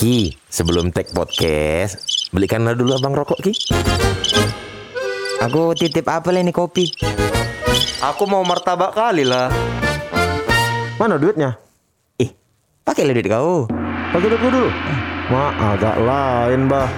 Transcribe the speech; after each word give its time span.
Ki, 0.00 0.32
sebelum 0.48 0.96
take 0.96 1.12
podcast, 1.12 2.00
belikanlah 2.32 2.72
dulu 2.72 2.96
abang 2.96 3.12
rokok 3.12 3.36
Ki. 3.44 3.52
Aku 5.44 5.76
titip 5.76 6.08
apa 6.08 6.32
ini 6.32 6.48
kopi? 6.56 6.88
Aku 8.00 8.24
mau 8.24 8.40
martabak 8.40 8.96
kali 8.96 9.28
lah. 9.28 9.52
Mana 10.96 11.20
duitnya? 11.20 11.52
Ih, 12.16 12.32
pakai 12.80 13.12
duit 13.12 13.28
kau. 13.28 13.68
Pakai 14.16 14.24
duit 14.32 14.40
dulu. 14.40 14.72
Ma, 15.28 15.52
agak 15.76 15.96
lain, 16.00 16.64
bah. 16.64 16.88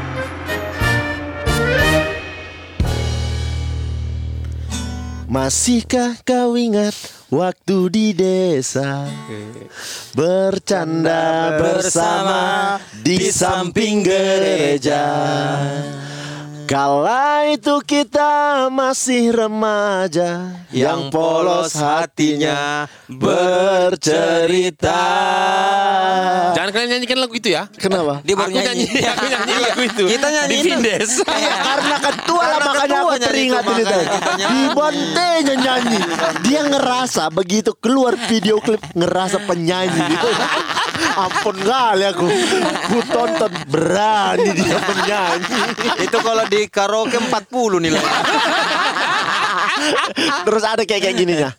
Masihkah 5.27 6.23
kau 6.23 6.55
ingat 6.55 6.95
waktu 7.33 7.79
di 7.89 8.07
desa 8.13 9.09
Bercanda 10.13 11.57
bersama 11.57 12.77
di 13.01 13.33
samping 13.33 14.05
gereja 14.05 15.09
Kala 16.69 17.49
itu 17.53 17.81
kita 17.83 18.67
masih 18.69 19.35
remaja 19.35 20.63
Yang 20.71 21.01
polos 21.11 21.75
hatinya 21.75 22.87
bercerita 23.11 25.03
Jangan 26.53 26.71
kalian 26.79 26.89
nyanyikan 26.95 27.19
lagu 27.19 27.35
itu 27.35 27.49
ya. 27.51 27.67
Kenapa? 27.75 28.23
Dia 28.23 28.35
baru 28.39 28.55
aku 28.55 28.61
nyanyi, 28.61 28.87
nyanyi. 28.87 29.09
aku 29.13 29.25
nyanyi 29.27 29.55
lagu 29.59 29.81
itu. 29.91 30.05
Kita 30.15 30.27
nyanyi 30.31 30.47
di 30.47 30.55
itu. 30.55 30.67
Vindes. 30.71 31.11
Karena 31.67 31.97
ketua 31.99 32.43
lah 32.45 32.59
makanya 32.63 32.99
aku 33.03 33.17
teringat 33.19 33.63
itu, 33.65 33.73
ini 33.73 33.83
tadi. 33.83 33.91
makanya 33.91 34.13
kita 34.15 34.31
nyanyi. 34.39 34.53
Di 34.53 34.63
Bontenya 34.71 35.55
nyanyi. 35.59 36.01
Dia 36.47 36.61
ngerasa 36.71 37.23
begitu 37.35 37.71
keluar 37.75 38.15
video 38.31 38.63
klip 38.63 38.79
ngerasa 38.95 39.43
penyanyi 39.43 40.01
gitu. 40.07 40.29
Ampun 41.13 41.57
kali 41.61 42.05
aku. 42.09 42.27
Ku 42.89 42.99
tonton 43.11 43.53
berani 43.69 44.51
dia 44.57 44.79
menyanyi. 44.81 45.59
Itu 46.07 46.19
kalau 46.23 46.45
di 46.49 46.67
karaoke 46.71 47.19
40 47.19 47.85
nilai. 47.85 48.05
Terus 50.47 50.65
ada 50.65 50.83
kayak 50.87 51.03
kayak 51.05 51.17
gininya. 51.17 51.51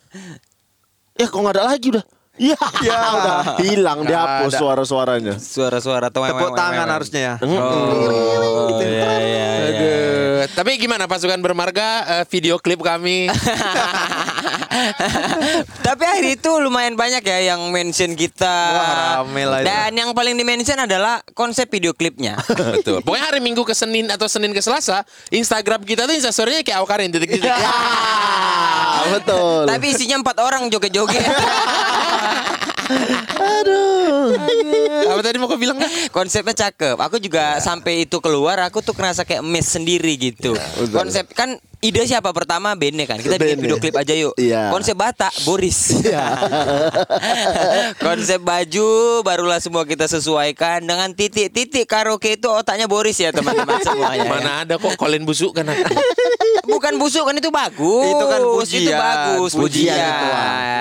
Ya 1.14 1.26
kok 1.30 1.38
nggak 1.38 1.54
ada 1.54 1.64
lagi 1.70 1.94
udah. 1.94 2.04
Ya, 2.34 2.58
udah 3.14 3.62
hilang 3.62 4.02
dihapus 4.02 4.58
suara-suaranya. 4.58 5.38
Suara-suara 5.38 6.10
tuh. 6.10 6.26
Tepuk 6.26 6.58
tangan 6.58 6.90
harusnya 6.90 7.20
ya. 7.20 7.34
Oh, 7.46 8.74
iya, 8.82 8.90
iya, 8.90 9.10
iya. 9.22 9.48
Aduh. 9.70 10.38
Tapi 10.50 10.70
gimana 10.82 11.06
pasukan 11.06 11.38
bermarga 11.38 12.18
eh, 12.18 12.24
video 12.26 12.58
klip 12.58 12.82
kami? 12.82 13.30
Tapi 15.86 16.02
akhir 16.04 16.26
itu 16.40 16.50
lumayan 16.60 16.94
banyak 16.94 17.22
ya 17.24 17.54
yang 17.54 17.60
mention 17.70 18.14
kita. 18.16 18.56
Wah, 18.74 19.24
rame 19.24 19.42
lah 19.46 19.58
itu. 19.62 19.68
Dan 19.68 19.90
yang 19.96 20.10
paling 20.12 20.34
di-mention 20.36 20.78
adalah 20.78 21.20
konsep 21.32 21.68
video 21.70 21.92
klipnya. 21.92 22.38
Betul. 22.76 23.00
Pokoknya 23.04 23.26
hari 23.30 23.40
Minggu 23.44 23.62
ke 23.62 23.74
Senin 23.76 24.08
atau 24.10 24.26
Senin 24.30 24.52
ke 24.52 24.60
Selasa, 24.60 25.04
Instagram 25.30 25.84
kita 25.84 26.08
tuh 26.08 26.14
instastorynya 26.16 26.64
kayak 26.64 26.80
Awkarin 26.80 27.10
titik-titik. 27.12 27.50
Ah, 27.50 29.04
betul. 29.12 29.68
Tapi 29.68 29.86
isinya 29.92 30.20
empat 30.22 30.36
orang 30.40 30.72
joget-joget. 30.72 31.20
Apa 35.04 35.20
tadi 35.20 35.36
mau 35.36 35.46
kau 35.46 35.56
bilang? 35.56 35.76
Konsepnya 36.10 36.54
cakep. 36.54 36.96
Aku 36.98 37.16
juga 37.18 37.58
sampai 37.58 38.04
itu 38.04 38.18
keluar, 38.18 38.58
aku 38.60 38.80
tuh 38.80 38.92
ngerasa 38.92 39.22
kayak 39.22 39.40
mes 39.40 39.64
sendiri 39.64 40.14
gitu. 40.16 40.52
Konsep 40.90 41.28
kan 41.32 41.54
ide 41.78 42.00
siapa 42.02 42.30
pertama 42.32 42.72
Bene 42.74 43.04
kan. 43.04 43.16
Kita 43.16 43.36
bikin 43.36 43.56
Bene. 43.56 43.62
video 43.62 43.76
klip 43.78 43.94
aja 43.94 44.12
yuk. 44.12 44.32
Iya. 44.36 44.68
Konsep 44.70 44.94
Batak 44.94 45.32
Boris. 45.44 45.92
Konsep 48.04 48.40
baju 48.40 48.86
barulah 49.20 49.58
semua 49.58 49.82
kita 49.84 50.04
sesuaikan 50.04 50.80
dengan 50.80 51.12
titik-titik 51.12 51.84
karaoke 51.84 52.34
itu 52.34 52.48
otaknya 52.48 52.84
Boris 52.84 53.16
ya 53.16 53.30
teman-teman 53.30 53.78
semuanya. 53.86 54.26
Mana 54.26 54.50
ada 54.64 54.74
kok 54.76 54.94
Colin 54.96 55.22
busuk 55.22 55.52
kan 55.52 55.68
aku. 55.68 55.84
Bukan 56.64 56.96
busuk 56.96 57.22
kan 57.22 57.36
itu 57.36 57.52
bagus. 57.52 58.08
Itu 58.08 58.24
kan 58.24 58.40
Itu 58.40 58.48
pujian. 58.56 58.96
bagus. 58.96 59.50
Pujian 59.52 59.92
Pujian. 59.92 60.08
itu. 60.08 60.26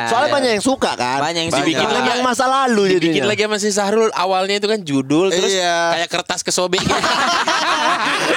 Soalnya 0.08 0.30
banyak 0.32 0.50
yang 0.56 0.64
suka 0.64 0.92
kan. 0.96 1.20
Banyak 1.20 1.42
yang 1.44 1.52
Dibikin 1.54 1.84
suka. 1.84 1.92
Yang 2.06 2.22
masa 2.22 2.46
lalu 2.46 2.84
Bikin 2.92 2.98
jadinya. 3.16 3.26
lagi 3.28 3.42
sama 3.44 3.58
si 3.58 3.70
Sahrul 3.70 4.10
awalnya 4.12 4.56
itu 4.58 4.66
kan 4.66 4.80
judul 4.80 5.30
terus 5.30 5.52
Iya. 5.52 5.96
kayak 5.96 6.10
kertas 6.10 6.42
kesobek 6.42 6.80
gitu. 6.80 6.92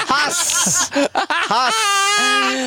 Khas. 0.07 0.39
Khas. 1.47 1.77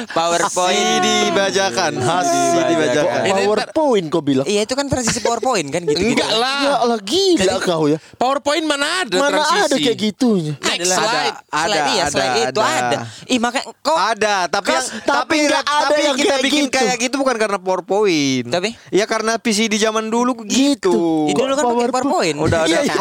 PowerPoint. 0.10 1.02
Dibajakan. 1.02 1.92
Khas 1.98 2.28
dibajakan. 2.66 3.20
Ini 3.26 3.42
PowerPoint 3.42 4.06
kau 4.08 4.22
bilang. 4.22 4.46
Iya 4.46 4.64
itu 4.64 4.74
kan 4.74 4.86
transisi 4.86 5.20
PowerPoint 5.20 5.68
kan 5.68 5.82
gitu. 5.84 5.98
Enggak 5.98 6.30
Ya 6.30 6.38
lah. 6.38 6.80
Allah 6.80 7.00
gila 7.00 7.56
kau 7.60 7.86
ya. 7.86 7.98
PowerPoint 8.16 8.64
mana 8.64 9.04
ada 9.04 9.18
Mana 9.18 9.40
transisi? 9.40 9.66
ada 9.66 9.76
kayak 9.80 9.98
gitunya. 10.00 10.54
Next 10.56 10.86
Adalah- 10.86 11.00
slide. 11.00 11.38
Ada, 11.50 11.66
Slide, 11.70 11.90
iya, 11.90 12.02
ada, 12.02 12.12
slide 12.12 12.38
itu 12.40 12.60
ada. 12.62 12.78
ada. 12.80 12.98
Ih 13.26 13.40
makanya 13.40 13.66
kok 13.80 13.98
Ada, 14.00 14.36
tapi 14.48 14.70
yang, 14.70 14.86
tapi 14.86 15.08
tapi 15.10 15.36
nggak 15.42 15.64
ada 15.64 15.84
tapi 15.84 16.02
yang 16.02 16.16
kita 16.16 16.28
kayak 16.30 16.44
bikin 16.46 16.64
gitu. 16.64 16.76
kayak 16.76 16.96
gitu 17.00 17.16
bukan 17.18 17.36
karena 17.38 17.58
PowerPoint. 17.58 18.46
Tapi? 18.50 18.70
Ya 18.90 19.06
karena 19.06 19.34
PC 19.36 19.68
di 19.68 19.78
zaman 19.78 20.08
dulu 20.08 20.38
gitu. 20.46 21.26
Ini 21.26 21.34
dulu 21.34 21.54
kan 21.54 21.64
pakai 21.66 21.90
PowerPoint. 21.90 22.36
Udah, 22.38 22.60
udah. 22.64 22.70
Iya, 22.70 22.80
iya. 22.86 22.94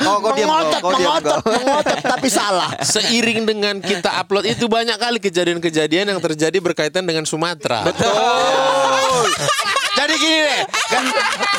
Oh, 0.00 0.18
diam 0.32 0.48
kau. 0.48 0.90
mengotot, 0.90 1.40
mengotot, 1.44 1.98
tapi 2.02 2.28
salah. 2.28 2.70
Seiring 2.92 3.39
dengan 3.48 3.78
kita 3.80 4.14
upload 4.20 4.52
itu 4.52 4.66
banyak 4.68 4.96
kali 4.96 5.18
kejadian-kejadian 5.18 6.12
yang 6.12 6.20
terjadi 6.20 6.58
berkaitan 6.60 7.04
dengan 7.04 7.24
Sumatera. 7.24 7.84
Betul. 7.86 8.10
Jadi 10.00 10.14
gini 10.16 10.38
deh, 10.40 10.62
kan 10.88 11.04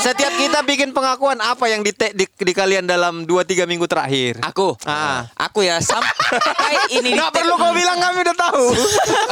setiap 0.01 0.33
kita 0.33 0.59
bikin 0.65 0.89
pengakuan 0.91 1.37
apa 1.37 1.69
yang 1.69 1.85
di, 1.85 1.93
di, 1.93 2.25
di 2.25 2.53
kalian 2.57 2.89
dalam 2.89 3.29
2-3 3.29 3.69
minggu 3.69 3.85
terakhir. 3.85 4.41
Aku, 4.41 4.73
Ah. 4.81 5.29
aku 5.37 5.61
ya 5.61 5.77
sampai 5.77 6.09
ini 6.89 7.13
di 7.13 7.17
Nggak 7.21 7.37
perlu 7.37 7.53
kau 7.53 7.69
bilang 7.69 8.01
kami 8.01 8.25
udah 8.25 8.33
tahu. 8.33 8.65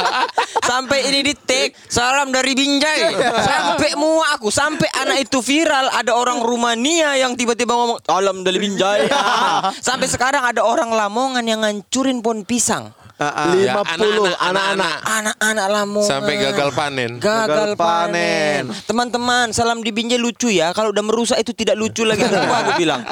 sampai 0.70 1.10
ini 1.10 1.26
di 1.26 1.34
take 1.34 1.74
salam 1.90 2.30
dari 2.30 2.54
Binjai 2.54 3.10
sampai 3.42 3.98
mua 3.98 4.22
aku 4.38 4.54
sampai 4.54 4.86
anak 5.02 5.26
itu 5.26 5.42
viral 5.42 5.90
ada 5.90 6.14
orang 6.14 6.38
Rumania 6.38 7.18
yang 7.18 7.34
tiba-tiba 7.34 7.74
ngomong 7.74 7.98
salam 8.06 8.46
dari 8.46 8.62
Binjai 8.62 9.10
sampai 9.88 10.06
sekarang 10.06 10.46
ada 10.46 10.62
orang 10.62 10.94
Lamongan 10.94 11.42
yang 11.42 11.66
ngancurin 11.66 12.22
pohon 12.22 12.46
pisang 12.46 12.94
Ah, 13.20 13.52
ah. 13.52 13.52
Ya, 13.52 13.76
50 13.76 14.32
anak-anak. 14.32 14.96
anak-anak 15.04 15.66
Lamongan 15.68 16.08
Sampai 16.08 16.40
gagal 16.40 16.72
panen. 16.72 17.20
Gagal 17.20 17.48
Gagal 17.52 17.70
panen. 17.76 18.62
Teman-teman, 18.88 19.52
salam 19.52 19.84
di 19.84 19.92
Binjai 19.92 20.16
lucu 20.16 20.48
ya. 20.48 20.72
Kalau 20.72 20.88
udah 20.88 21.04
merusak 21.04 21.36
itu 21.36 21.52
tidak 21.52 21.76
lucu 21.76 22.08
lagi. 22.08 22.24
Apa 22.24 22.56
aku 22.64 22.72
bilang? 22.80 23.04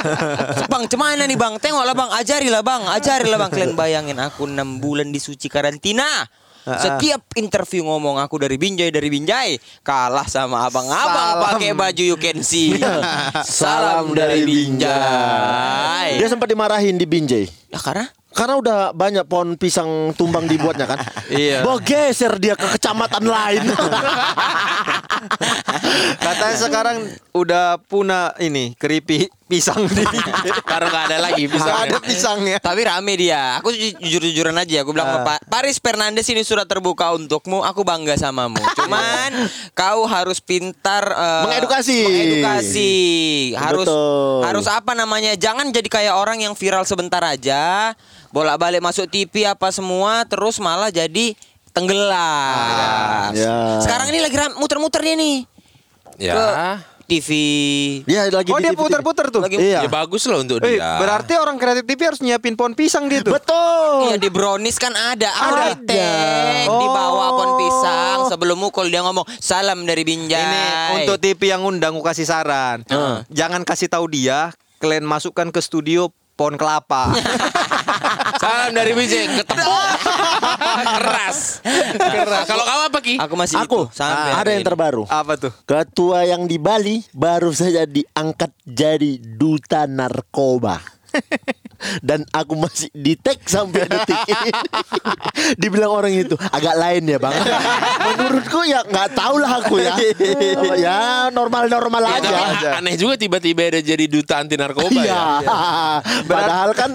Bang, 0.72 0.88
cemana 0.88 1.28
nih 1.28 1.36
bang? 1.36 1.60
Tengoklah 1.60 1.92
bang, 1.92 2.10
ajarilah 2.24 2.64
bang, 2.64 2.82
ajarilah 2.88 3.36
bang. 3.36 3.50
Kalian 3.52 3.72
bayangin 3.76 4.16
aku 4.16 4.48
6 4.48 4.80
bulan 4.80 5.12
disuci 5.12 5.52
karantina. 5.52 6.24
Setiap 6.68 7.32
interview 7.36 7.84
ngomong 7.84 8.20
aku 8.20 8.36
dari 8.44 8.60
Binjai 8.60 8.92
dari 8.92 9.08
Binjai 9.08 9.56
kalah 9.80 10.28
sama 10.28 10.68
abang-abang 10.68 11.40
pakai 11.48 11.72
baju 11.72 12.02
you 12.04 12.18
can 12.20 12.44
see. 12.44 12.76
Salam 13.60 14.12
dari 14.12 14.44
Binjai. 14.44 16.20
Dia 16.20 16.28
sempat 16.28 16.48
dimarahin 16.48 17.00
di 17.00 17.08
Binjai. 17.08 17.72
Ya 17.72 17.80
karena 17.80 18.12
Karena 18.38 18.54
udah 18.54 18.78
banyak 18.94 19.26
pohon 19.26 19.58
pisang 19.58 20.14
tumbang 20.14 20.46
dibuatnya 20.46 20.86
kan. 20.86 20.98
Iya. 21.28 21.60
Bawa 21.60 21.82
geser 21.82 22.38
dia 22.38 22.54
ke 22.54 22.64
kecamatan 22.72 23.26
lain. 23.26 23.68
Katanya 26.18 26.56
sekarang 26.56 26.96
udah 27.32 27.76
punah 27.82 28.32
ini 28.38 28.72
keripik 28.74 29.28
pisang 29.44 29.84
di 29.84 30.04
Karena 30.62 30.88
nggak 30.88 31.04
ada 31.04 31.18
lagi 31.20 31.44
pisangnya. 31.44 31.84
ada 31.84 31.98
pisangnya. 32.00 32.56
Tapi 32.58 32.80
rame 32.82 33.12
dia. 33.14 33.60
Aku 33.60 33.68
ju- 33.70 33.96
jujur-jujuran 33.98 34.54
aja. 34.54 34.80
Aku 34.80 34.92
bilang, 34.92 35.20
Pak 35.20 35.48
Paris 35.48 35.76
Fernandes 35.76 36.28
ini 36.28 36.40
surat 36.40 36.64
terbuka 36.64 37.12
untukmu. 37.12 37.60
Aku 37.60 37.82
bangga 37.82 38.16
samamu. 38.16 38.56
Cuman 38.74 39.48
kau 39.72 40.04
harus 40.06 40.38
pintar 40.38 41.04
eh, 41.04 41.42
Mengedukasi. 41.44 41.98
Mengedukasi. 42.04 42.92
Harus 43.52 43.84
Betul. 43.84 44.40
harus 44.44 44.66
apa 44.66 44.92
namanya? 44.92 45.34
Jangan 45.34 45.68
jadi 45.68 45.88
kayak 45.88 46.14
orang 46.14 46.40
yang 46.40 46.52
viral 46.52 46.84
sebentar 46.84 47.20
aja, 47.20 47.92
bolak-balik 48.30 48.78
masuk 48.78 49.06
TV 49.06 49.44
apa 49.44 49.68
semua, 49.68 50.24
terus 50.24 50.56
malah 50.58 50.88
jadi 50.88 51.32
tenggelam. 51.70 53.30
Ya. 53.32 53.78
Sekarang 53.80 54.08
ini 54.08 54.18
lagi 54.18 54.36
muter-muter 54.54 55.00
dia 55.00 55.14
nih 55.14 55.36
Ya. 56.18 56.34
ke 56.34 56.46
TV. 57.08 57.28
Dia 58.04 58.28
lagi 58.28 58.50
Oh 58.50 58.58
di 58.58 58.64
dia 58.64 58.72
TV. 58.72 58.80
putar-putar 58.82 59.30
tuh. 59.30 59.40
Lagi- 59.40 59.56
Iya. 59.56 59.80
Ya 59.80 59.88
bagus 59.88 60.26
loh 60.26 60.42
untuk 60.42 60.60
Eh, 60.60 60.76
dia. 60.76 60.98
berarti 60.98 61.34
orang 61.34 61.56
kreatif 61.56 61.86
TV 61.86 62.00
harus 62.04 62.20
nyiapin 62.20 62.52
pohon 62.52 62.74
pisang 62.74 63.06
dia 63.06 63.22
tuh. 63.22 63.32
Betul. 63.32 64.04
Iya 64.04 64.16
di 64.18 64.28
brownies 64.28 64.76
kan 64.76 64.92
ada 64.92 65.30
Aku 65.32 65.54
Ada. 65.56 66.12
di 66.68 66.86
bawah 66.86 67.28
pohon 67.32 67.48
Oh. 67.48 67.58
pisang 67.58 68.18
Sebelum 68.28 68.58
mukul 68.58 68.86
dia 68.86 69.00
ngomong 69.00 69.24
Salam 69.38 69.82
dari 69.82 70.02
Binjai 70.02 70.36
Ini 70.36 70.64
untuk 71.00 71.16
TV 71.16 71.48
yang 71.48 71.64
undang 71.64 71.94
aku 71.94 72.04
kasih 72.04 72.26
saran. 72.26 72.84
Jangan 73.28 73.62
kasih 73.62 73.88
tahu 73.88 74.04
dia, 74.06 74.52
kalian 74.76 75.02
masukkan 75.02 75.48
ke 75.48 75.60
studio 75.60 76.12
pohon 76.34 76.54
kelapa. 76.54 77.08
Salam 78.68 78.84
dari 78.84 78.92
Bijay 78.92 79.24
ketemu. 79.32 79.64
Keras. 81.00 81.38
Keras. 81.96 82.44
Kalau 82.44 82.64
kamu 82.68 82.82
apa 82.92 82.98
Ki? 83.00 83.14
Aku 83.16 83.32
masih 83.32 83.56
Aku 83.64 83.88
itu, 83.88 83.96
sampai 83.96 84.32
ada 84.36 84.50
yang 84.52 84.60
ini. 84.60 84.68
terbaru. 84.68 85.08
Apa 85.08 85.40
tuh? 85.40 85.52
Ketua 85.64 86.28
yang 86.28 86.44
di 86.44 86.60
Bali 86.60 87.00
baru 87.16 87.48
saja 87.48 87.88
diangkat 87.88 88.52
jadi 88.68 89.16
duta 89.24 89.88
narkoba. 89.88 90.84
dan 92.00 92.26
aku 92.30 92.54
masih 92.54 92.88
di 92.90 93.14
tag 93.14 93.38
sampai 93.40 93.84
detik 93.84 94.18
ini. 94.24 94.50
Dibilang 95.60 95.92
orang 95.92 96.12
itu 96.12 96.34
agak 96.48 96.74
lain 96.74 97.02
ya 97.06 97.18
bang. 97.18 97.34
Menurutku 98.08 98.60
ya 98.62 98.82
nggak 98.82 99.08
tahu 99.12 99.34
lah 99.36 99.52
aku 99.58 99.76
ya. 99.78 99.94
ya 100.76 100.98
normal-normal 101.30 102.00
Ya, 102.00 102.14
aja. 102.48 102.70
aneh 102.76 102.94
juga 102.94 103.14
tiba-tiba 103.14 103.68
ada 103.68 103.80
jadi 103.80 104.04
duta 104.04 104.38
anti 104.38 104.54
narkoba 104.54 104.90
Iya. 104.90 105.06
ya. 105.06 105.22
Padahal 106.30 106.70
kan 106.72 106.90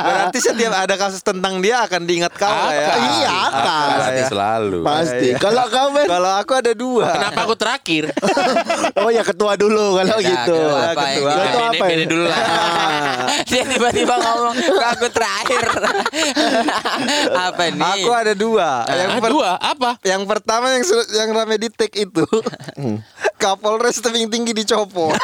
Berarti 0.00 0.38
setiap 0.40 0.72
ada 0.74 0.94
kasus 0.94 1.20
tentang 1.20 1.58
dia 1.58 1.82
akan 1.82 2.02
diingat 2.02 2.32
kau 2.34 2.48
ya. 2.48 2.86
Akan. 2.88 2.98
Iya, 3.14 3.30
akan. 3.48 3.86
Pasti 3.94 4.22
selalu. 4.26 4.78
pasti. 4.82 5.28
Iya. 5.28 5.38
Kalau 5.38 5.64
kau 5.68 5.86
Ben, 5.90 6.06
Kalau 6.06 6.32
aku 6.34 6.52
ada 6.54 6.72
dua. 6.72 7.06
Kenapa 7.10 7.40
aku 7.44 7.54
terakhir? 7.54 8.04
oh 8.96 9.10
ya 9.10 9.22
ketua 9.22 9.52
dulu 9.54 9.96
kalau 9.96 10.18
Ya, 10.18 10.28
gitu. 10.28 10.56
ketua 10.56 10.78
apa 10.88 11.02
Ketua. 11.08 11.32
Ketua 11.38 11.64
apa 11.68 11.74
ya? 11.76 11.88
bene 11.88 12.04
dulu 12.04 12.24
lah. 12.24 12.40
Tiba-tiba 13.68 14.14
ngomong 14.16 14.54
"Kok 14.56 14.86
aku 14.90 15.06
terakhir. 15.08 15.64
apa 17.46 17.62
nih? 17.68 17.82
Aku 17.98 18.10
ada 18.10 18.32
dua. 18.32 18.68
Yang 18.86 19.08
Ah, 19.08 19.18
per- 19.18 19.30
dua 19.30 19.48
apa? 19.56 19.90
Yang 20.02 20.22
pertama 20.24 20.64
yang 20.70 20.82
yang 21.12 21.28
rame 21.32 21.54
di 21.56 21.68
tag 21.68 21.90
itu 21.92 22.24
Kapolres 23.38 23.98
tebing 23.98 24.26
tinggi 24.26 24.50
dicopot 24.52 25.14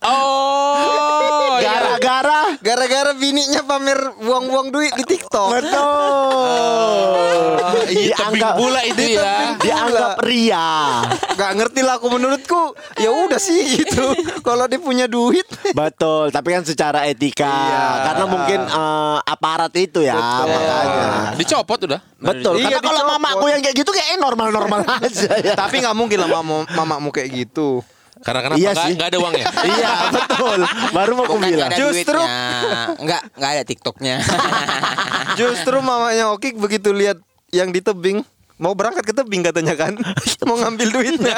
Oh, 0.00 1.58
iya. 1.58 1.98
Gara-gara 1.98 2.54
Gara-gara 2.60 3.10
bininya 3.12 3.60
pamer 3.60 3.98
buang-buang 4.16 4.68
duit 4.70 4.92
di 4.94 5.04
TikTok 5.04 5.48
betul. 5.50 6.86
Iya, 7.88 8.14
tebing 8.16 8.48
pula 8.54 8.80
itu 8.84 9.02
ya. 9.12 9.54
dianggap 9.58 10.16
ria. 10.22 10.68
Gak 11.34 11.50
ngerti 11.52 11.80
lah 11.80 11.94
aku 11.94 12.08
menurutku 12.08 12.72
Ya 12.94 13.10
udah 13.10 13.36
sih 13.38 13.76
gitu 13.76 14.10
Kalau 14.40 14.64
dia 14.64 14.76
punya 14.76 15.04
duit 15.06 15.44
Betul, 15.70 16.28
tapi 16.30 16.52
kan 16.52 16.62
secara 16.62 17.04
etika. 17.04 17.48
Iya. 17.48 17.77
Karena 17.78 18.24
mungkin 18.24 18.60
eh, 18.62 19.18
aparat 19.24 19.72
itu 19.74 20.00
ya 20.00 20.14
makanya. 20.14 21.34
Dicopot 21.34 21.80
udah. 21.84 22.00
Betul, 22.16 22.58
Iya, 22.58 22.74
karena 22.74 22.80
kalau 22.82 23.02
mamaku 23.08 23.44
yang 23.48 23.60
kayak 23.60 23.76
gitu 23.76 23.90
kayak 23.90 24.18
normal-normal 24.18 24.80
aja 25.00 25.32
ya. 25.38 25.54
Tapi 25.54 25.78
gak 25.78 25.94
mungkin 25.94 26.18
lah 26.18 26.30
mama, 26.32 26.66
mamamu 26.68 27.08
kayak 27.08 27.30
gitu 27.30 27.80
Karena 28.18 28.42
kenapa 28.42 28.58
Iya 28.58 28.70
nggak 28.72 28.82
sih. 28.82 28.94
nggak 28.98 29.08
ada 29.08 29.18
uangnya? 29.20 29.46
iya, 29.72 29.90
betul. 30.10 30.58
Baru 30.90 31.10
mau 31.14 31.24
aku 31.24 31.38
Bukan 31.38 31.48
bilang. 31.48 31.70
Justru- 31.70 32.18
duitnya. 32.18 32.98
Enggak, 32.98 33.22
enggak 33.32 33.50
ada 33.52 33.62
TikToknya. 33.62 34.16
Justru 35.40 35.76
mamanya 35.78 36.34
Okik 36.34 36.58
begitu 36.58 36.90
lihat 36.90 37.22
yang 37.48 37.70
di 37.70 37.78
tebing 37.78 38.26
Mau 38.58 38.74
berangkat 38.74 39.06
ke 39.06 39.14
tebing 39.14 39.40
katanya 39.40 39.78
kan 39.78 39.94
Mau 40.42 40.58
ngambil 40.58 40.90
duitnya 40.90 41.30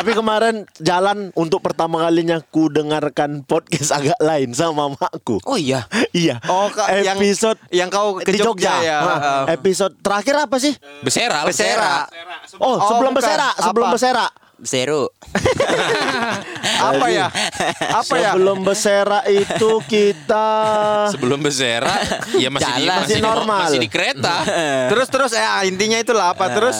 Tapi 0.00 0.16
kemarin 0.16 0.54
jalan 0.74 1.28
untuk 1.34 1.60
pertama 1.60 2.00
kalinya 2.00 2.40
ku 2.42 2.66
dengarkan 2.66 3.44
podcast 3.44 3.92
agak 3.92 4.16
lain 4.18 4.48
sama 4.50 4.88
mamaku. 4.88 5.36
oh 5.44 5.54
iya. 5.54 5.84
Iya. 6.16 6.40
Oh, 6.46 6.72
yang- 6.90 7.14
episode 7.14 7.60
yang 7.70 7.86
kau 7.86 8.16
ke 8.16 8.26
di 8.26 8.40
Jogja 8.40 8.80
ya? 8.80 8.98
Hah, 8.98 9.18
Heeh. 9.44 9.44
Episode 9.54 9.94
terakhir 9.98 10.34
apa 10.40 10.56
sih? 10.56 10.72
Besera. 11.00 11.44
Besera 11.44 12.08
Oh, 12.56 12.74
Oh, 12.74 12.88
sebelum 12.88 13.12
bukan. 13.12 13.20
Besera, 13.22 13.48
sebelum 13.54 13.86
Apa? 13.86 13.94
Besera. 13.94 14.26
Seru. 14.60 15.08
Apa 16.82 17.06
ya? 17.08 17.32
Apa 17.94 18.14
ya? 18.14 18.30
Sebelum 18.32 18.58
Besera 18.60 19.20
itu 19.26 19.70
kita 19.82 20.48
Sebelum 21.12 21.40
Besera, 21.40 21.92
ya 22.34 22.48
masih 22.48 22.68
di, 22.70 22.84
Jalan. 22.84 22.88
masih, 22.90 23.00
Masih 23.00 23.16
di- 23.16 23.24
normal. 23.24 23.60
masih 23.64 23.78
di 23.78 23.88
kereta. 23.88 24.34
Terus 24.88 25.08
terus 25.08 25.32
eh 25.32 25.44
intinya 25.64 25.96
itulah 25.96 26.32
apa 26.32 26.44
terus? 26.50 26.76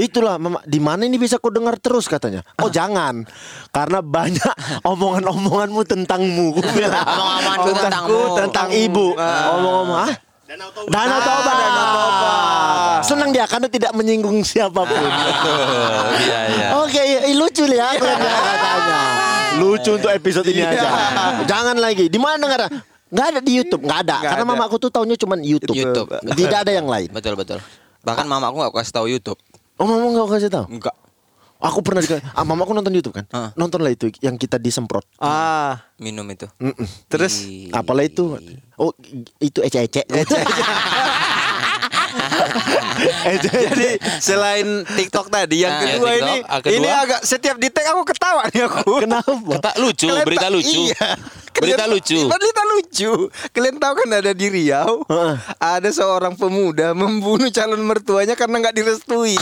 Itulah 0.00 0.40
mama, 0.40 0.64
di 0.64 0.80
mana 0.80 1.04
ini 1.04 1.20
bisa 1.20 1.36
kau 1.36 1.52
dengar 1.52 1.76
terus 1.76 2.08
katanya. 2.08 2.40
Oh 2.56 2.72
jangan, 2.72 3.28
karena 3.68 4.00
banyak 4.00 4.54
omongan-omonganmu 4.88 5.82
tentangmu. 5.84 6.56
Ku. 6.56 6.60
Omongan-omonganku 6.64 7.70
tentangmu. 7.76 8.20
tentang 8.40 8.68
ibu. 8.72 9.12
Omong-omong, 9.60 10.00
ah? 10.08 10.12
Danau 10.50 10.68
Toba. 10.74 10.88
Danau 10.90 11.18
Toba. 11.20 11.52
Danau 11.52 11.86
Toba. 11.94 12.32
Senang 13.06 13.30
dia 13.30 13.44
karena 13.44 13.68
tidak 13.68 13.92
menyinggung 13.94 14.40
siapa 14.42 14.82
pun. 14.82 15.04
Iya, 16.20 16.40
iya. 16.50 16.66
Oke, 16.80 17.00
iya, 17.00 17.20
iya, 17.28 17.36
lucu 17.38 17.64
ya 17.70 17.94
kalian 17.94 18.18
ya, 18.18 18.40
katanya. 18.40 19.00
Lucu 19.62 19.90
untuk 19.94 20.10
episode 20.10 20.48
ini 20.50 20.64
aja. 20.64 20.88
Jangan 21.44 21.76
lagi. 21.78 22.10
Di 22.10 22.18
mana 22.18 22.40
dengar? 22.40 22.66
Nggak 23.10 23.26
ada 23.26 23.40
di 23.42 23.52
YouTube, 23.58 23.82
nggak 23.82 24.00
ada. 24.06 24.16
Karena 24.22 24.44
ada. 24.46 24.52
mamaku 24.54 24.74
tuh 24.78 24.90
taunya 24.90 25.18
cuma 25.18 25.34
YouTube. 25.38 25.74
YouTube. 25.74 26.08
Tidak 26.18 26.58
ada 26.66 26.72
yang 26.74 26.86
lain. 26.86 27.10
Betul 27.10 27.34
betul. 27.34 27.58
Bahkan 28.06 28.24
mama 28.24 28.48
aku 28.48 28.56
nggak 28.64 28.74
kasih 28.80 28.94
tahu 28.94 29.06
YouTube. 29.10 29.38
Oh, 29.80 29.88
mama 29.88 30.12
nggak 30.12 30.28
kasih 30.28 30.52
tahu. 30.52 30.68
Enggak. 30.68 30.92
Aku 31.60 31.80
pernah 31.80 32.04
dikasih. 32.04 32.24
Ah, 32.36 32.44
mamaku 32.44 32.72
nonton 32.72 32.92
YouTube 32.92 33.16
kan? 33.16 33.24
Ah. 33.32 33.52
Nontonlah 33.56 33.92
itu 33.92 34.12
yang 34.20 34.36
kita 34.36 34.56
disemprot. 34.56 35.04
Ah, 35.16 35.88
Minum 35.96 36.24
itu. 36.28 36.48
Mm-mm. 36.56 36.88
terus 37.08 37.44
Ih. 37.44 37.68
Apalah 37.72 38.04
itu? 38.04 38.36
Oh, 38.80 38.92
itu 39.40 39.60
ece-ece. 39.60 40.04
Ece. 43.32 43.48
Jadi 43.50 43.88
selain 44.18 44.66
TikTok 44.86 45.26
tadi 45.26 45.56
yang 45.60 45.72
Ah, 45.72 45.80
kedua 45.82 46.08
ya, 46.08 46.16
ini 46.16 46.32
TikTok. 46.36 46.48
Ah, 46.48 46.58
kedua? 46.60 46.76
ini 46.76 46.88
agak 46.88 47.20
setiap 47.22 47.56
di 47.56 47.68
tag 47.68 47.86
aku 47.88 48.02
ketawa 48.04 48.42
nih 48.46 48.62
aku. 48.62 48.92
Kenapa? 49.00 49.32
Kata 49.56 49.70
lucu, 49.78 50.06
Kalian 50.06 50.24
berita 50.24 50.46
tak- 50.46 50.54
lucu. 50.54 50.80
Iya. 50.86 51.08
Berita 51.52 51.84
lucu. 51.84 52.16
Berita 52.24 52.62
lucu. 52.64 53.12
Kalian 53.50 53.76
tahu 53.76 53.92
kan 53.94 54.08
ada 54.14 54.32
di 54.32 54.46
Riau, 54.48 55.04
Heeh. 55.04 55.34
ada 55.58 55.90
seorang 55.90 56.32
pemuda 56.32 56.94
membunuh 56.94 57.50
calon 57.50 57.82
mertuanya 57.82 58.32
karena 58.32 58.56
nggak 58.60 58.72
direstui. 58.72 59.36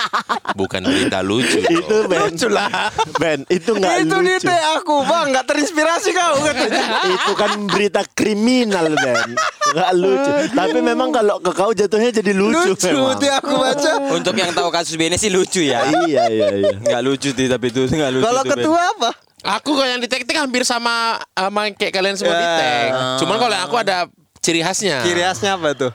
Bukan 0.54 0.84
berita 0.84 1.20
lucu. 1.20 1.58
itu 1.58 1.96
Ben. 2.06 2.20
Lucu 2.22 2.48
lah. 2.48 2.92
Ben, 3.18 3.42
itu 3.48 3.72
nggak 3.72 3.92
Itu 3.98 4.16
di 4.16 4.30
lucu. 4.32 4.46
tag 4.46 4.62
aku, 4.74 4.96
Bang, 5.02 5.28
nggak 5.28 5.44
terinspirasi 5.44 6.10
kau 6.12 6.38
katanya. 6.40 6.84
itu 7.14 7.32
kan 7.34 7.50
berita 7.66 8.00
kriminal 8.08 8.86
Ben. 8.94 9.34
Nggak 9.68 9.90
lucu. 9.92 10.30
Tapi 10.54 10.78
memang 10.80 11.08
kalau 11.10 11.36
ke 11.40 11.50
kau 11.50 11.72
jatuhnya 11.72 12.10
jadi 12.14 12.32
lucu. 12.32 12.72
Lucu 12.72 12.95
memang. 12.98 13.18
tuh 13.18 13.30
aku 13.30 13.52
baca. 13.56 13.90
Untuk 14.16 14.34
yang 14.34 14.50
tahu 14.52 14.68
kasus 14.72 14.96
Bene 14.96 15.16
sih 15.16 15.28
lucu 15.28 15.62
ya. 15.62 15.84
iya 16.08 16.24
iya 16.28 16.48
iya. 16.52 16.72
Enggak 16.80 17.02
lucu 17.04 17.30
sih 17.30 17.46
tapi 17.46 17.68
itu 17.68 17.86
enggak 17.88 18.10
lucu. 18.16 18.24
Kalau 18.24 18.42
tuh, 18.42 18.48
Ben. 18.48 18.56
ketua 18.64 18.80
apa? 18.96 19.10
Aku 19.60 19.70
kalau 19.78 19.86
yang 19.86 20.02
di 20.02 20.10
tag 20.10 20.26
hampir 20.26 20.66
sama 20.66 21.22
sama 21.32 21.70
kayak 21.70 21.92
kalian 21.94 22.16
semua 22.18 22.34
di 22.34 22.48
tag. 22.58 22.88
Cuman 23.22 23.36
kalau 23.38 23.52
yang 23.54 23.64
aku 23.64 23.76
ada 23.78 24.10
ciri 24.42 24.60
khasnya. 24.60 25.04
Ciri 25.04 25.22
khasnya 25.22 25.54
apa 25.54 25.68
tuh? 25.76 25.92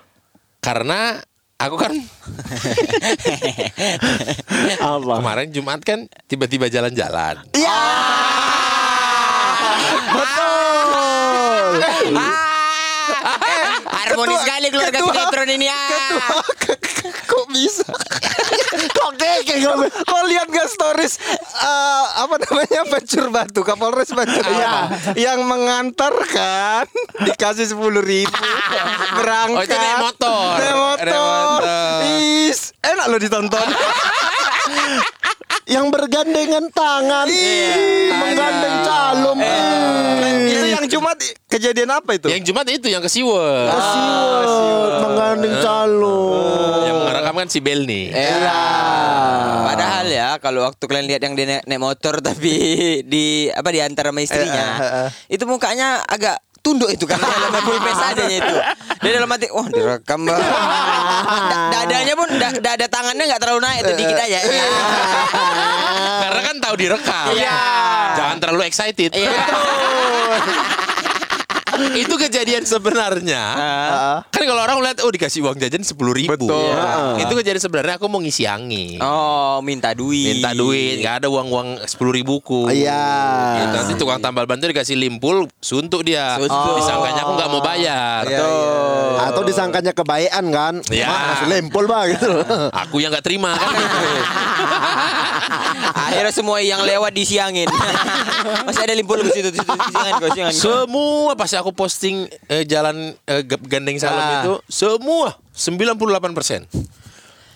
Karena 0.61 1.19
aku 1.57 1.75
kan 1.75 1.91
Apa? 4.81 5.13
kemarin 5.19 5.47
Jumat 5.51 5.81
kan 5.81 6.05
tiba-tiba 6.25 6.69
jalan-jalan. 6.69 7.41
Iya. 7.51 7.81
Betul. 10.11 12.50
Harmonis 14.03 14.37
sekali 14.41 14.67
keluarga 14.69 14.97
ketua- 14.97 15.13
sinetron 15.13 15.49
ini 15.51 15.65
ya. 15.67 15.81
Kok 17.25 17.40
bisa? 17.51 17.85
Kok 18.95 19.11
keke? 19.13 19.61
Kau 20.01 20.23
lihat 20.25 20.47
gak 20.47 20.67
stories 20.67 21.19
eh, 21.53 22.05
apa 22.17 22.35
namanya 22.39 22.81
Bacur 22.87 23.25
Batu 23.29 23.61
Kapolres 23.61 24.09
Iya. 24.09 24.17
Batu 24.17 24.41
yang 25.15 25.43
mengantarkan 25.43 26.87
dikasih 27.27 27.67
sepuluh 27.67 27.99
ribu 27.99 28.31
berangkat 29.17 29.59
Oh, 29.61 29.63
itu 29.63 29.75
naik 29.75 29.97
motor. 30.01 30.53
naik 30.57 30.75
motor. 30.75 31.59
Is, 32.47 32.71
enak 32.79 33.05
lo 33.05 33.17
ditonton 33.17 33.67
Yang 35.63 35.85
bergandengan 35.89 36.65
tangan. 36.69 37.27
Menggandeng 38.11 38.77
calon. 38.83 39.37
itu 40.43 40.65
yang 40.67 40.83
Jumat 40.85 41.15
kejadian 41.47 41.89
apa 41.89 42.11
itu 42.13 42.27
Yang 42.27 42.41
Jumat 42.43 42.65
itu 42.67 42.87
yang 42.87 42.99
ke 42.99 43.07
Siwet. 43.07 43.69
Kasiwet, 43.69 44.93
menggandeng 44.99 45.55
calon. 45.61 46.81
Yang 46.83 46.97
merekam 46.99 47.35
kan 47.41 47.47
si 47.47 47.59
Belni. 47.59 48.07
Iya. 48.07 48.61
Padahal 49.65 50.05
ya 50.05 50.29
kalau 50.37 50.61
waktu 50.61 50.83
kalian 50.83 51.07
lihat 51.07 51.21
yang 51.21 51.33
dia 51.33 51.45
naik, 51.49 51.63
naik 51.65 51.81
motor 51.81 52.21
tapi 52.27 52.53
di 53.03 53.25
apa 53.47 53.69
di 53.69 53.79
antara 53.79 54.09
sama 54.09 54.21
istrinya, 54.21 54.65
Eh, 54.71 54.81
eh, 54.81 54.93
eh. 55.01 55.09
itu 55.31 55.43
mukanya 55.43 56.05
agak 56.05 56.37
tunduk 56.61 56.87
itu 56.87 57.09
karena 57.09 57.25
dalam 57.25 57.57
full 57.59 57.81
face 57.81 58.03
adanya 58.05 58.37
itu. 58.37 58.55
Dia 59.01 59.11
dalam 59.17 59.27
hati, 59.27 59.49
wah 59.49 59.65
direkam 59.67 60.19
bang. 60.23 60.37
Da- 61.51 61.69
dadanya 61.73 62.13
pun 62.13 62.29
da- 62.37 62.61
dada 62.61 62.85
tangannya 62.85 63.23
nggak 63.25 63.41
terlalu 63.41 63.61
naik 63.61 63.79
itu 63.81 63.93
dikit 63.95 64.17
aja. 64.19 64.39
Iya. 64.39 64.65
Karena 66.21 66.41
kan 66.43 66.55
tahu 66.61 66.75
direkam. 66.77 67.25
Iya. 67.33 67.57
Jangan 68.13 68.37
terlalu 68.37 68.61
excited. 68.63 69.09
Iya. 69.11 69.33
Itu 71.97 72.15
kejadian 72.17 72.63
sebenarnya. 72.65 73.43
Kan 74.29 74.43
kalau 74.45 74.61
orang 74.61 74.79
lihat 74.81 75.01
oh 75.01 75.11
dikasih 75.11 75.45
uang 75.45 75.57
jajan 75.57 75.83
sepuluh 75.83 76.13
ribu. 76.15 76.33
Betul. 76.33 76.71
Ya. 76.71 77.21
Itu 77.25 77.33
kejadian 77.37 77.61
sebenarnya 77.61 77.95
aku 77.97 78.05
mau 78.07 78.21
ngisi 78.21 78.45
angin. 78.45 79.01
Oh, 79.01 79.59
minta 79.65 79.91
duit. 79.91 80.39
Minta 80.39 80.53
duit, 80.55 81.01
nggak 81.01 81.25
ada 81.25 81.27
uang-uang 81.27 81.83
sepuluh 81.85 82.13
ribuku. 82.15 82.69
Iya. 82.69 83.05
Gitu. 83.61 83.75
Nanti 83.75 83.93
tukang 83.97 84.19
tambal 84.21 84.45
ban 84.45 84.61
dikasih 84.61 84.95
limpul, 84.95 85.49
suntuk 85.59 86.05
dia. 86.05 86.37
Suntuk. 86.37 86.77
Disangkanya 86.77 87.25
aku 87.25 87.33
nggak 87.35 87.49
mau 87.49 87.61
bayar. 87.65 88.23
Iya, 88.29 88.37
iya. 88.37 88.90
Atau 89.27 89.41
disangkanya 89.43 89.91
kebaikan 89.91 90.45
kan? 90.49 90.73
Iya. 90.87 91.05
Mak, 91.05 91.19
langsung 91.27 91.49
lempol 91.49 91.85
bah 91.85 92.07
gitu. 92.07 92.31
Aku 92.71 92.97
yang 92.97 93.11
nggak 93.11 93.21
terima 93.21 93.53
kan. 93.53 93.69
Akhirnya 95.93 96.31
semua 96.31 96.59
yang 96.59 96.81
lewat 96.81 97.11
disiangin. 97.11 97.67
Masih 98.63 98.81
ada 98.81 98.93
limpul 98.93 99.19
di 99.19 99.29
situ, 99.29 99.49
di 99.49 99.57
situ, 99.57 99.69
disiangin 99.71 100.13
kok, 100.17 100.27
disiangin 100.29 100.53
kok. 100.53 100.61
Semua 100.61 101.31
pasti 101.33 101.55
aku 101.55 101.71
posting 101.71 102.15
eh, 102.47 102.63
jalan 102.63 103.13
eh, 103.25 103.41
Gandeng 103.45 103.97
Salam 103.97 104.19
Ah. 104.19 104.43
itu 104.43 104.53
semua 104.67 105.37
98 105.51 105.97
persen. 106.31 106.61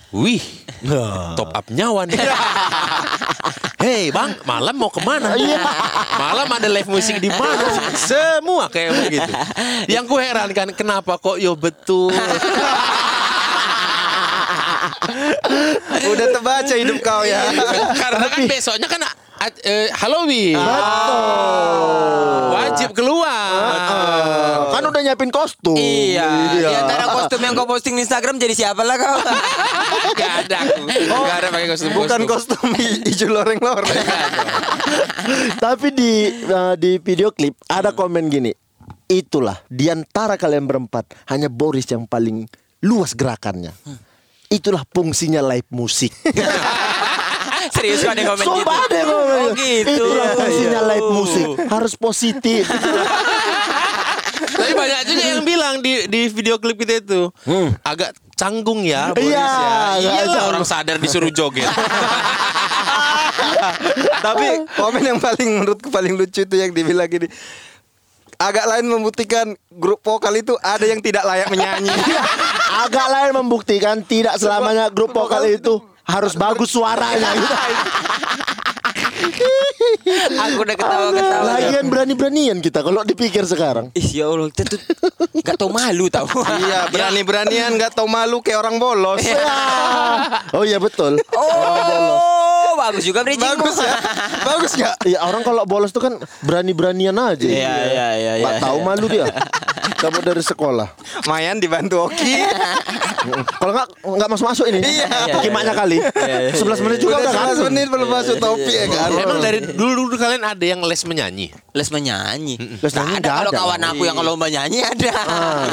Wih, 0.09 0.39
top 1.35 1.51
up 1.51 1.65
nyawa 1.67 2.07
nih. 2.07 2.15
Hei 3.75 4.07
bang, 4.07 4.31
malam 4.47 4.75
mau 4.79 4.87
ke 4.87 5.03
mana? 5.03 5.35
malam 6.15 6.47
ada 6.47 6.67
live 6.71 6.87
musik 6.87 7.19
di 7.19 7.27
mana? 7.27 7.91
Semua 7.91 8.71
kayak 8.71 8.91
begitu. 9.03 9.31
Yang 9.91 10.05
ku 10.07 10.15
herankan 10.15 10.71
kenapa 10.71 11.19
kok 11.19 11.35
yo 11.35 11.59
betul. 11.59 12.15
Udah 16.07 16.27
terbaca 16.31 16.73
hidup 16.75 17.03
kau 17.03 17.27
ya. 17.27 17.51
Karena 17.99 18.25
kan 18.31 18.41
besoknya 18.47 18.87
kan 18.87 19.01
eh, 19.63 19.87
Halloween. 19.91 20.57
Wajib 22.55 22.91
keluar. 22.95 24.71
Kan 24.71 24.83
udah 24.83 25.01
nyiapin 25.01 25.31
kostum. 25.31 25.75
Iya, 25.75 26.27
di 26.51 26.73
antara 26.75 27.05
kostum 27.11 27.39
yang 27.39 27.53
kau 27.55 27.67
posting 27.67 27.95
di 27.95 28.03
Instagram 28.03 28.39
jadi 28.39 28.55
siapa 28.55 28.83
lah 28.83 28.95
kau? 28.99 29.17
Gak 30.19 30.31
ada 30.47 30.55
aku. 30.63 30.81
Gak 30.87 31.37
ada 31.43 31.47
pakai 31.51 31.67
kostum. 31.71 31.89
Bukan 31.95 32.21
kostum 32.27 32.67
hi- 32.75 33.03
hijau 33.07 33.31
loreng-loreng. 33.31 34.05
Tapi 35.65 35.87
di 35.91 36.11
uh, 36.45 36.75
di 36.75 36.99
video 36.99 37.31
klip 37.31 37.55
ada 37.67 37.91
komen 37.91 38.27
gini. 38.27 38.51
Itulah 39.05 39.61
di 39.69 39.87
antara 39.87 40.33
kalian 40.33 40.65
berempat 40.65 41.13
hanya 41.29 41.45
Boris 41.45 41.85
yang 41.85 42.09
paling 42.09 42.49
luas 42.81 43.13
gerakannya. 43.13 43.69
Itulah 44.49 44.85
fungsinya 44.89 45.41
live 45.45 45.69
musik. 45.69 46.13
Serius 47.69 47.99
kau 48.01 48.11
ada 48.11 48.19
yang 48.19 48.29
komen 48.29 48.43
gitu? 48.43 48.51
Sumpah 48.51 48.77
ada 48.81 48.95
yang 48.95 49.07
komen 49.07 49.33
Oh 49.35 49.47
gitu. 49.53 49.89
Itulah 49.95 50.29
fungsinya 50.33 50.81
live 50.85 51.09
musik. 51.09 51.47
Harus 51.65 51.93
positif. 51.95 52.63
Tapi 54.35 54.71
banyak 54.71 55.01
juga 55.05 55.23
yang 55.25 55.41
bilang 55.43 55.75
di 55.79 56.05
di 56.05 56.21
video 56.27 56.57
klip 56.57 56.75
kita 56.75 56.99
itu 56.99 57.31
agak 57.81 58.13
canggung 58.35 58.83
ya 58.83 59.11
Boris 59.11 59.31
Iya, 59.31 59.47
ya. 59.99 60.11
canggung. 60.27 60.43
orang 60.49 60.63
sadar 60.63 60.97
disuruh 60.97 61.31
joget. 61.31 61.67
Tapi 64.21 64.45
komen 64.75 65.01
yang 65.03 65.19
paling 65.19 65.49
menurutku 65.61 65.87
paling 65.89 66.15
lucu 66.15 66.43
itu 66.43 66.55
yang 66.55 66.71
dibilang 66.71 67.07
gini. 67.07 67.27
Agak 68.35 68.67
lain 68.67 68.91
membuktikan 68.91 69.55
grup 69.71 70.03
vokal 70.03 70.35
itu 70.35 70.59
ada 70.59 70.83
yang 70.83 70.99
tidak 70.99 71.23
layak 71.23 71.47
menyanyi. 71.47 71.87
Agak 72.83 73.07
lain 73.07 73.31
membuktikan 73.33 74.03
tidak 74.03 74.35
selamanya 74.35 74.91
grup 74.91 75.15
vokal 75.15 75.47
itu 75.47 75.79
harus 76.05 76.33
bagus 76.37 76.69
suaranya. 76.71 77.33
Aku 80.45 80.61
udah 80.61 80.75
ketawa-ketawa. 80.77 81.43
Lagian 81.57 81.85
berani-beranian 81.89 82.57
kita 82.61 82.85
kalau 82.85 83.01
dipikir 83.01 83.43
sekarang. 83.45 83.89
Ih 83.97 84.21
ya 84.21 84.29
Allah, 84.29 84.49
kita 84.53 84.77
tuh 84.77 84.81
gak 85.41 85.57
tau 85.57 85.69
malu 85.73 86.07
tau. 86.13 86.29
iya, 86.61 86.85
berani-beranian 86.93 87.73
nggak 87.73 87.97
tahu 87.97 88.05
malu 88.05 88.39
kayak 88.45 88.61
orang 88.61 88.77
bolos. 88.77 89.25
Oh 90.53 90.61
iya 90.61 90.77
betul. 90.77 91.17
Oh, 91.33 92.77
bagus 92.77 93.03
juga 93.07 93.25
bridgingmu. 93.25 93.65
Bagus 93.65 93.77
ya. 93.81 93.93
Bagus 94.45 94.71
nggak? 94.77 94.95
Iya 95.09 95.19
orang 95.25 95.41
kalau 95.41 95.63
bolos 95.65 95.89
tuh 95.89 96.05
kan 96.05 96.13
berani-beranian 96.45 97.15
aja. 97.17 97.45
Iya, 97.45 97.75
iya, 97.89 98.07
iya, 98.15 98.33
iya. 98.41 98.61
tahu 98.61 98.85
malu 98.85 99.09
dia. 99.09 99.25
Kamu 99.93 100.19
dari 100.25 100.41
sekolah. 100.41 100.87
Mayan 101.29 101.61
dibantu 101.61 102.05
Oki. 102.09 102.41
Kalau 103.61 103.71
nggak 103.73 103.87
nggak 104.05 104.29
masuk 104.29 104.45
masuk 104.45 104.65
ini. 104.69 104.79
Iya. 104.81 105.39
Kimaknya 105.41 105.73
kali. 105.73 105.97
11 106.01 106.85
menit 106.85 106.99
juga 107.01 107.21
Udah 107.21 107.33
kan. 107.33 107.53
11 107.57 107.67
menit 107.69 107.87
belum 107.89 108.09
masuk 108.09 108.35
topi 108.37 108.73
ya 108.73 108.85
kan. 108.89 109.09
Emang 109.17 109.39
dari 109.41 109.59
dulu 109.61 110.05
dulu 110.05 110.15
kalian 110.17 110.43
ada 110.45 110.65
yang 110.65 110.81
les 110.85 111.01
menyanyi? 111.05 111.49
Les 111.73 111.89
menyanyi. 111.89 112.55
Les 112.81 112.93
Nggak 112.93 113.05
nyanyi 113.05 113.17
ada 113.21 113.29
kalau 113.45 113.51
kawan 113.53 113.81
aku 113.81 114.03
yang 114.05 114.17
lomba 114.21 114.47
nyanyi 114.49 114.79
ada. 114.85 115.13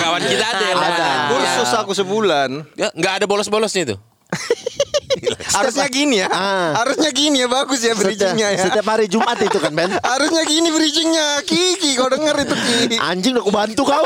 Kawan 0.00 0.22
kita 0.24 0.46
ada 0.48 0.64
yang 0.64 0.80
Ada. 0.82 1.08
Kursus 1.32 1.70
aku 1.78 1.92
sebulan. 1.92 2.48
Ya, 2.76 2.88
nggak 2.92 3.22
ada 3.22 3.24
bolos-bolosnya 3.28 3.92
itu. 3.92 3.96
Harusnya 5.52 5.86
gini 5.90 6.24
ya. 6.24 6.28
Ah. 6.30 6.70
Harusnya 6.82 7.10
gini 7.12 7.44
ya 7.44 7.48
bagus 7.50 7.80
ya 7.84 7.92
Setiap, 7.92 8.08
bridgingnya 8.08 8.48
ya. 8.56 8.62
setiap 8.68 8.86
hari 8.88 9.06
Jumat 9.06 9.36
itu 9.38 9.58
kan 9.60 9.72
Ben. 9.74 9.90
Harusnya 10.12 10.42
gini 10.48 10.68
bridgingnya 10.72 11.26
Kiki 11.44 11.98
kau 11.98 12.08
denger 12.08 12.46
itu 12.46 12.54
Kiki 12.56 12.96
Anjing 12.98 13.32
udah 13.36 13.42
aku 13.44 13.52
bantu 13.52 13.82
kau. 13.84 14.04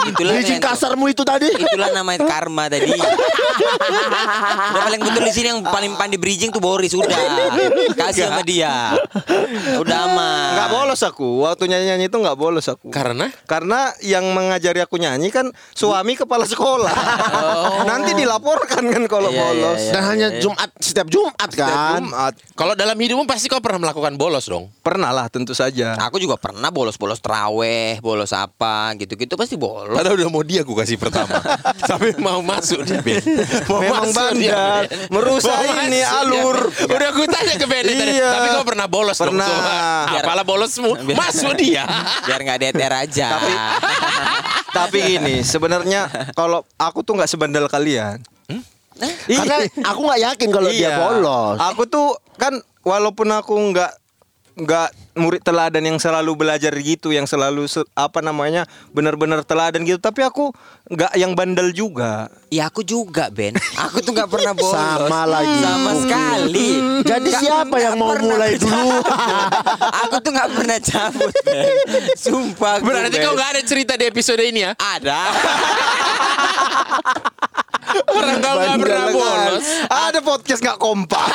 Itulah 0.00 0.32
Bridging 0.38 0.60
kasarmu 0.62 1.10
itu 1.10 1.22
tadi. 1.26 1.50
Itulah 1.50 1.92
namanya 1.92 2.24
karma 2.24 2.70
tadi. 2.70 2.88
udah 4.70 4.82
paling 4.86 5.00
betul 5.02 5.22
di 5.26 5.32
sini 5.34 5.46
yang 5.52 5.60
paling 5.66 5.92
pandai 5.98 6.16
bridging 6.16 6.50
tuh 6.54 6.62
Boris 6.62 6.94
udah. 6.94 7.18
Kasih 7.98 8.30
sama 8.30 8.42
dia. 8.46 8.94
Udah 9.76 9.98
aman. 10.08 10.50
Nggak 10.56 10.68
bolos 10.70 11.00
aku 11.00 11.28
Waktu 11.46 11.64
nyanyi-nyanyi 11.70 12.06
itu 12.12 12.16
nggak 12.20 12.36
bolos 12.36 12.66
aku 12.68 12.92
Karena 12.92 13.32
Karena 13.48 13.94
yang 14.04 14.28
mengajari 14.34 14.80
aku 14.82 15.00
nyanyi 15.00 15.32
kan 15.32 15.48
Suami 15.72 16.18
kepala 16.18 16.44
sekolah 16.44 16.92
Nanti 17.88 18.12
dilaporkan 18.12 18.84
kan 18.90 19.02
kalau 19.08 19.30
Iya, 19.30 19.40
bolos 19.40 19.80
iya, 19.80 19.92
Dan 19.96 20.02
hanya 20.04 20.19
Jumat 20.42 20.70
setiap 20.76 21.08
Jumat 21.08 21.50
kan. 21.56 22.04
Jumat 22.04 22.34
kalau 22.52 22.76
dalam 22.76 22.94
hidupmu 22.98 23.24
pasti 23.24 23.48
kau 23.48 23.64
pernah 23.64 23.88
melakukan 23.88 24.20
bolos 24.20 24.44
dong. 24.44 24.68
Pernah 24.84 25.14
lah 25.14 25.26
tentu 25.30 25.54
saja 25.56 25.96
Aku 26.10 26.20
juga 26.20 26.36
pernah 26.36 26.68
bolos-bolos 26.68 27.22
traweh, 27.24 27.96
bolos 28.04 28.36
apa 28.36 28.92
gitu-gitu 29.00 29.38
pasti 29.38 29.56
bolos. 29.56 29.96
Padahal 29.96 30.20
udah 30.20 30.28
mau 30.28 30.44
dia 30.44 30.60
aku 30.60 30.76
kasih 30.76 31.00
pertama. 31.00 31.40
Tapi 31.90 32.18
mau 32.20 32.44
masuk 32.44 32.84
dia 32.84 33.00
Ben. 33.00 33.22
Mau 33.70 33.80
Memang 33.80 34.10
masuk 34.12 34.36
dia, 34.36 34.52
bandar 34.52 34.82
Ben. 34.84 34.98
Merusak 35.08 35.56
Mau 35.56 35.74
ini 35.88 36.00
masuk 36.04 36.18
alur 36.20 36.58
dia. 36.68 36.92
Udah 36.92 37.08
aku 37.08 37.22
tanya 37.30 37.54
ke 37.56 37.66
Ben 37.70 37.84
tadi. 37.86 38.12
Iya. 38.20 38.28
Tapi 38.34 38.46
kau 38.52 38.66
pernah 38.66 38.86
bolos 38.90 39.16
Pernah. 39.16 39.46
dong. 39.46 39.56
Coba. 39.56 40.18
Apalah 40.20 40.44
bolosmu? 40.44 40.90
Masuk 41.16 41.52
dia. 41.56 41.84
Biar 42.28 42.40
nggak 42.44 42.58
deter 42.60 42.92
aja. 42.92 43.28
Tapi 43.38 43.52
Tapi 44.70 44.98
gini 45.02 45.42
Sebenarnya 45.42 46.06
Kalau 46.34 46.62
aku 46.78 47.02
tuh 47.02 47.18
nggak 47.18 47.30
sebandel 47.30 47.66
kalian 47.66 48.22
Karena 48.98 49.56
aku 49.86 50.00
nggak 50.02 50.20
yakin 50.20 50.48
kalau 50.50 50.70
dia 50.70 50.90
bolos. 50.98 51.56
Aku 51.72 51.82
tuh 51.86 52.08
kan 52.36 52.58
walaupun 52.82 53.30
aku 53.30 53.54
nggak 53.70 53.92
nggak 54.60 54.88
murid 55.16 55.40
teladan 55.40 55.84
yang 55.86 55.96
selalu 55.96 56.36
belajar 56.36 56.74
gitu, 56.76 57.14
yang 57.14 57.24
selalu 57.24 57.64
se- 57.64 57.86
apa 57.96 58.20
namanya 58.20 58.66
benar-benar 58.92 59.40
teladan 59.46 59.86
gitu, 59.86 59.96
tapi 59.96 60.20
aku 60.20 60.52
nggak 60.90 61.12
yang 61.14 61.32
bandel 61.32 61.70
juga. 61.70 62.26
Ya 62.50 62.66
aku 62.66 62.82
juga 62.82 63.30
Ben. 63.30 63.54
Aku 63.78 64.02
tuh 64.02 64.10
nggak 64.10 64.26
pernah 64.26 64.50
bolos. 64.58 64.74
Sama 64.74 65.22
lagi. 65.22 65.58
Sama 65.62 65.92
sekali. 66.02 66.68
Jadi 67.00 67.30
Nggak- 67.30 67.42
siapa 67.42 67.76
yang 67.78 67.94
nggak 67.94 68.02
mau 68.02 68.14
mulai 68.18 68.58
cabut. 68.58 68.66
dulu? 68.66 68.98
aku 70.02 70.16
tuh 70.18 70.30
nggak 70.34 70.50
pernah 70.50 70.78
cabut. 70.82 71.32
Ben. 71.46 71.66
Sumpah. 72.14 72.72
aku, 72.76 72.84
Berarti 72.84 73.16
Ben. 73.16 73.22
kau 73.22 73.32
nggak 73.32 73.50
ada 73.54 73.62
cerita 73.62 73.92
di 73.94 74.04
episode 74.04 74.42
ini 74.42 74.60
ya? 74.60 74.72
ada. 74.74 75.20
Orang 77.90 78.38
kau 78.38 78.54
nggak 78.54 78.78
pernah 78.78 79.06
bolos. 79.10 79.66
Ada 79.86 80.18
podcast 80.20 80.60
nggak 80.60 80.78
kompak. 80.78 81.26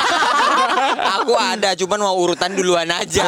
aku 1.16 1.34
ada, 1.34 1.76
cuman 1.76 2.00
mau 2.02 2.16
urutan 2.16 2.52
duluan 2.52 2.88
aja. 2.88 3.28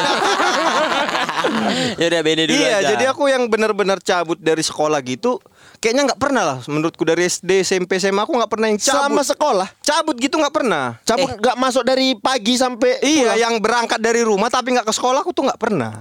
ya 1.96 2.05
udah 2.07 2.22
beda 2.24 2.43
dulu 2.46 2.55
iya, 2.57 2.79
aja. 2.79 2.88
jadi 2.96 3.03
aku 3.12 3.27
yang 3.27 3.46
benar-benar 3.48 4.00
cabut 4.00 4.39
dari 4.39 4.63
sekolah 4.63 5.00
gitu, 5.03 5.38
kayaknya 5.77 6.03
nggak 6.05 6.19
pernah 6.19 6.43
lah. 6.43 6.57
Menurutku 6.63 7.01
dari 7.01 7.25
SD, 7.25 7.62
SMP, 7.62 7.98
SMA 7.98 8.19
aku 8.19 8.34
nggak 8.34 8.48
pernah 8.48 8.67
yang 8.67 8.77
cabut. 8.77 8.93
Selama 9.00 9.22
sekolah. 9.22 9.67
cabut 9.79 10.15
gitu 10.15 10.36
nggak 10.36 10.53
pernah. 10.53 10.86
Cabut 11.01 11.29
nggak 11.34 11.55
masuk 11.55 11.84
dari 11.84 12.13
pagi 12.13 12.53
sampai 12.53 13.00
Iya, 13.00 13.34
pulang. 13.34 13.38
yang 13.39 13.53
berangkat 13.57 14.00
dari 14.00 14.22
rumah 14.22 14.48
tapi 14.48 14.72
nggak 14.72 14.84
ke 14.84 14.93
sekolah 14.93 15.22
aku 15.22 15.31
tuh 15.31 15.46
nggak 15.46 15.57
pernah. 15.57 15.98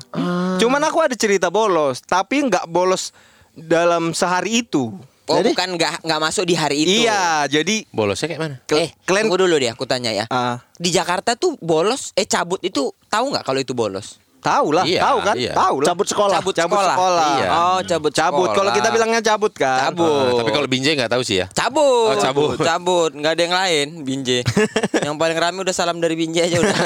Cuman 0.57 0.83
aku 0.83 0.99
ada 1.01 1.13
cerita 1.13 1.49
bolos, 1.49 2.01
tapi 2.01 2.43
nggak 2.43 2.67
bolos 2.67 3.13
dalam 3.53 4.13
sehari 4.13 4.63
itu. 4.63 4.93
Oh 5.27 5.43
Jadi- 5.43 5.53
bukan 5.53 5.69
nggak 5.75 6.07
nggak 6.07 6.21
masuk 6.23 6.47
di 6.47 6.55
hari 6.55 6.87
itu. 6.87 7.03
Iya, 7.03 7.51
jadi 7.51 7.83
Bolosnya 7.91 8.31
kayak 8.31 8.39
mana? 8.39 8.55
Eh, 8.71 8.95
Kalian- 9.03 9.27
tunggu 9.27 9.43
dulu 9.43 9.59
deh 9.59 9.67
aku 9.67 9.83
tanya 9.83 10.15
ya. 10.15 10.25
Ah. 10.31 10.63
Di 10.79 10.95
Jakarta 10.95 11.35
tuh 11.35 11.59
bolos, 11.59 12.15
eh 12.15 12.23
cabut 12.25 12.63
itu 12.63 12.95
tahu 13.11 13.35
nggak 13.35 13.43
kalau 13.43 13.59
itu 13.59 13.75
bolos? 13.75 14.23
Tahu 14.47 14.69
lah, 14.71 14.85
Iya, 14.85 15.01
tahu 15.03 15.19
kan? 15.21 15.35
iya. 15.35 15.53
Tahu 15.53 15.77
lah. 15.79 15.87
Cabut 15.89 16.07
sekolah. 16.07 16.37
Cabut, 16.39 16.55
Cabut 16.55 16.77
sekolah. 16.77 16.95
sekolah. 16.95 17.31
Iya. 17.35 17.49
Oh, 17.51 17.81
cabut 17.83 18.13
Cabut. 18.13 18.49
Kalau 18.49 18.55
sekolah. 18.55 18.73
kita 18.73 18.89
bilangnya 18.91 19.21
cabut 19.21 19.53
kan. 19.53 19.79
Cabut. 19.85 20.31
Ah, 20.31 20.39
tapi 20.39 20.51
kalau 20.53 20.67
Binjai 20.67 20.95
nggak 20.95 21.11
tahu 21.11 21.23
sih 21.23 21.37
ya. 21.39 21.47
cabut. 21.51 22.09
Oh, 22.09 22.17
cabut. 22.17 22.57
cabut. 22.69 23.11
Nggak 23.13 23.33
ada 23.33 23.43
yang 23.43 23.57
lain, 23.57 23.87
Binje. 24.01 24.47
yang 25.07 25.17
paling 25.17 25.35
rame 25.35 25.59
udah 25.61 25.73
salam 25.73 25.99
dari 25.99 26.15
Binje 26.15 26.41
aja 26.41 26.57
udah. 26.57 26.77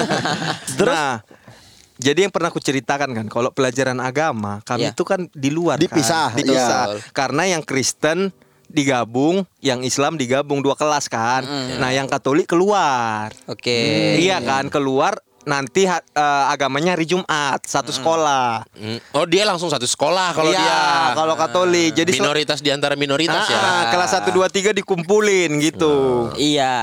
Nah, 0.80 1.20
jadi 1.96 2.24
yang 2.24 2.32
pernah 2.32 2.48
aku 2.48 2.58
ceritakan 2.58 3.12
kan, 3.12 3.26
kalau 3.26 3.50
pelajaran 3.50 4.00
agama 4.00 4.58
kami 4.62 4.88
Iya. 4.88 4.90
itu 4.90 5.04
kan 5.04 5.28
di 5.28 5.50
luar 5.50 5.76
Dipisah, 5.76 6.32
kan? 6.32 6.38
dipisah. 6.38 6.84
iya. 6.88 7.12
Karena 7.12 7.42
yang 7.46 7.60
Kristen 7.60 8.32
digabung, 8.66 9.42
yang 9.58 9.82
Islam 9.82 10.14
digabung 10.14 10.62
dua 10.62 10.72
kelas 10.72 11.06
kan. 11.06 11.42
Nah, 11.76 11.90
yang 11.90 12.06
Katolik 12.06 12.46
keluar. 12.46 13.28
Oke. 13.44 14.16
Iya 14.16 14.40
kan 14.40 14.70
keluar 14.70 15.18
nanti 15.42 15.84
ha- 15.84 16.04
eh, 16.04 16.44
agamanya 16.48 16.92
hari 16.92 17.04
Jumat 17.04 17.60
satu 17.62 17.90
sekolah. 17.90 18.64
Hmm. 18.70 18.98
Oh 19.12 19.24
dia 19.24 19.42
langsung 19.42 19.66
satu 19.66 19.84
sekolah 19.84 20.32
kalau 20.32 20.48
Iya, 20.48 20.60
dia 20.60 20.80
kalau 21.14 21.34
Katolik. 21.34 21.90
Jadi 21.92 22.10
sel- 22.10 22.20
minoritas 22.20 22.58
di 22.58 22.68
antara 22.68 22.94
minoritas 22.94 23.40
Ah, 23.42 23.48
ya. 23.48 23.58
ah, 23.58 23.84
kelas 23.88 24.10
1 24.14 24.30
2 24.30 24.46
3 24.46 24.70
dikumpulin 24.74 25.50
gitu. 25.60 25.94
Iya. 26.34 26.76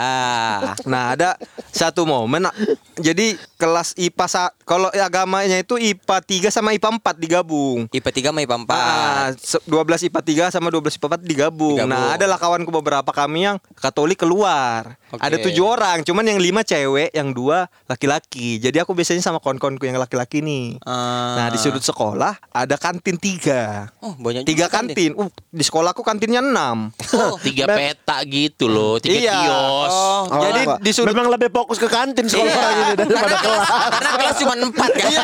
Nah, 0.83 1.13
ada 1.13 1.37
satu 1.69 2.03
momen 2.03 2.43
ah, 2.43 2.55
jadi 2.95 3.37
kelas 3.55 3.93
IPA 3.95 4.25
kalau 4.61 4.89
agamanya 4.91 5.55
itu 5.55 5.75
IPA 5.75 6.17
3 6.19 6.49
sama 6.49 6.73
IPA 6.73 6.97
4 6.97 7.15
digabung. 7.15 7.85
IPA 7.89 8.09
3 8.11 8.29
sama 8.29 8.39
IPA 8.41 8.57
4. 8.59 8.73
Ah, 8.73 9.27
se- 9.33 9.63
12 9.63 10.01
IPA 10.03 10.21
3 10.21 10.45
sama 10.49 10.67
12 10.67 10.93
IPA 10.93 11.07
4 11.11 11.21
digabung. 11.21 11.77
Digabung. 11.77 11.87
Nah, 11.87 12.13
adalah 12.13 12.35
kawanku 12.35 12.71
beberapa 12.71 13.09
kami 13.09 13.45
yang 13.45 13.57
Katolik 13.77 14.17
keluar. 14.17 14.97
Oke. 15.07 15.23
Ada 15.23 15.39
tujuh 15.39 15.63
orang, 15.63 16.03
cuman 16.03 16.23
yang 16.25 16.35
lima 16.37 16.61
cewek, 16.61 17.09
yang 17.09 17.31
dua 17.31 17.65
laki-laki. 17.87 18.57
Jadi 18.57 18.75
aku 18.77 18.91
biasanya 18.91 19.21
sama 19.21 19.39
kawan-kawanku 19.39 19.81
yang 19.81 19.95
laki-laki 19.95 20.39
nih. 20.39 20.75
Ah. 20.81 21.39
Nah, 21.39 21.47
di 21.47 21.55
sudut 21.55 21.79
sekolah 21.79 22.35
ada 22.45 22.75
kantin 22.75 23.15
tiga. 23.15 23.87
Oh, 23.97 24.11
banyak 24.13 24.43
juga 24.43 24.49
Tiga 24.49 24.65
kantin. 24.67 25.15
kantin. 25.15 25.23
Uh, 25.23 25.31
di 25.47 25.63
sekolahku 25.63 26.01
kantinnya 26.01 26.41
enam. 26.41 26.91
Tiga 27.47 27.65
peta 27.69 28.19
gitu 28.21 28.67
loh, 28.67 28.99
tiga 28.99 29.15
Iya. 29.17 29.35
kios. 29.37 29.93
Oh, 29.93 30.21
Oh, 30.27 30.43
Jadi 30.43 30.61
apa? 30.61 30.75
di 30.77 30.91
sudut 30.91 31.09
memang 31.09 31.31
lebih 31.31 31.49
fokus 31.49 31.77
ke 31.77 31.87
kantin 31.87 32.27
sekolah 32.27 32.51
ini 32.73 32.93
daripada 32.97 33.35
kelas. 33.37 33.67
Karena 33.89 34.09
kelas 34.13 34.35
cuma 34.37 34.53
4 34.57 34.75
kan. 34.75 35.07
Iya, 35.07 35.23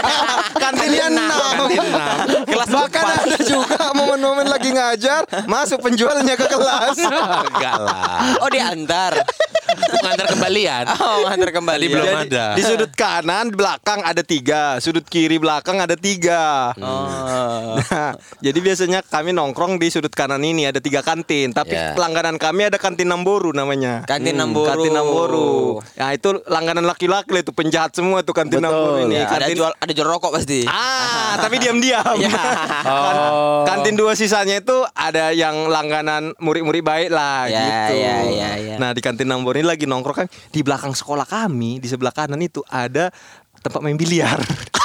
kantinnya 0.55 1.05
enam. 1.09 1.55
Kelas 2.45 2.69
Bahkan 2.69 3.03
empat. 3.03 3.19
ada 3.21 3.37
juga 3.41 3.79
momen-momen 3.91 4.47
lagi 4.47 4.69
ngajar, 4.69 5.21
masuk 5.43 5.79
penjualnya 5.81 6.33
ke 6.33 6.47
kelas. 6.47 6.97
Enggak 7.03 7.77
lah. 7.77 8.39
Oh, 8.39 8.47
diantar. 8.47 9.19
Mengantar 9.73 10.27
kembalian. 10.29 10.85
Oh, 11.03 11.25
antar 11.25 11.51
kembali. 11.51 11.85
Belum 11.85 12.05
Jadi, 12.05 12.31
ada. 12.31 12.45
Di 12.53 12.63
sudut 12.63 12.91
kanan, 12.91 13.51
belakang 13.51 13.99
ada 14.01 14.21
tiga. 14.21 14.77
Sudut 14.79 15.03
kiri 15.03 15.35
belakang 15.35 15.77
ada 15.77 15.93
tiga. 15.93 16.71
Oh. 16.77 17.75
Nah, 17.75 18.13
jadi 18.39 18.55
biasanya 18.55 18.99
kami 19.01 19.31
nongkrong 19.31 19.75
di 19.75 19.89
sudut 19.89 20.09
kanan 20.09 20.41
ini 20.41 20.65
ada 20.65 20.79
tiga 20.79 21.01
kantin. 21.01 21.51
Tapi 21.51 21.73
Ya. 21.73 21.93
langganan 21.93 22.37
kami 22.37 22.67
ada 22.67 22.77
kantin 22.77 23.09
Namboru 23.09 23.51
namanya. 23.51 24.05
Kantin 24.05 24.35
Namboru. 24.35 24.69
Kantin 24.69 24.91
Namboru. 24.91 25.51
Nah 25.93 26.09
itu 26.11 26.29
langganan 26.45 26.85
laki-laki 26.85 27.33
itu 27.35 27.51
penjahat 27.51 27.91
semua 27.91 28.21
tuh 28.21 28.31
kantin 28.31 28.57
Betul. 28.57 28.69
Namboru 28.69 28.97
ini. 29.03 29.15
Ya, 29.15 29.25
ada 29.25 29.33
kantin 29.41 29.55
jual 29.57 29.71
ada 29.73 29.91
jual 29.91 30.07
rokok 30.07 30.31
pasti. 30.33 30.59
Ah, 30.65 31.35
tapi 31.37 31.57
diam-diam. 31.57 32.15
Ya. 32.17 32.29
Kan- 33.67 33.73
Kantin 33.73 33.97
dua 33.97 34.13
sisanya 34.13 34.61
itu 34.61 34.77
ada 34.93 35.33
yang 35.33 35.67
langganan 35.67 36.31
murid-murid 36.37 36.79
baik 36.79 37.09
lah 37.09 37.45
Ya, 37.45 37.59
gitu. 37.59 37.93
ya, 37.99 38.15
ya, 38.23 38.49
ya. 38.55 38.75
Nah, 38.77 38.93
di 38.93 39.01
kantin 39.01 39.25
Nambor 39.25 39.57
ini 39.63 39.71
lagi 39.71 39.87
nongkrong 39.87 40.27
kan 40.27 40.27
di 40.51 40.59
belakang 40.59 40.91
sekolah 40.91 41.23
kami, 41.23 41.79
di 41.79 41.87
sebelah 41.87 42.11
kanan 42.11 42.43
itu 42.43 42.59
ada 42.67 43.07
tempat 43.63 43.79
main 43.79 43.95
biliar. 43.95 44.35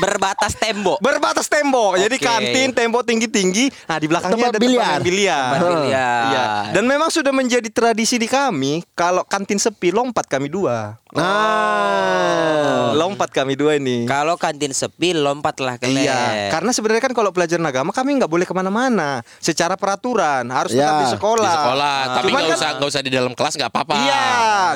Berbatas 0.00 0.52
tembok. 0.54 0.98
Berbatas 0.98 1.46
tembok. 1.46 2.00
Jadi 2.00 2.16
Oke. 2.16 2.24
kantin 2.24 2.68
tembok 2.72 3.04
tinggi-tinggi. 3.04 3.68
Nah, 3.84 3.96
di 3.96 4.06
belakangnya 4.06 4.36
Tempat 4.40 4.50
ada 4.50 4.58
biliar. 4.58 4.80
tempat 4.82 5.04
biliar. 5.04 5.50
Tempat 5.52 5.70
biliar. 5.76 6.22
Iya. 6.26 6.44
Dan 6.72 6.84
memang 6.86 7.08
sudah 7.08 7.30
menjadi 7.30 7.68
tradisi 7.68 8.16
di 8.16 8.24
kami 8.24 8.80
kalau 8.92 9.20
kantin 9.22 9.60
sepi 9.60 9.92
lompat 9.92 10.24
kami 10.24 10.48
dua. 10.48 10.96
Nah, 11.10 12.92
Lompat 12.92 13.30
kami 13.30 13.54
dua 13.54 13.76
ini. 13.76 14.04
Kalau 14.04 14.34
kantin 14.36 14.70
sepi 14.70 15.12
lompatlah 15.12 15.76
ke 15.76 15.86
lab. 15.86 16.00
Iya, 16.00 16.50
karena 16.50 16.70
sebenarnya 16.70 17.02
kan 17.02 17.12
kalau 17.12 17.30
pelajaran 17.30 17.62
agama 17.62 17.90
kami 17.90 18.14
nggak 18.16 18.26
boleh 18.26 18.44
ke 18.44 18.52
mana-mana. 18.52 19.22
Secara 19.38 19.74
peraturan 19.74 20.46
harus 20.48 20.70
tetap 20.70 20.86
Ya, 20.92 21.00
di 21.00 21.06
sekolah. 21.10 21.44
Di 21.44 21.56
sekolah, 21.56 21.96
tapi 22.12 22.24
Cuman 22.24 22.40
nggak 22.40 22.48
kan- 22.48 22.58
usah 22.58 22.70
nggak 22.76 22.90
usah 22.90 23.02
di 23.02 23.10
dalam 23.10 23.32
kelas 23.32 23.54
nggak 23.54 23.70
apa-apa. 23.70 23.94
Iya, 23.96 24.26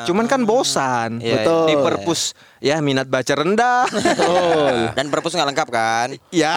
cuman 0.04 0.26
kan 0.26 0.40
bosan. 0.42 1.10
Iya, 1.18 1.34
Betul. 1.38 1.64
Di 1.64 1.74
perpus 1.76 2.20
ya 2.64 2.80
minat 2.80 3.04
baca 3.04 3.28
rendah. 3.34 3.84
Dan 4.96 5.06
perpus 5.06 5.36
nggak 5.36 5.48
lengkap 5.52 5.68
kan? 5.68 6.08
ya. 6.32 6.56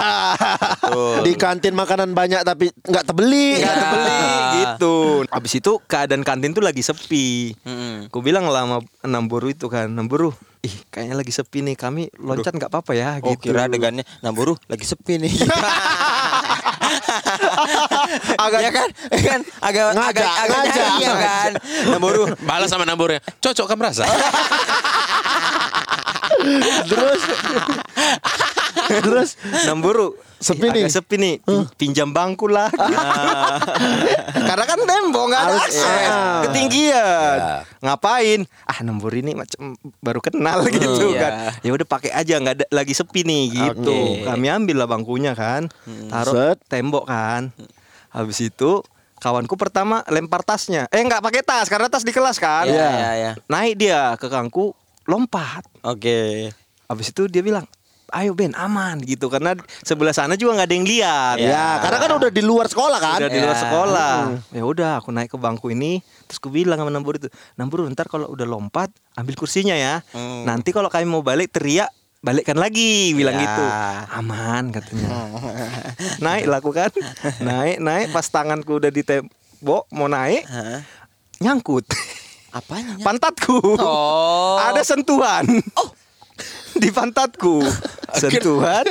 di 1.19 1.35
kantin 1.35 1.73
makanan 1.73 2.13
banyak 2.13 2.41
tapi 2.41 2.71
nggak 2.71 3.03
terbeli. 3.05 3.59
Nggak 3.59 3.67
Iya. 3.67 3.83
terbeli 3.83 4.23
gitu. 4.55 4.95
Habis 5.27 5.53
itu 5.53 5.71
keadaan 5.83 6.23
kantin 6.23 6.51
tuh 6.51 6.63
lagi 6.63 6.79
sepi. 6.79 7.51
Mm-mm. 7.59 8.07
Ku 8.07 8.21
bilang 8.21 8.47
lah 8.47 8.63
sama 8.63 8.77
enam 9.03 9.27
buru 9.27 9.47
itu 9.47 9.67
kan, 9.67 9.85
enam 9.85 10.07
buru. 10.07 10.31
Ih, 10.59 10.73
kayaknya 10.87 11.15
lagi 11.17 11.29
sepi 11.29 11.59
nih. 11.61 11.75
Kami 11.75 12.07
loncat 12.17 12.49
nggak 12.49 12.67
apa-apa 12.67 12.91
ya 12.91 13.19
Oh 13.19 13.29
gitu. 13.29 13.51
kira 13.51 13.67
adegannya 13.67 14.01
Namburu 14.19 14.55
lagi 14.65 14.83
sepi 14.83 15.19
nih. 15.19 15.33
Agak- 18.37 18.61
ya 18.61 18.71
kan? 18.71 18.89
Ya 19.11 19.21
kan? 19.29 19.39
Agak 19.59 19.83
Ngajak, 19.91 20.23
agak 20.23 20.29
agak 20.39 20.57
ngajak. 20.57 20.75
nyari 20.87 21.03
ya 21.03 21.13
kan. 21.15 21.51
Namburu 21.87 22.23
Balas 22.41 22.69
sama 22.69 22.83
nambornya. 22.83 23.19
Cocok 23.37 23.65
kan 23.65 23.77
merasa? 23.77 24.03
Terus 26.85 27.21
terus 28.87 29.29
Enam 29.65 29.81
buru. 29.81 30.15
Sepi 30.37 30.69
Ih, 30.69 30.71
nih. 30.71 30.83
sepi 30.85 31.15
nih. 31.17 31.35
Pin- 31.41 31.65
pinjam 31.75 32.13
bangku 32.13 32.45
lah. 32.45 32.69
Karena 34.47 34.63
kan 34.63 34.79
tembok 34.79 35.23
nggak 35.27 35.41
ada 35.41 35.53
akses 35.57 35.81
ah. 35.81 36.41
ketinggian. 36.45 37.37
Ngapain? 37.81 38.39
Ah 38.61 38.85
nomor 38.85 39.09
ini 39.11 39.33
macam 39.33 39.73
baru 39.97 40.21
kenal 40.21 40.61
gitu 40.69 41.09
Iya. 41.09 41.19
kan. 41.19 41.31
Ya 41.65 41.71
udah 41.73 41.87
pakai 41.89 42.13
aja 42.13 42.37
nggak 42.37 42.55
ada 42.55 42.65
lagi 42.69 42.93
sepi 42.93 43.25
nih 43.25 43.43
gitu. 43.49 43.89
Oke. 43.89 44.29
kami 44.29 44.45
ambil 44.47 44.75
lah 44.77 44.87
bangkunya 44.87 45.33
kan. 45.33 45.73
Taruh 46.07 46.53
Set. 46.53 46.57
tembok 46.69 47.09
kan. 47.09 47.49
Habis 48.13 48.37
itu 48.45 48.85
kawanku 49.17 49.57
pertama 49.57 50.05
lempar 50.05 50.45
tasnya. 50.45 50.85
Eh 50.93 51.01
nggak 51.01 51.25
pakai 51.25 51.41
tas 51.41 51.65
karena 51.65 51.89
tas 51.89 52.05
di 52.05 52.13
kelas 52.13 52.37
kan. 52.37 52.69
Iya, 52.69 52.87
iya, 52.93 53.11
iya. 53.15 53.31
naik 53.49 53.73
dia 53.73 54.13
ke 54.15 54.29
kangku 54.29 54.77
lompat 55.07 55.63
Oke. 55.81 56.51
Habis 56.85 57.09
itu 57.09 57.25
dia 57.25 57.39
bilang, 57.39 57.63
ayo 58.09 58.31
Ben 58.31 58.51
aman 58.53 58.99
gitu 59.01 59.27
karena 59.27 59.51
sebelah 59.81 60.11
sana 60.11 60.35
juga 60.35 60.55
nggak 60.55 60.67
ada 60.67 60.75
yang 60.77 60.85
lihat. 60.85 61.35
ya 61.37 61.67
karena 61.77 61.97
kan 61.97 62.11
udah 62.17 62.29
di 62.29 62.39
luar 62.39 62.65
sekolah 62.65 62.95
kan. 62.97 63.17
Udah 63.17 63.27
di 63.29 63.39
luar 63.41 63.51
Ya. 63.51 63.61
sekolah. 63.61 64.15
Ya 64.51 64.63
udah 64.63 64.91
aku 64.97 65.09
naik 65.09 65.27
ke 65.27 65.37
bangku 65.37 65.67
ini 65.69 65.99
terus 66.23 66.37
aku 66.37 66.47
bilang 66.49 66.75
sama 66.75 66.87
Nambur 66.87 67.15
itu, 67.15 67.27
Nambur 67.55 67.83
ntar 67.87 68.05
kalau 68.05 68.27
udah 68.27 68.43
lompat 68.43 68.87
ambil 69.15 69.35
kursinya 69.35 69.73
ya. 69.73 69.99
Hmm. 70.11 70.43
Nanti 70.43 70.71
kalau 70.71 70.87
kami 70.87 71.03
mau 71.03 71.19
balik 71.19 71.51
teriak 71.51 71.87
balikkan 72.17 72.55
lagi 72.55 73.11
bilang 73.11 73.35
Ya. 73.35 73.41
gitu. 73.41 73.63
Aman 74.13 74.71
katanya. 74.71 75.07
naik 76.25 76.45
lah 76.45 76.57
aku 76.57 76.71
kan. 76.71 76.91
Naik 77.39 77.79
naik 77.79 78.07
pas 78.09 78.23
tanganku 78.25 78.75
udah 78.77 78.89
di 78.89 79.03
tembok 79.03 79.87
mau 79.89 80.07
naik 80.07 80.43
Hah? 80.43 80.83
nyangkut. 81.39 81.83
Apanya? 82.51 82.95
Pantatku. 83.01 83.59
Oh. 83.77 84.57
Ada 84.57 84.81
sentuhan. 84.83 85.45
Oh. 85.75 85.89
Di 86.81 86.93
pantatku. 86.93 87.65
sentuhan. 88.13 88.85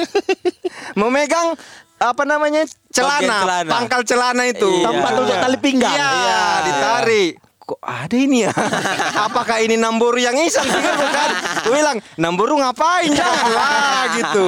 Memegang 0.99 1.55
apa 1.97 2.23
namanya? 2.25 2.67
celana, 2.93 3.37
celana. 3.41 3.71
pangkal 3.71 4.01
celana 4.05 4.43
itu. 4.45 4.69
Iya. 4.69 4.85
Tempat 4.91 5.13
untuk 5.17 5.37
tali 5.39 5.59
pinggang. 5.61 5.95
Iya, 5.95 6.11
Iya. 6.11 6.43
ditarik. 6.67 7.33
Kok 7.67 7.83
ada 7.83 8.15
ini 8.15 8.47
ya? 8.47 8.53
Apakah 9.27 9.59
ini 9.59 9.75
Namboru 9.75 10.23
yang 10.23 10.39
iseng? 10.39 10.63
Pikir 10.63 10.95
bukan. 10.95 11.29
Gue 11.67 11.73
bilang, 11.75 11.99
Namboru 12.15 12.63
ngapain? 12.63 13.11
Janganlah 13.11 14.03
gitu. 14.15 14.47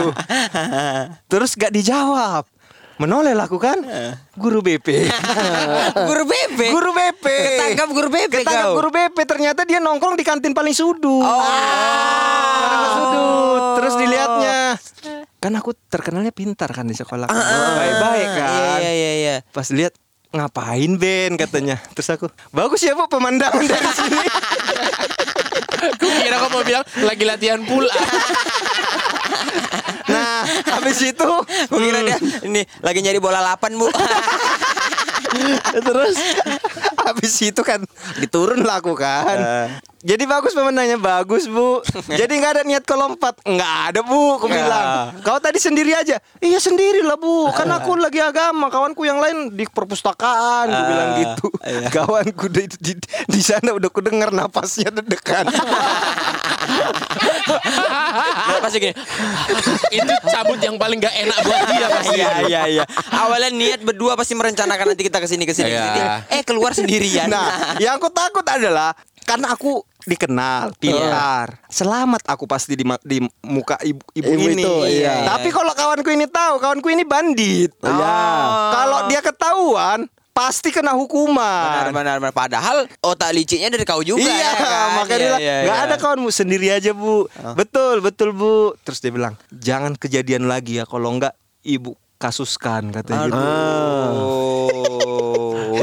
Terus 1.30 1.58
gak 1.58 1.74
dijawab. 1.74 2.46
Menoleh 2.98 3.30
lah 3.30 3.46
aku 3.46 3.62
kan. 3.62 3.78
Guru 4.34 4.58
BP 4.58 5.06
Guru 6.10 6.24
BP. 6.26 6.60
Guru 6.74 6.90
BP 6.90 7.24
Ketangkap 7.26 7.88
guru 7.94 8.08
BP 8.10 8.32
Ketangkap 8.42 8.66
kau. 8.66 8.74
guru 8.82 8.90
BP 8.90 9.18
Ternyata 9.22 9.62
dia 9.62 9.78
nongkrong 9.78 10.18
di 10.18 10.26
kantin 10.26 10.50
paling 10.50 10.74
sudut. 10.74 11.22
Oh. 11.22 11.42
Paling 12.58 12.92
sudut. 12.98 13.62
Terus 13.78 13.94
dilihatnya. 13.94 14.58
Kan 15.38 15.54
aku 15.54 15.70
terkenalnya 15.86 16.34
pintar 16.34 16.66
kan 16.74 16.82
di 16.84 16.98
sekolah 16.98 17.30
Baik-baik 17.30 18.28
kan. 18.34 18.50
Iya 18.82 18.90
iya 18.90 19.12
iya. 19.14 19.36
Pas 19.54 19.70
lihat 19.70 19.94
Ngapain 20.28 20.92
Ben 21.00 21.40
katanya 21.40 21.80
Terus 21.96 22.08
aku 22.12 22.26
Bagus 22.52 22.84
ya 22.84 22.92
bu 22.92 23.08
pemandangan 23.08 23.64
dari 23.64 23.88
sini 23.98 24.20
Gue 25.98 26.10
kira 26.20 26.36
kau 26.42 26.50
mau 26.50 26.66
bilang 26.66 26.82
lagi 27.06 27.22
latihan 27.22 27.62
pula. 27.62 27.92
Nah 30.08 30.40
habis 30.72 30.98
itu 31.04 31.30
Gue 31.70 31.80
kira 31.84 32.00
dia 32.02 32.18
ini 32.42 32.64
lagi 32.80 33.04
nyari 33.04 33.20
bola 33.20 33.44
lapan 33.44 33.76
bu. 33.76 33.86
Terus 35.86 36.16
habis 37.04 37.34
itu 37.44 37.60
kan 37.62 37.84
diturun 38.18 38.64
lah 38.64 38.80
aku 38.80 38.96
kan. 38.96 39.38
Jadi 39.98 40.30
bagus 40.30 40.54
pemenangnya 40.54 40.94
bagus 40.94 41.50
bu. 41.50 41.82
Jadi 42.20 42.38
nggak 42.38 42.52
ada 42.54 42.62
niat 42.62 42.86
kau 42.86 42.94
lompat. 42.94 43.34
Nggak 43.42 43.74
ada 43.90 44.00
bu. 44.06 44.38
Aku 44.38 44.46
bilang. 44.46 45.10
Kau 45.26 45.42
tadi 45.42 45.58
sendiri 45.58 45.90
aja. 45.90 46.22
Iya 46.38 46.62
sendiri 46.62 47.02
lah 47.02 47.18
bu. 47.18 47.50
Kan 47.58 47.66
aku 47.66 47.98
lagi 47.98 48.22
agama. 48.22 48.70
Kawanku 48.70 49.02
yang 49.02 49.18
lain 49.18 49.58
di 49.58 49.66
perpustakaan. 49.66 50.70
Gue 50.70 50.84
bilang 50.86 51.10
gitu. 51.18 51.46
Kawanku 51.98 52.46
di, 52.46 52.70
di, 52.78 52.92
di 53.26 53.40
sana 53.42 53.74
udah 53.74 53.90
ku 53.90 53.98
dengar 53.98 54.30
napasnya 54.30 54.94
deg-degan. 54.94 55.50
Dia 58.46 58.58
pasti 58.62 58.78
gini. 58.78 58.94
Itu 59.90 60.14
cabut 60.30 60.62
yang 60.62 60.78
paling 60.78 61.02
gak 61.02 61.14
enak 61.26 61.38
buat 61.42 61.62
dia 61.74 61.86
pasti. 61.90 62.16
Iya 62.22 62.30
iya 62.46 62.62
iya. 62.70 62.84
Awalnya 63.10 63.50
niat 63.50 63.80
berdua 63.82 64.14
pasti 64.14 64.38
merencanakan 64.38 64.94
nanti 64.94 65.02
kita 65.02 65.18
ke 65.18 65.26
sini 65.26 65.42
ke 65.42 65.58
sini. 65.58 65.74
Iya. 65.74 65.82
ke 65.82 65.90
sini. 65.90 66.08
Eh 66.38 66.42
keluar 66.46 66.70
sendirian. 66.70 67.26
Nah, 67.26 67.74
yang 67.82 67.98
aku 67.98 68.14
takut 68.14 68.46
adalah 68.46 68.94
karena 69.28 69.52
aku 69.52 69.84
dikenal, 70.08 70.72
pintar. 70.80 71.60
Selamat 71.68 72.24
aku 72.24 72.48
pasti 72.48 72.72
di, 72.72 72.84
di 73.04 73.18
muka 73.44 73.76
ibu, 73.84 74.00
ibu, 74.16 74.24
Ibu 74.24 74.44
ini. 74.56 74.64
itu, 74.64 74.74
iya. 74.88 75.28
Tapi 75.28 75.52
kalau 75.52 75.76
kawanku 75.76 76.08
ini 76.08 76.24
tahu, 76.24 76.56
kawanku 76.56 76.88
ini 76.88 77.04
bandit. 77.04 77.76
Iya. 77.84 78.16
Kalau 78.72 78.98
dia 79.12 79.20
ketahuan, 79.20 80.08
pasti 80.32 80.72
kena 80.72 80.96
Benar, 80.96 81.02
hukuman. 81.04 81.92
benar, 81.92 82.16
benar. 82.24 82.32
Padahal 82.32 82.88
otak 83.04 83.36
liciknya 83.36 83.68
dari 83.68 83.84
kau 83.84 84.00
juga 84.00 84.24
iya, 84.24 84.48
ya 84.48 84.50
kan? 84.56 84.88
makanya 85.04 85.36
Iya, 85.36 85.36
iya, 85.36 85.54
nggak 85.68 85.76
iya. 85.76 85.86
ada 85.92 85.96
kawanmu 86.00 86.30
sendiri 86.32 86.72
aja 86.72 86.96
bu. 86.96 87.28
Betul, 87.52 88.00
betul 88.00 88.32
bu. 88.32 88.72
Terus 88.80 89.04
dia 89.04 89.12
bilang, 89.12 89.36
jangan 89.52 89.92
kejadian 89.92 90.48
lagi 90.48 90.80
ya. 90.80 90.88
Kalau 90.88 91.12
enggak, 91.12 91.36
ibu 91.60 91.92
kasuskan 92.16 92.90
katanya 92.90 93.28
gitu. 93.28 93.46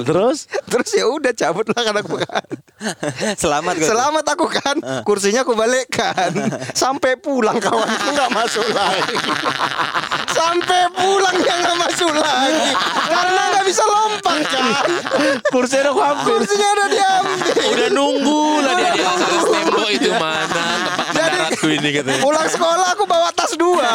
Terus 0.08 0.40
Terus 0.66 0.90
ya 0.98 1.06
udah 1.08 1.32
cabut 1.32 1.66
lah 1.72 1.82
kan 1.88 1.96
aku 2.02 2.16
kan. 2.20 2.48
Selamat 3.42 3.74
kau. 3.80 3.88
Selamat 3.88 4.26
aku 4.28 4.46
kan. 4.50 4.76
Kursinya 5.08 5.48
aku 5.48 5.54
balikkan. 5.56 6.32
Sampai 6.82 7.16
pulang 7.16 7.58
kawanku 7.62 8.08
nggak 8.12 8.32
masuk 8.34 8.66
lagi. 8.76 9.16
Sampai 10.34 10.90
pulang 10.92 11.36
dia 11.40 11.56
nggak 11.64 11.78
masuk 11.80 12.12
lagi. 12.12 12.70
Karena 13.08 13.42
nggak 13.56 13.66
bisa 13.66 13.84
lompat 13.88 14.40
kan. 14.52 14.66
kursinya 15.54 15.94
aku 15.94 16.02
ambil. 16.02 16.26
Kursinya 16.34 16.68
udah 16.76 16.88
diambil. 16.92 17.56
Udah 17.72 17.90
nunggu 17.94 18.44
lah 18.66 18.74
dia 18.76 18.90
di 18.92 19.02
atas 19.06 19.44
tembok 19.48 19.90
itu 19.94 20.12
mana 20.18 20.44
tempat 21.16 21.36
mendaratku 21.56 21.68
ini 21.70 21.90
katanya. 21.94 22.22
Pulang 22.22 22.48
sekolah 22.50 22.88
aku 22.96 23.04
bawa 23.08 23.30
tas 23.32 23.54
dua. 23.56 23.90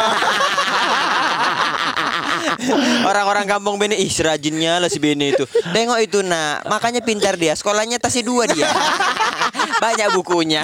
Orang-orang 3.05 3.45
kampung 3.49 3.75
Bene 3.81 3.97
ih 3.97 4.09
serajinnya 4.11 4.77
lah 4.81 4.89
si 4.89 5.01
Bene 5.01 5.33
itu. 5.33 5.43
Tengok 5.73 5.99
itu 6.01 6.19
nak, 6.21 6.65
makanya 6.69 7.01
pintar 7.01 7.35
dia. 7.35 7.57
Sekolahnya 7.57 7.97
tasnya 7.97 8.23
dua 8.25 8.45
dia. 8.49 8.69
Banyak 9.81 10.07
bukunya. 10.13 10.61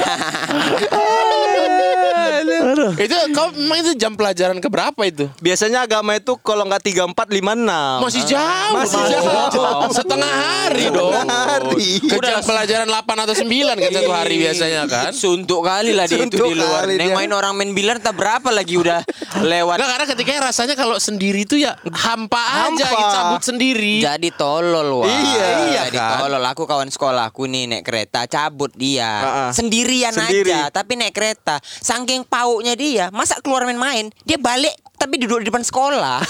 Itu 2.98 3.16
kau 3.34 3.50
memang 3.54 3.78
itu 3.82 3.92
jam 3.98 4.14
pelajaran 4.14 4.58
ke 4.62 4.68
berapa 4.70 5.02
itu? 5.08 5.26
Biasanya 5.42 5.86
agama 5.86 6.18
itu 6.18 6.38
kalau 6.40 6.66
nggak 6.68 6.84
tiga 6.86 7.04
empat 7.08 7.28
lima 7.34 7.58
enam. 7.58 8.04
Masih 8.06 8.24
jauh. 8.28 8.74
Masih 8.78 9.02
jauh. 9.10 9.90
Setengah 9.98 10.32
hari 10.32 10.84
dong. 10.94 11.14
hari. 11.14 11.98
Ke 12.04 12.18
jam 12.22 12.42
pelajaran 12.44 12.88
8 12.90 13.24
atau 13.26 13.36
9 13.36 13.82
kan 13.82 13.92
satu 13.94 14.12
hari 14.14 14.36
biasanya 14.38 14.82
kan. 14.86 15.12
Suntuk 15.14 15.66
kali 15.66 15.98
lah 15.98 16.06
dia 16.06 16.22
itu 16.26 16.38
di 16.38 16.54
luar. 16.54 16.86
Neng 16.86 17.14
main 17.16 17.32
orang 17.34 17.54
main 17.58 17.72
bilar 17.74 17.98
tak 17.98 18.18
berapa 18.18 18.50
lagi 18.54 18.78
udah 18.78 19.02
lewat. 19.42 19.76
Enggak 19.82 19.92
karena 19.98 20.06
ketika 20.14 20.32
rasanya 20.52 20.76
kalau 20.78 20.98
sendiri 21.02 21.48
itu 21.48 21.58
ya 21.58 21.78
hampa, 21.90 22.38
aja 22.38 22.68
Hampa. 22.68 22.90
gitu, 22.90 23.04
cabut 23.10 23.42
sendiri. 23.44 23.94
Jadi 24.00 24.30
tolol 24.32 25.00
wah. 25.00 25.06
Iya, 25.06 25.46
iya 25.68 25.82
Jadi 25.86 25.98
kan? 25.98 26.18
tolol. 26.20 26.44
Aku 26.46 26.64
kawan 26.64 26.88
sekolahku 26.88 27.46
nih 27.46 27.64
naik 27.68 27.84
kereta 27.84 28.26
cabut 28.26 28.72
dia. 28.74 29.08
Ah, 29.08 29.28
ah. 29.28 29.50
Sendirian 29.52 30.12
Sendiri. 30.12 30.50
aja 30.50 30.68
tapi 30.70 30.94
naik 30.94 31.12
kereta. 31.12 31.58
Saking 31.62 32.24
pauknya 32.24 32.74
dia, 32.74 33.06
masa 33.10 33.38
keluar 33.38 33.64
main-main, 33.64 34.08
dia 34.22 34.36
balik 34.36 34.72
tapi 34.94 35.16
duduk 35.16 35.40
di 35.40 35.48
depan 35.48 35.62
sekolah. 35.62 36.26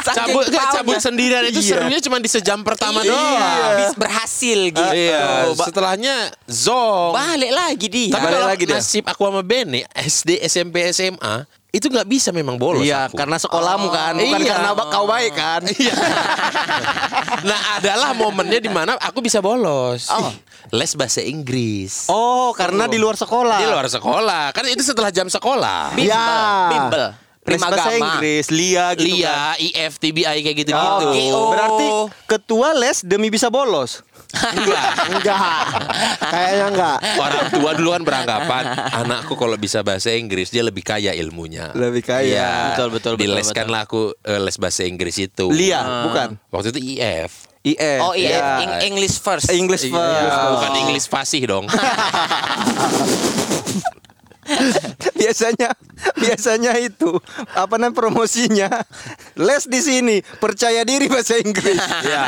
Cabut 0.00 0.44
paunya. 0.46 0.72
cabut 0.72 0.98
sendirian 0.98 1.44
itu 1.44 1.60
Iya. 1.60 1.70
serunya 1.70 1.98
cuma 2.00 2.16
di 2.16 2.26
sejam 2.26 2.60
pertama 2.60 3.00
Iya, 3.00 3.10
doang. 3.10 3.40
habis 3.62 3.92
berhasil 3.94 4.58
gitu. 4.66 4.80
Iya, 4.90 5.52
Ba- 5.52 5.66
setelahnya 5.66 6.14
zong. 6.46 7.12
balik 7.12 7.52
lagi 7.52 7.86
dia. 7.86 8.10
Tapi 8.10 8.20
Balik 8.22 8.32
kalau 8.34 8.48
lagi 8.48 8.64
dia. 8.64 8.74
nasib 8.74 9.04
aku 9.04 9.20
sama 9.22 9.42
Bene 9.42 9.84
SD, 9.92 10.40
SMP, 10.40 10.88
SMA 10.88 11.44
itu 11.70 11.86
nggak 11.86 12.08
bisa 12.10 12.34
memang 12.34 12.58
bolos. 12.58 12.82
Iya, 12.82 13.06
aku. 13.06 13.14
karena 13.14 13.38
sekolahmu 13.38 13.88
kan, 13.88 14.18
bukan 14.18 14.40
Iya. 14.42 14.52
karena 14.58 14.70
kau 14.74 15.06
baik 15.06 15.32
kan. 15.34 15.62
Iya. 15.78 15.94
nah, 17.46 17.78
adalah 17.78 18.10
momennya 18.12 18.58
di 18.58 18.70
mana 18.70 18.98
aku 18.98 19.22
bisa 19.22 19.38
bolos. 19.38 20.10
Oh. 20.10 20.34
Les 20.70 20.92
bahasa 20.94 21.22
Inggris. 21.22 22.10
Oh, 22.10 22.50
karena 22.52 22.86
di 22.86 22.98
luar 22.98 23.14
sekolah. 23.14 23.58
Di 23.58 23.66
luar 23.70 23.86
sekolah. 23.86 24.50
Kan 24.50 24.66
itu 24.66 24.82
setelah 24.82 25.10
jam 25.10 25.26
sekolah. 25.26 25.94
Bimbel, 25.94 26.10
Ya. 26.10 26.68
bimbel. 26.68 27.06
Les 27.50 27.58
Prima 27.58 27.68
bahasa 27.68 27.90
Gama. 27.90 28.06
Inggris, 28.06 28.44
LIA 28.48 28.86
gitu 28.94 29.06
Lia, 29.12 29.26
kan. 29.26 29.54
IF, 29.58 29.92
TBI 29.98 30.38
kayak 30.40 30.56
gitu-gitu. 30.56 30.78
Oh, 30.78 31.10
oh. 31.10 31.50
Berarti 31.50 31.86
ketua 32.24 32.68
les 32.72 33.02
demi 33.02 33.26
bisa 33.26 33.50
bolos. 33.50 34.06
Enggak. 34.30 34.86
Kayaknya 36.22 36.66
enggak. 36.70 36.98
Orang 37.16 37.46
tua 37.50 37.70
dulu 37.74 37.90
kan 37.90 38.02
beranggapan 38.02 38.62
anakku 38.94 39.34
kalau 39.34 39.58
bisa 39.58 39.82
bahasa 39.82 40.14
Inggris 40.14 40.48
dia 40.48 40.62
lebih 40.62 40.80
kaya 40.80 41.10
ilmunya. 41.12 41.74
Lebih 41.74 42.06
kaya. 42.06 42.22
Iya. 42.22 42.50
Betul, 42.70 42.88
betul, 42.92 43.12
betul, 43.18 43.26
Dileskanlah 43.26 43.82
aku 43.82 44.14
eh, 44.16 44.38
les 44.38 44.54
bahasa 44.54 44.86
Inggris 44.86 45.18
itu. 45.18 45.50
LIA, 45.50 45.82
bukan. 46.06 46.38
Waktu 46.48 46.70
itu 46.70 46.80
IF. 46.94 47.50
IF. 47.60 48.00
Oh 48.00 48.14
iya, 48.14 48.30
Iya. 48.30 48.46
Eng- 48.62 48.94
English 48.94 49.18
first. 49.18 49.50
English 49.50 49.84
Iya, 49.84 49.92
first. 49.92 50.38
Bukan 50.54 50.72
English 50.78 51.06
fasih 51.06 51.42
dong. 51.44 51.66
biasanya 55.20 55.68
biasanya 56.16 56.72
itu 56.80 57.16
apa 57.52 57.76
namanya 57.76 57.96
promosinya 57.96 58.68
les 59.36 59.64
di 59.66 59.80
sini 59.80 60.16
percaya 60.38 60.82
diri 60.82 61.06
bahasa 61.06 61.38
Inggris 61.38 61.80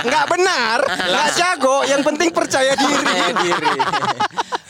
nggak 0.05 0.27
benar 0.29 0.79
nggak 0.87 1.29
jago 1.35 1.83
yang 1.89 2.03
penting 2.05 2.31
percaya 2.31 2.77
diri 2.77 3.05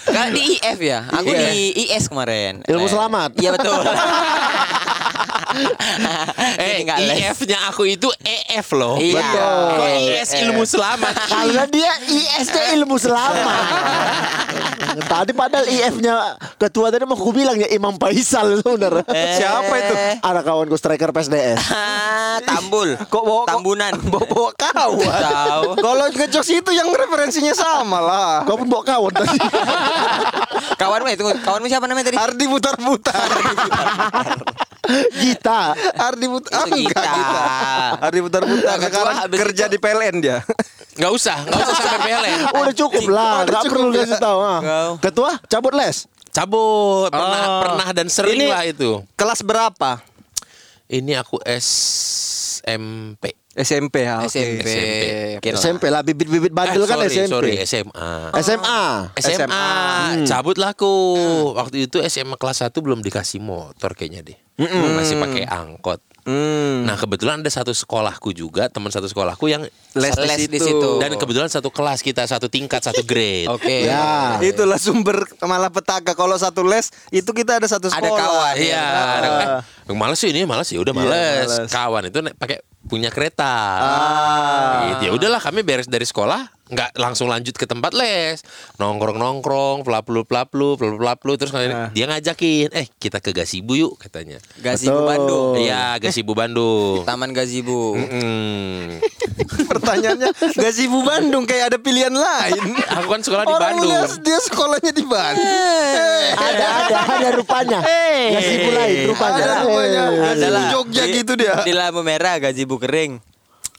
Nggak 0.02 0.28
di 0.34 0.40
IF 0.58 0.78
ya? 0.82 1.00
Aku 1.08 1.30
Iya. 1.30 1.46
di 1.54 1.86
IS 1.86 2.10
kemarin. 2.10 2.60
Ilmu 2.66 2.84
Les. 2.84 2.92
selamat. 2.92 3.30
Iya 3.38 3.50
betul. 3.54 3.80
eh. 6.58 6.82
IF-nya 7.28 7.58
aku 7.68 7.86
itu 7.86 8.08
EF 8.22 8.72
loh. 8.74 8.96
Iya. 8.98 9.20
Kok 9.20 9.26
Betul. 9.32 10.12
IS 10.16 10.30
ilmu 10.42 10.62
selamat? 10.64 11.14
Karena 11.32 11.64
dia 11.68 11.92
IS-nya 12.08 12.64
ilmu 12.76 12.96
selamat. 12.96 13.64
tadi 15.12 15.32
padahal 15.32 15.64
IF-nya 15.64 16.36
ketua 16.60 16.92
tadi 16.92 17.08
mau 17.08 17.16
aku 17.16 17.32
bilang 17.32 17.56
ya 17.56 17.68
Imam 17.72 17.96
Faisal 17.96 18.60
sebenarnya. 18.60 19.04
siapa 19.08 19.74
itu 19.78 19.94
Ada 20.20 20.40
kawanku 20.44 20.76
striker 20.76 21.10
PSDS. 21.10 21.58
Ah, 21.72 22.36
Tambul. 22.44 22.96
kok 23.00 23.22
bawa 23.24 23.48
Tambunan. 23.48 23.92
bawa, 24.08 24.24
bawa 24.28 24.50
kawan 24.52 25.08
Tahu. 25.08 25.68
kalau 25.80 26.06
ngejokes 26.12 26.50
itu 26.52 26.70
yang 26.72 26.88
referensinya 26.92 27.52
sama 27.56 27.98
lah 28.00 28.34
Kau 28.44 28.56
pun 28.58 28.68
bawa 28.68 28.84
kawan 28.84 29.12
tadi. 29.12 29.38
Kawanmu 30.76 31.08
itu 31.12 31.24
kawanmu 31.40 31.66
siapa 31.68 31.86
namanya 31.88 32.12
tadi? 32.12 32.18
Ardi 32.18 32.44
putar-putar 32.48 33.28
Gita. 35.42 35.60
Ardi 35.98 36.26
putar 36.26 36.62
Itu 36.62 36.70
Gita. 36.78 37.12
Ardi 37.98 38.18
putar-putar 38.20 38.76
sekarang 38.78 39.16
kerja 39.28 39.64
itu- 39.66 39.72
di 39.74 39.78
PLN 39.78 40.14
dia 40.18 40.38
Nggak 40.92 41.12
usah, 41.12 41.36
nggak 41.42 41.58
usah 41.58 41.74
sampai 41.74 42.00
PLN. 42.04 42.38
Udah 42.54 42.74
cukup 42.76 43.04
lah, 43.08 43.42
Udah 43.42 43.48
nggak 43.48 43.62
cukup 43.64 43.74
perlu 43.74 43.90
ya. 43.90 44.00
kasih 44.04 44.18
tahu. 44.18 44.38
ah. 44.40 44.60
Ketua 44.98 45.32
cabut 45.46 45.72
les. 45.72 45.96
Cabut, 46.28 47.08
pernah, 47.08 47.42
Oh. 47.42 47.60
pernah 47.60 47.88
dan 47.90 48.06
sering 48.06 48.36
Ini- 48.38 48.48
lah 48.48 48.64
itu. 48.64 49.04
kelas 49.14 49.42
berapa 49.42 50.00
Ini 50.86 51.12
aku 51.18 51.40
SMP. 52.62 53.32
SMP 53.52 53.94
ya. 54.02 54.24
SMP. 54.24 54.60
SMP. 54.60 54.68
Kira. 55.40 55.56
SMP 55.56 55.84
lah 55.88 56.00
bibit-bibit 56.00 56.48
bandel 56.50 56.84
Eh, 56.84 56.86
kan 56.86 56.96
sorry, 56.98 57.08
SMP. 57.10 57.28
sorry, 57.28 57.52
SMA. 57.60 58.12
SMA. 58.34 58.80
SMA, 59.14 59.64
cabutlah 60.22 60.72
aku. 60.72 60.92
Waktu 61.54 61.84
itu 61.86 62.00
SMA 62.02 62.36
kelas 62.36 62.60
1 62.60 62.80
belum 62.80 63.00
dikasih 63.00 63.40
motor 63.40 63.92
kayaknya 63.92 64.20
deh. 64.22 64.38
Masih 64.70 65.16
pakai 65.18 65.44
angkot. 65.48 66.00
Hmm. 66.22 66.86
Nah, 66.86 66.94
kebetulan 66.94 67.38
ada 67.38 67.50
satu 67.50 67.70
sekolahku 67.70 68.30
juga, 68.30 68.66
teman 68.66 68.88
satu 68.88 69.04
sekolahku 69.04 69.46
yang 69.46 69.66
Les 69.92 70.14
di 70.14 70.22
Les 70.22 70.40
di 70.46 70.56
situ. 70.56 70.98
dan 70.98 71.12
kebetulan 71.12 71.46
satu 71.46 71.68
kelas 71.68 71.98
kita, 72.00 72.22
satu 72.22 72.46
tingkat, 72.46 72.78
satu 72.78 73.02
grade. 73.02 73.50
Oke. 73.54 73.84
Ya. 73.84 74.38
Itulah 74.38 74.78
sumber 74.78 75.26
malah 75.40 75.68
petaka. 75.68 76.12
Kalau 76.12 76.34
satu 76.34 76.62
les 76.62 76.88
itu 77.10 77.26
kita 77.28 77.58
ada 77.58 77.66
satu 77.66 77.86
Ada 77.86 77.98
sekolah. 77.98 78.18
kawan. 78.18 78.54
Iya, 78.54 78.84
ada- 79.18 79.32
eh, 79.82 79.92
males 79.92 80.16
sih 80.16 80.30
ini, 80.30 80.42
males 80.42 80.64
sih, 80.64 80.78
udah 80.78 80.90
Iya, 80.90 81.00
males. 81.00 81.48
males. 81.48 81.68
Kawan 81.68 82.02
itu 82.06 82.18
pakai 82.32 82.58
punya 82.82 83.08
kereta. 83.08 83.54
Ah. 83.78 84.80
Gitu. 84.90 85.02
Ya 85.06 85.10
udahlah 85.12 85.38
kami 85.38 85.62
beres 85.62 85.86
dari 85.86 86.02
sekolah, 86.02 86.50
nggak 86.68 86.96
langsung 86.96 87.26
lanjut 87.26 87.54
ke 87.54 87.64
tempat 87.64 87.90
les. 87.92 88.42
Nongkrong-nongkrong, 88.76 89.82
pelaplu 89.82 90.22
pelaplu, 90.22 90.76
pelaplu 90.76 90.98
pelaplu 90.98 91.32
terus 91.36 91.52
Ah. 91.54 91.88
dia 91.90 92.04
ngajakin, 92.06 92.68
"Eh, 92.70 92.86
kita 92.92 93.18
ke 93.18 93.32
Gasibu 93.32 93.74
yuk," 93.74 93.94
katanya. 93.96 94.38
Betul. 94.58 95.02
Bandung. 95.02 95.56
Iya, 95.56 95.96
Gasibu 95.96 96.11
Bandung. 96.36 97.08
Taman 97.08 97.32
Gazibu. 97.32 97.96
Mm. 97.96 99.00
Pertanyaannya 99.72 100.28
Gazibu 100.52 101.00
Bandung 101.00 101.48
kayak 101.48 101.72
ada 101.72 101.78
pilihan 101.80 102.12
lain. 102.12 102.76
Aku 103.00 103.08
kan 103.08 103.24
sekolah 103.24 103.48
di 103.48 103.54
Orang 103.56 103.80
Bandung. 103.80 104.20
dia 104.20 104.38
sekolahnya 104.44 104.92
di 104.92 105.04
Bandung. 105.08 105.48
Ada 106.36 106.66
ada 106.84 106.96
ada 107.08 107.28
rupanya. 107.32 107.78
Eh. 107.80 108.36
Ngasih 108.36 108.56
mulai 108.68 108.90
rupanya. 109.08 109.40
Ada 109.40 109.54
rupanya. 109.64 110.02
Eh. 110.04 110.20
Gazibu 110.20 110.28
Adalah. 110.36 110.64
Jogja 110.68 111.02
Di- 111.08 111.12
gitu 111.16 111.32
dia. 111.40 111.54
Di 111.64 111.72
lampu 111.72 112.00
merah 112.04 112.36
Gazibu 112.36 112.76
kering. 112.76 113.16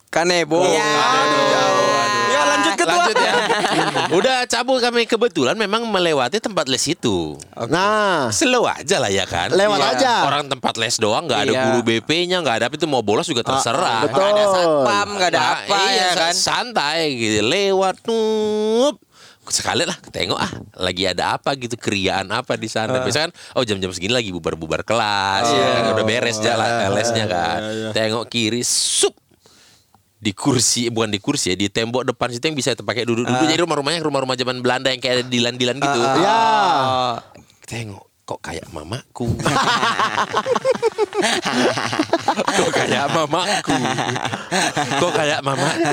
Kanebo. 0.10 0.62
Iya. 0.62 0.89
Aduh, 0.93 1.43
jauh. 1.50 1.89
Ya 2.34 2.41
lanjut 2.50 2.74
ke 2.78 2.84
Lanjut 2.86 3.17
ya. 3.17 3.33
Udah 4.13 4.45
cabut 4.45 4.78
kami 4.78 5.04
kebetulan 5.04 5.54
memang 5.54 5.84
melewati 5.84 6.38
tempat 6.38 6.65
les 6.65 6.86
itu. 6.86 7.34
Nah, 7.65 8.30
Slow 8.30 8.63
aja 8.63 8.97
lah 8.97 9.10
ya 9.10 9.26
kan. 9.26 9.49
Lewat 9.49 9.76
Iya. 9.76 9.89
aja. 9.91 10.13
Orang 10.23 10.45
tempat 10.45 10.78
les 10.78 10.95
doang 10.95 11.26
nggak 11.26 11.39
ada 11.41 11.52
Iya. 11.52 11.63
guru 11.67 11.80
BP-nya, 11.82 12.38
nggak 12.39 12.56
ada 12.56 12.67
itu 12.69 12.86
mau 12.86 13.02
bolos 13.02 13.26
juga 13.26 13.41
terserah. 13.41 14.06
betul. 14.06 14.15
Gak 14.15 14.30
ada 14.32 14.45
satpam, 14.47 15.08
gak 15.15 15.30
ada 15.30 15.39
Nah, 15.39 15.52
apa 15.60 15.78
iya, 15.88 16.06
ya 16.06 16.10
kan. 16.15 16.34
Santai 16.34 16.99
gitu. 17.13 17.39
Lewat 17.43 17.97
nup. 18.06 18.97
sekali 19.43 19.84
lah 19.84 19.99
tengok 20.08 20.39
ah 20.39 20.47
lagi 20.80 21.04
ada 21.04 21.36
apa 21.36 21.52
gitu 21.56 21.76
keriaan 21.76 22.32
apa 22.32 22.56
di 22.56 22.71
sana 22.71 23.04
biasanya 23.04 23.28
kan 23.28 23.34
oh 23.60 23.67
jam-jam 23.67 23.91
segini 23.91 24.15
lagi 24.15 24.32
bubar-bubar 24.32 24.88
kelas 24.88 25.43
ya 25.45 25.67
kan 25.76 25.91
udah 25.91 26.06
beres 26.08 26.39
jalan 26.39 26.71
lesnya 26.89 27.28
kan 27.28 27.60
tengok 27.91 28.32
kiri 28.32 28.63
sup 28.63 29.12
di 30.23 30.31
kursi 30.31 30.88
bukan 30.88 31.12
di 31.12 31.19
kursi 31.19 31.51
ya 31.51 31.55
di 31.59 31.67
tembok 31.67 32.15
depan 32.15 32.31
situ 32.31 32.47
yang 32.47 32.55
bisa 32.55 32.71
pakai 32.79 33.03
duduk-duduk. 33.03 33.43
Jadi 33.43 33.59
rumah-rumahnya 33.59 33.99
rumah-rumah 33.99 34.39
zaman 34.39 34.63
Belanda 34.63 34.88
yang 34.88 35.03
kayak 35.03 35.13
ada 35.19 35.25
dilan-dilan 35.27 35.75
gitu. 35.83 35.99
Ya. 36.23 36.39
tengok 37.63 38.12
kok 38.29 38.39
kayak 38.39 38.63
mamaku? 38.71 39.27
Kok 42.55 42.69
kayak 42.71 43.05
mamaku? 43.12 43.75
Kok 45.03 45.12
kayak 45.12 45.39
mamaku? 45.43 45.91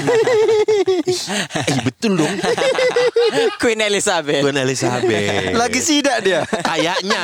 Eh 1.67 1.79
betul 1.83 2.23
dong. 2.23 2.31
Queen 3.59 3.83
Elizabeth. 3.83 4.47
Queen 4.47 4.59
Elizabeth. 4.63 5.59
Lagi 5.59 5.81
sidak 5.83 6.23
dia. 6.23 6.47
kayaknya. 6.63 7.23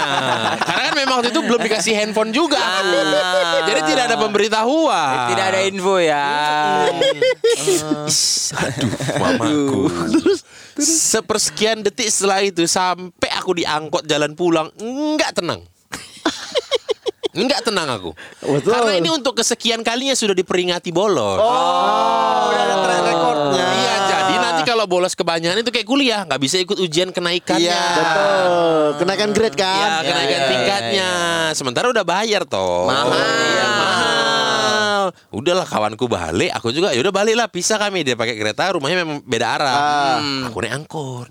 Karena 0.59 0.83
kan 0.91 0.95
memang 0.99 1.15
waktu 1.23 1.31
itu 1.31 1.39
belum 1.39 1.61
dikasih 1.63 1.95
handphone 1.95 2.35
juga. 2.35 2.59
Jadi 3.63 3.81
tidak 3.87 4.11
ada 4.11 4.17
pemberitahuan. 4.19 5.31
Tidak 5.31 5.47
ada 5.55 5.61
info 5.63 6.03
ya. 6.03 6.27
Aduh 8.59 8.91
mamaku. 9.23 9.87
Sepersekian 10.77 11.81
detik 11.81 12.11
setelah 12.11 12.43
itu 12.43 12.67
sampai 12.69 13.31
aku 13.47 13.55
diangkut 13.55 14.03
jalan 14.11 14.35
pulang 14.35 14.67
enggak 14.83 15.31
tenang 15.39 15.63
Enggak 17.37 17.69
tenang 17.69 17.85
aku. 18.01 18.17
Betul. 18.41 18.73
Karena 18.73 18.97
ini 18.97 19.13
untuk 19.13 19.37
kesekian 19.37 19.85
kalinya 19.85 20.17
sudah 20.17 20.33
diperingati 20.33 20.89
bolos. 20.89 21.37
Oh, 21.37 22.49
udah 22.49 22.63
ada 22.65 22.77
track 22.81 23.03
recordnya. 23.13 23.67
Iya, 23.77 23.95
jadi 24.09 24.35
nanti 24.41 24.63
kalau 24.65 24.89
bolos 24.89 25.13
kebanyakan 25.13 25.61
itu 25.61 25.69
kayak 25.69 25.85
kuliah, 25.85 26.25
nggak 26.25 26.41
bisa 26.41 26.57
ikut 26.65 26.81
ujian 26.81 27.13
kenaikannya. 27.13 27.69
Iya. 27.69 27.93
Betul. 27.93 29.05
Kenaikan 29.05 29.31
grade 29.37 29.53
Ya, 29.53 29.69
kan? 29.69 29.89
kenaikan 30.09 30.33
Ya, 30.33 30.41
ya, 30.41 30.49
tingkatnya. 30.49 31.09
Sementara 31.53 31.93
udah 31.93 32.09
bayar 32.09 32.49
toh. 32.49 32.89
Mahal. 32.89 33.21
Iya, 33.21 33.67
mahal. 33.69 34.06
Udahlah 35.31 35.67
kawanku 35.67 36.07
balik, 36.07 36.51
aku 36.55 36.71
juga 36.71 36.95
ya 36.95 37.01
udah 37.03 37.15
balik 37.15 37.35
lah 37.37 37.47
pisah 37.51 37.77
kami 37.77 38.07
dia 38.07 38.15
pakai 38.15 38.35
kereta, 38.39 38.75
rumahnya 38.75 39.03
memang 39.05 39.23
beda 39.23 39.47
arah. 39.59 40.19
Hmm. 40.21 40.49
Aku 40.51 40.59
naik 40.63 40.75
angkot. 40.85 41.29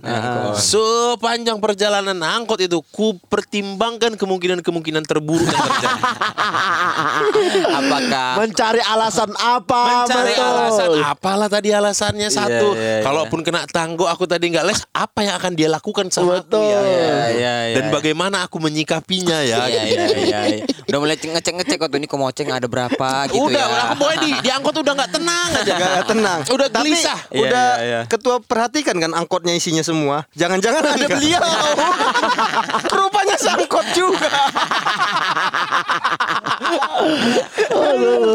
Sepanjang 0.59 1.57
perjalanan 1.59 2.17
angkot 2.19 2.59
itu 2.61 2.79
ku 2.91 3.17
pertimbangkan 3.27 4.19
kemungkinan-kemungkinan 4.19 5.03
terburuk 5.07 5.47
yang 5.47 5.63
terjadi. 5.65 5.95
Apakah 7.79 8.31
Mencari 8.39 8.81
alasan 8.83 9.31
apa? 9.35 9.81
Mencari 10.05 10.33
betul. 10.35 10.45
alasan 10.45 10.89
apalah 11.05 11.47
tadi 11.47 11.69
alasannya 11.71 12.29
satu. 12.29 12.75
iya, 12.75 12.99
iya. 12.99 13.03
Kalaupun 13.05 13.39
kena 13.41 13.65
tangguh 13.69 14.07
aku 14.09 14.25
tadi 14.27 14.51
nggak 14.51 14.65
les, 14.65 14.81
apa 14.91 15.25
yang 15.25 15.35
akan 15.37 15.51
dia 15.55 15.67
lakukan 15.71 16.07
sama 16.11 16.41
aku 16.41 16.55
Betul. 16.55 16.67
ya? 16.67 16.79
Iya, 16.79 17.19
iya, 17.35 17.55
iya. 17.71 17.75
Dan 17.79 17.85
bagaimana 17.91 18.45
aku 18.45 18.57
menyikapinya 18.59 19.43
ya? 19.43 19.65
Iya, 19.67 19.81
iya, 19.85 20.03
iya, 20.15 20.39
iya. 20.49 20.65
Udah 20.87 20.99
mulai 21.01 21.17
ngecek 21.17 21.53
ngecek 21.61 21.77
waktu 21.81 21.97
ini 22.01 22.07
komoceng 22.07 22.49
ada 22.51 22.67
berapa 22.69 23.27
gitu 23.29 23.49
udah, 23.49 23.64
ya. 23.64 23.64
Aku 23.67 23.93
pokoknya 23.97 24.19
di, 24.19 24.31
di 24.39 24.49
angkot 24.49 24.75
udah 24.75 24.93
nggak 24.93 25.11
tenang 25.11 25.49
aja. 25.53 25.73
Gak, 25.75 25.79
gak 25.79 26.05
tenang. 26.07 26.39
Udah 26.49 26.67
Tapi 26.69 26.89
gelisah. 26.91 27.19
udah 27.31 27.67
Iya, 27.75 27.83
iya, 27.83 27.83
iya. 27.83 27.99
ketua 28.05 28.35
perhatikan 28.39 28.95
kan 28.97 29.11
angkotnya 29.11 29.53
isinya 29.53 29.81
semua. 29.81 30.25
Jangan-jangan 30.33 30.83
ada 30.93 31.05
beliau. 31.07 31.41
Rupanya 32.95 33.35
sangkot 33.35 33.85
juga. 33.91 34.29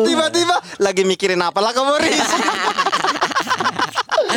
Tiba-tiba 0.05 0.57
lagi 0.79 1.03
mikirin 1.05 1.41
apa 1.41 1.59
lah 1.61 1.73
kamu 1.73 1.95
Riz? 1.99 2.31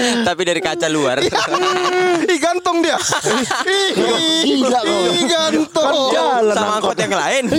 Tapi 0.27 0.41
dari 0.43 0.60
kaca 0.60 0.88
luar. 0.88 1.19
Ih 1.23 2.39
gantung 2.39 2.79
dia. 2.79 2.95
Ih, 4.43 4.62
gantung. 5.25 6.12
Jalan 6.12 6.56
Sama 6.56 6.73
angkot 6.79 6.97
yang 6.97 7.13
lain. 7.13 7.43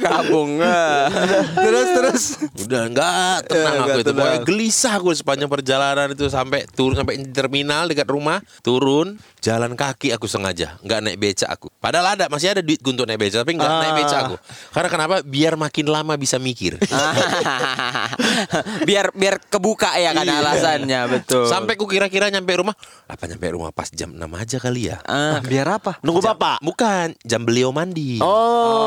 Gabung. 0.00 0.56
eh. 0.56 1.04
Terus 1.52 1.86
terus. 1.92 2.22
Udah 2.58 2.88
nggak 2.88 3.36
tenang 3.46 3.74
Iya, 3.74 3.84
aku 3.84 3.98
itu. 4.00 4.10
Pokoknya 4.10 4.40
gelisah 4.40 4.92
aku 4.96 5.08
sepanjang 5.12 5.46
perjalanan 5.46 6.08
itu 6.08 6.24
sampai 6.26 6.64
turun 6.66 6.96
sampai 6.96 7.20
terminal 7.28 7.84
dekat 7.84 8.08
rumah, 8.08 8.40
turun 8.64 9.20
jalan 9.40 9.76
kaki 9.76 10.08
aku 10.10 10.24
sengaja, 10.24 10.76
nggak 10.80 10.98
naik 11.00 11.16
beca 11.20 11.46
aku. 11.48 11.68
Padahal 11.76 12.16
ada 12.16 12.24
masih 12.28 12.48
ada 12.48 12.60
duit 12.64 12.80
untuk 12.80 13.04
naik 13.04 13.18
beca, 13.18 13.44
tapi 13.44 13.52
nggak 13.52 13.68
naik 13.68 13.94
beca 14.00 14.16
aku. 14.24 14.34
Karena 14.72 14.88
kenapa? 14.88 15.14
Biar 15.20 15.52
makin 15.60 15.84
lama 15.84 16.16
bisa 16.16 16.40
mikir. 16.40 16.80
biar 18.88 19.12
biar 19.12 19.36
kebuka 19.42 19.96
ya 19.96 20.12
kan 20.12 20.24
Iya. 20.24 20.40
alasannya 20.40 21.00
betul. 21.10 21.44
Sampai 21.50 21.74
ku 21.74 21.90
kira-kira 21.90 22.30
nyampe 22.30 22.54
rumah, 22.54 22.78
apa 23.10 23.26
nyampe 23.26 23.46
rumah 23.50 23.74
pas 23.74 23.90
jam 23.90 24.14
6 24.14 24.22
aja 24.38 24.56
kali 24.62 24.88
ya? 24.94 25.02
Ah. 25.02 25.42
Biar 25.42 25.66
apa? 25.66 25.98
Nunggu 26.06 26.22
bapak. 26.22 26.62
Bukan, 26.62 27.18
jam 27.26 27.42
beliau 27.42 27.74
mandi. 27.74 28.22
Oh. 28.22 28.86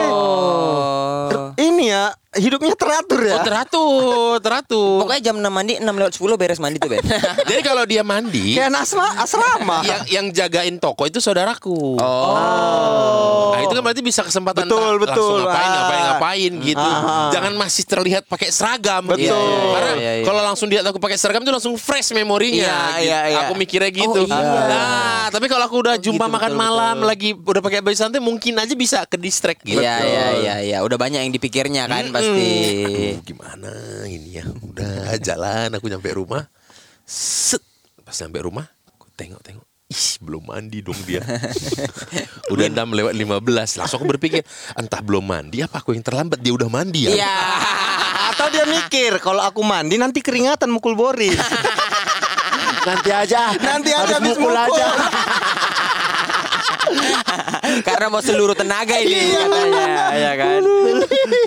Ini 1.53 1.83
ya 1.85 2.05
hidupnya 2.33 2.73
teratur 2.73 3.21
ya. 3.21 3.37
Oh, 3.37 3.43
teratur, 3.45 4.33
teratur. 4.41 5.05
Pokoknya 5.05 5.21
jam 5.21 5.35
6 5.37 5.45
mandi 5.53 5.73
6 5.77 5.85
lewat 5.85 6.13
10 6.17 6.39
beres 6.41 6.59
mandi 6.63 6.77
tuh 6.81 6.89
Ben. 6.89 7.03
Jadi 7.49 7.61
kalau 7.61 7.83
dia 7.85 8.01
mandi, 8.01 8.57
Kayak 8.57 8.73
asma 8.79 9.07
asrama. 9.21 9.85
yang 9.85 10.01
yang 10.09 10.25
jagain 10.33 10.79
toko 10.81 11.05
itu 11.05 11.21
saudaraku. 11.21 11.99
Oh. 12.01 12.33
Nah, 12.33 12.39
kan 12.39 13.42
berarti 13.83 14.01
bisa 14.01 14.23
kesempatan 14.23 14.63
Betul, 14.65 14.97
betul. 14.97 15.43
ngapain 15.43 15.61
Ah. 15.63 15.73
ngapain 15.75 16.01
ngapain 16.07 16.51
gitu. 16.63 16.89
Jangan 17.29 17.53
masih 17.53 17.83
terlihat 17.83 18.23
pakai 18.25 18.49
seragam. 18.49 19.03
Betul. 19.05 19.21
gitu. 19.21 19.35
Iya, 19.35 19.43
iya, 19.43 19.73
Karena 19.75 19.91
iya, 19.93 20.11
iya. 20.17 20.25
kalau 20.25 20.41
langsung 20.41 20.67
dia 20.71 20.79
aku 20.81 20.97
pakai 20.97 21.17
seragam 21.19 21.43
itu 21.43 21.51
langsung 21.51 21.75
fresh 21.75 22.15
memorinya. 22.15 22.63
Iya, 22.63 22.79
gitu. 22.95 23.03
iya, 23.03 23.19
iya. 23.27 23.39
Aku 23.45 23.53
mikirnya 23.53 23.91
gitu. 23.91 24.21
Oh, 24.23 24.27
iya. 24.27 24.61
Nah, 24.63 25.25
tapi 25.27 25.45
kalau 25.45 25.67
aku 25.67 25.83
udah 25.83 25.95
jumpa 25.97 26.25
gitu, 26.25 26.33
makan 26.33 26.51
betul, 26.55 26.63
malam 26.63 26.97
lagi 27.03 27.29
udah 27.35 27.61
pakai 27.61 27.79
baju 27.79 27.93
santai 27.93 28.23
mungkin 28.23 28.53
aja 28.55 28.73
bisa 28.73 29.03
ke 29.03 29.19
distract 29.19 29.59
gitu. 29.61 29.83
Iya 29.83 29.95
iya 29.99 30.25
iya 30.33 30.55
iya, 30.63 30.77
udah 30.79 30.95
banyak 30.95 31.19
yang 31.19 31.33
dipikirnya 31.33 31.83
kan 31.85 32.07
pasti. 32.09 32.47
Aduh, 32.87 33.19
gimana 33.21 33.71
ini 34.07 34.39
ya? 34.39 34.45
Udah 34.47 35.19
jalan 35.19 35.75
aku 35.75 35.91
nyampe 35.91 36.07
rumah. 36.13 36.47
Set. 37.03 37.59
Pas 37.99 38.15
nyampe 38.15 38.39
rumah, 38.39 38.63
aku 38.87 39.11
tengok-tengok. 39.13 39.65
Ih, 39.93 40.17
belum 40.25 40.49
mandi 40.49 40.81
dong 40.81 40.97
dia. 41.05 41.21
udah 42.53 42.65
6 42.65 42.97
lewat 42.97 43.13
15. 43.13 43.77
Langsung 43.77 44.01
aku 44.01 44.07
berpikir, 44.17 44.41
entah 44.73 45.05
belum 45.05 45.21
mandi 45.21 45.61
apa 45.61 45.85
aku 45.85 45.93
yang 45.93 46.01
terlambat 46.01 46.41
dia 46.41 46.49
udah 46.49 46.65
mandi 46.65 47.05
ya. 47.05 47.13
Iya. 47.13 47.37
Atau 48.33 48.49
dia 48.49 48.65
mikir 48.65 49.21
kalau 49.21 49.45
aku 49.45 49.61
mandi 49.61 50.01
nanti 50.01 50.25
keringatan 50.25 50.73
mukul 50.73 50.97
Boris. 50.97 51.37
Nanti 52.83 53.15
aja. 53.15 53.55
Nanti 53.55 53.95
aja 53.95 54.19
Habis 54.19 54.35
habis 54.35 54.35
mukul 54.35 54.51
mukul. 54.51 54.75
aja. 54.75 54.87
Karena 57.79 58.11
mau 58.11 58.19
seluruh 58.19 58.51
tenaga 58.53 58.99
ini 58.99 59.31
katanya, 59.31 60.11
ya 60.13 60.31
kan. 60.35 60.61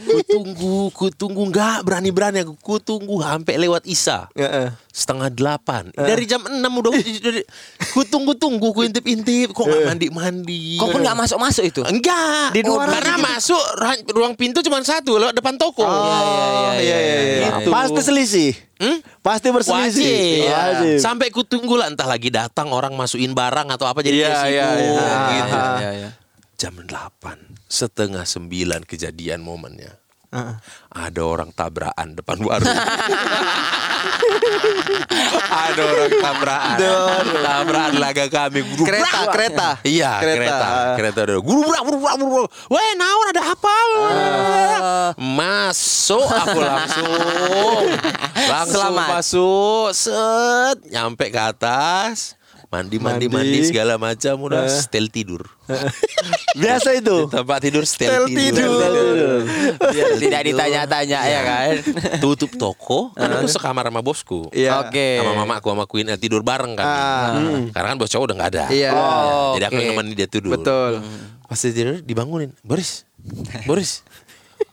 Ku 0.07 0.19
tunggu, 0.23 0.77
ku 0.91 1.07
tunggu 1.11 1.43
nggak 1.47 1.83
berani-berani 1.83 2.41
aku. 2.41 2.55
Ku 2.57 2.75
tunggu 2.79 3.19
sampai 3.19 3.59
lewat 3.59 3.83
Isa. 3.85 4.31
Heeh. 4.33 4.71
Setengah 4.89 5.29
delapan 5.29 5.93
Dari 5.93 6.25
jam 6.25 6.41
6 6.41 6.57
udah 6.57 6.89
dari- 6.97 7.45
Ku 7.93 8.01
tunggu-tunggu 8.01 8.73
Ku 8.73 8.81
intip-intip 8.81 9.53
Kok 9.53 9.69
nggak 9.69 9.85
mandi-mandi 9.85 10.81
Kau 10.81 10.89
pun 10.89 11.05
nggak 11.05 11.13
masuk-masuk 11.15 11.69
itu. 11.69 11.85
Enggak 11.85 12.57
Di 12.57 12.65
luar 12.65 12.89
Karena 12.89 13.05
aja 13.05 13.13
gitu. 13.13 13.29
masuk 13.29 13.63
Ruang 14.09 14.33
pintu 14.33 14.65
cuma 14.65 14.81
satu 14.81 15.21
Lewat 15.21 15.37
depan 15.37 15.61
toko 15.61 15.85
Oh, 15.85 16.73
iya 16.75 16.97
iya 16.97 17.19
iya. 17.21 17.49
Gitu. 17.61 17.69
Pasti 17.69 18.01
selisih. 18.01 18.53
Hmm? 18.77 19.05
Pasti 19.21 19.53
berselisih. 19.53 20.09
Wajib. 20.41 20.49
Wajib. 20.49 20.97
Sampai 20.97 21.29
ku 21.29 21.45
tunggu 21.45 21.77
lah 21.77 21.89
entah 21.89 22.05
lagi 22.05 22.29
datang 22.29 22.69
orang 22.71 22.93
masukin 22.93 23.33
barang 23.33 23.69
atau 23.71 23.85
apa 23.85 24.01
jadi 24.01 24.17
Iya, 24.17 24.25
dia 24.25 24.33
iya, 24.49 24.65
sibuk 24.73 24.97
iya. 24.97 25.21
gitu. 25.31 25.57
Iya, 25.77 25.91
iya. 25.93 26.11
Jam 26.57 26.81
8 26.81 26.89
setengah 27.69 28.25
9 28.25 28.89
kejadian 28.89 29.45
momennya. 29.45 30.01
Heeh. 30.33 30.57
Ada 30.91 31.21
orang 31.23 31.53
tabrakan 31.53 32.17
depan 32.17 32.41
warung. 32.43 32.77
Ada 35.47 35.83
orang 35.85 36.13
tabrakan. 36.19 36.77
tabrakan 37.45 37.95
laga 38.01 38.27
kami. 38.27 38.61
Gurubrak. 38.65 38.89
Kereta, 38.89 39.21
kereta. 39.31 39.69
Iya, 39.85 40.13
kereta. 40.19 40.41
Kereta. 40.41 40.69
Kereta, 40.97 41.19
ada. 41.29 41.35
Gurubrak, 41.41 41.83
gurubrak, 41.85 42.15
gurubrak. 42.19 42.51
Weh, 42.73 42.91
naon 42.99 43.27
ada 43.33 43.43
apa? 43.55 43.75
Masuk 45.17 46.27
aku 46.27 46.59
langsung. 46.59 47.85
Langsung 48.47 48.83
Selamat. 48.83 49.09
masuk, 49.19 49.87
set, 49.93 50.77
nyampe 50.89 51.29
ke 51.29 51.41
atas. 51.41 52.37
Mandi, 52.67 52.99
mandi, 52.99 53.31
mandi, 53.31 53.63
Mandi. 53.63 53.69
segala 53.71 53.95
macam 53.97 54.37
udah 54.43 54.67
setel 54.67 55.07
tidur. 55.09 55.47
Biasa 56.63 56.89
itu. 56.97 57.29
Tempat 57.29 57.59
tidur 57.61 57.85
setel, 57.85 58.09
Setel 58.09 58.25
tidur. 58.33 58.81
tidur. 58.81 59.41
Tidak 60.17 60.41
ditanya-tanya 60.53 61.21
ya 61.27 61.41
kan. 61.45 61.73
Tutup 62.25 62.55
toko, 62.57 63.13
kan 63.13 63.29
aku 63.29 63.49
sekamar 63.51 63.87
sama 63.91 64.01
bosku. 64.01 64.49
Iya. 64.55 64.81
Oke. 64.87 65.21
Sama 65.21 65.33
mamaku 65.45 65.67
sama 65.75 65.85
Queen 65.85 66.07
eh, 66.09 66.19
tidur 66.19 66.41
bareng 66.41 66.73
kan. 66.79 66.87
Ah. 66.87 67.35
Karena 67.75 67.87
kan 67.95 67.97
bos 67.99 68.11
cowok 68.11 68.25
udah 68.33 68.37
nggak 68.41 68.51
ada. 68.57 68.65
Iya. 68.73 68.91
Oh, 68.95 69.53
Jadi 69.59 69.65
aku 69.69 69.75
oke. 69.77 69.83
yang 69.83 69.91
nemenin 69.95 70.13
dia 70.17 70.29
tidur. 70.31 70.51
Betul. 70.57 70.93
Pas 71.47 71.59
dia 71.61 71.73
tidur 71.75 71.95
dibangunin. 72.01 72.51
Boris. 72.65 73.05
Boris. 73.67 74.07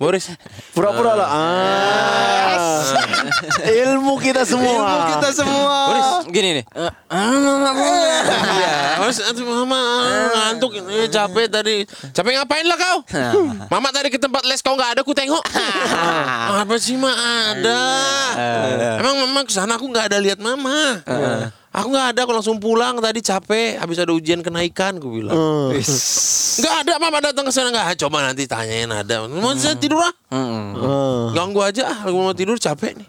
Boris. 0.03 0.27
Pura-pura 0.75 1.15
lah. 1.15 1.29
Ah. 1.31 2.83
Ilmu 3.63 4.19
kita 4.19 4.43
semua. 4.43 4.75
Ilmu 4.75 4.99
kita 5.15 5.29
semua. 5.31 5.75
Gini 6.27 6.59
nih. 6.59 6.65
Eh, 6.75 6.91
ah, 7.07 7.31
mama 7.39 7.71
punya. 7.71 8.15
Iya, 8.27 8.75
Mas, 8.99 9.23
aduh, 9.23 9.47
mama 9.47 9.79
ngantuk 10.27 10.75
ini 10.75 11.07
capek 11.07 11.47
tadi. 11.47 11.87
Capek 12.11 12.35
ngapain 12.35 12.67
lah 12.67 12.75
kau? 12.75 12.97
Mama 13.71 13.95
tadi 13.95 14.11
ke 14.11 14.19
tempat 14.19 14.43
les 14.43 14.59
kau 14.59 14.75
nggak 14.75 14.99
ada, 14.99 15.01
ku 15.07 15.15
tengok. 15.15 15.39
Apa 16.51 16.75
sih 16.83 16.99
mak 16.99 17.15
ada? 17.55 17.79
Emang 18.99 19.23
mama 19.23 19.47
ke 19.47 19.55
sana 19.55 19.79
aku 19.79 19.87
nggak 19.87 20.11
ada 20.11 20.19
lihat 20.19 20.43
mama. 20.43 20.99
Aku 21.73 21.89
nggak 21.89 22.13
ada, 22.13 22.19
aku 22.21 22.37
langsung 22.37 22.61
pulang 22.61 23.01
tadi 23.01 23.17
capek. 23.17 23.81
Habis 23.81 24.05
ada 24.05 24.13
ujian 24.13 24.45
kenaikan, 24.45 25.01
ku 25.01 25.09
bilang. 25.09 25.33
Nggak 26.61 26.75
ada, 26.85 26.93
mama 27.01 27.17
datang 27.17 27.49
ke 27.49 27.51
sana 27.51 27.73
nggak. 27.73 27.97
Coba 27.97 28.21
nanti 28.29 28.45
tanyain 28.45 28.93
ada. 28.93 29.25
Mau 29.25 29.57
saya 29.57 29.73
tidur 29.73 29.97
ah? 30.05 30.13
Eh. 30.29 31.33
Ganggu 31.33 31.65
aja, 31.65 31.89
ah. 31.89 31.97
aku 32.05 32.13
mau 32.13 32.37
tidur 32.37 32.61
capek 32.61 32.93
nih. 33.01 33.07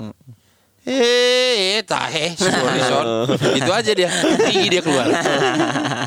Eh, 0.85 1.81
eh, 1.81 1.83
tahe, 1.89 2.37
sorry. 2.37 2.77
Itu 3.65 3.73
aja 3.73 3.93
dia. 3.97 4.13
Tinggi 4.37 4.69
dia 4.69 4.85
keluar. 4.85 5.09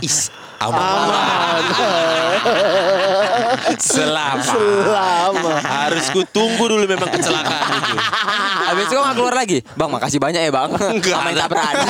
Is, 0.06 0.30
aman. 0.62 1.66
Selamat. 3.82 4.46
Selamat. 4.54 5.62
Harus 5.66 6.06
ku 6.14 6.22
tunggu 6.30 6.70
dulu 6.70 6.86
memang 6.86 7.10
kecelakaan 7.10 7.74
itu. 7.74 7.96
Habis 8.70 8.86
itu 8.86 8.96
nggak 9.02 9.16
keluar 9.18 9.34
lagi? 9.34 9.58
Bang, 9.74 9.90
makasih 9.90 10.22
banyak 10.22 10.46
ya 10.46 10.52
bang. 10.54 10.70
Enggak 10.78 11.50
berani. 11.50 11.88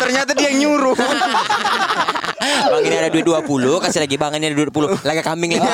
Ternyata 0.00 0.30
dia 0.32 0.48
yang 0.48 0.58
nyuruh. 0.64 0.96
Bang 2.42 2.82
ini 2.84 2.96
ada 2.98 3.10
duit 3.10 3.26
20, 3.26 3.82
kasih 3.82 4.00
lagi 4.02 4.16
bang 4.18 4.32
ini 4.38 4.46
ada 4.50 4.56
duit 4.56 4.70
20. 4.70 5.06
Lagi 5.06 5.20
kambing 5.22 5.50
lagi. 5.56 5.70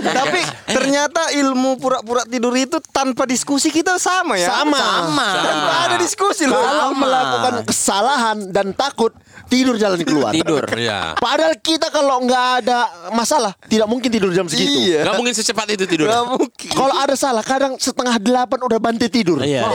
Tapi 0.00 0.40
ternyata 0.68 1.32
ilmu 1.34 1.80
pura-pura 1.80 2.22
tidur 2.28 2.52
itu 2.54 2.78
tanpa 2.92 3.24
diskusi 3.24 3.72
kita 3.72 3.96
sama 3.96 4.36
ya. 4.36 4.52
Sama. 4.52 4.78
Sama. 4.78 5.28
Tanpa 5.40 5.72
ada 5.88 5.96
diskusi 5.98 6.44
loh. 6.44 6.60
Kalau 6.60 6.92
melakukan 6.94 7.54
kesalahan 7.66 8.38
dan 8.52 8.76
takut 8.76 9.12
tidur 9.50 9.74
jalan 9.74 9.98
keluar. 10.06 10.30
Tidur. 10.30 10.62
Iya. 10.76 11.18
Padahal 11.18 11.58
kita 11.58 11.90
kalau 11.90 12.22
nggak 12.22 12.46
ada 12.64 13.10
masalah 13.10 13.56
tidak 13.66 13.90
mungkin 13.90 14.08
tidur 14.12 14.30
jam 14.30 14.46
segitu. 14.46 14.94
Iya. 14.94 15.10
Gak 15.10 15.16
mungkin 15.18 15.34
secepat 15.34 15.66
itu 15.74 15.84
tidur. 15.90 16.06
Gak 16.06 16.24
mungkin. 16.28 16.70
Kalau 16.70 16.94
ada 16.94 17.14
salah 17.18 17.42
kadang 17.42 17.74
setengah 17.80 18.16
delapan 18.22 18.58
udah 18.62 18.78
bantai 18.78 19.08
tidur. 19.10 19.42
Iya, 19.42 19.66
Wah, 19.66 19.74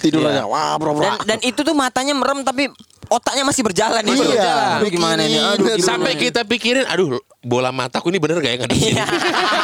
tidur 0.00 0.24
aja. 0.24 0.48
Wah 0.48 0.78
bro 0.80 0.96
bro. 0.96 1.04
Dan, 1.04 1.14
dan 1.28 1.38
itu 1.44 1.60
tuh 1.60 1.76
matanya 1.76 2.16
merem 2.16 2.40
tapi 2.40 2.72
otaknya 3.12 3.44
masih 3.44 3.62
berjalan. 3.66 4.03
Iya. 4.04 4.20
Berjalan. 4.20 4.76
Aduh 4.76 4.90
gimana 4.90 5.20
ini? 5.24 5.38
Aduh 5.40 5.66
gimana 5.72 5.88
Sampai 5.88 6.12
ini? 6.14 6.20
kita 6.28 6.40
pikirin, 6.44 6.84
aduh 6.84 7.16
bola 7.40 7.72
mataku 7.72 8.12
ini 8.12 8.20
bener 8.20 8.38
gak 8.38 8.52
ya 8.52 8.58
ngadep 8.60 8.76
sini? 8.76 9.00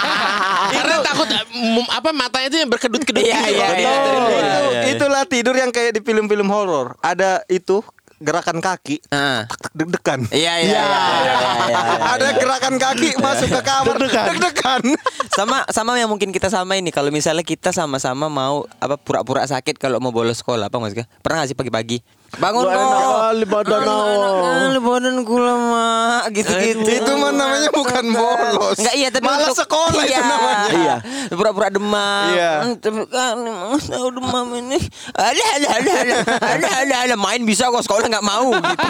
Karena 0.75 0.95
takut 1.03 1.29
mm, 1.29 1.87
apa 1.91 2.11
matanya 2.13 2.47
itu 2.49 2.59
yang 2.61 2.71
berkedut-kedut 2.71 3.23
Iya, 3.23 3.41
gitu. 3.43 3.55
iya, 3.59 3.67
Betul. 3.73 3.83
iya. 3.83 4.57
Itu, 4.87 4.89
itulah 4.97 5.23
tidur 5.27 5.55
yang 5.57 5.71
kayak 5.73 5.99
di 5.99 6.01
film-film 6.01 6.47
horor. 6.47 6.95
Ada 7.01 7.43
itu 7.49 7.83
gerakan 8.21 8.61
kaki 8.61 9.01
tak 9.49 9.73
deg-degan. 9.73 10.21
Iya 10.29 10.61
iya. 10.61 10.77
iya, 10.77 10.83
iya, 11.25 11.35
iya. 11.73 11.81
Ada 12.15 12.29
gerakan 12.37 12.75
kaki 12.77 13.17
masuk 13.17 13.49
ke 13.49 13.61
kamar 13.65 13.97
deg-degan. 13.97 14.83
sama 15.41 15.65
sama 15.73 15.97
yang 15.97 16.13
mungkin 16.13 16.29
kita 16.29 16.53
sama 16.53 16.77
ini 16.77 16.93
kalau 16.93 17.09
misalnya 17.09 17.41
kita 17.41 17.73
sama-sama 17.73 18.29
mau 18.29 18.69
apa 18.77 19.01
pura-pura 19.01 19.49
sakit 19.49 19.81
kalau 19.81 19.97
mau 20.05 20.13
bolos 20.13 20.37
sekolah 20.45 20.69
apa 20.69 20.77
maksudnya 20.77 21.09
pernah 21.25 21.41
nggak 21.43 21.51
sih 21.55 21.59
pagi-pagi 21.59 21.99
bangun 22.39 22.63
Nggak 22.63 22.79
kali 22.79 23.45
badan 23.45 23.83
awal. 23.83 24.75
badanku 24.81 25.35
lemah 25.35 26.25
gitu-gitu 26.31 26.87
Itu 26.87 27.13
mah 27.17 27.33
namanya 27.33 27.71
bukan 27.71 28.05
bolos. 28.07 28.79
Enggak 28.79 28.95
iya 28.95 29.09
tapi 29.09 29.27
Malah 29.27 29.51
sekolah 29.51 29.99
itu 29.99 30.09
iya. 30.09 30.21
namanya. 30.23 30.71
Iya. 30.71 30.97
Pura-pura 31.33 31.69
demam. 31.69 32.31
Iya. 32.31 32.53
Tapi 32.77 33.01
kan 33.07 33.37
emang 33.37 33.83
tahu 33.83 34.09
demam 34.15 34.47
ini. 34.57 34.79
Ada 35.11 35.45
ada 35.57 35.69
ada 35.75 35.91
ada 35.91 36.15
ada 36.39 36.69
ada 36.81 36.95
ada 37.09 37.17
main 37.17 37.43
bisa 37.43 37.67
kok 37.67 37.83
sekolah 37.83 38.07
nggak 38.07 38.23
mau 38.25 38.55
gitu. 38.55 38.89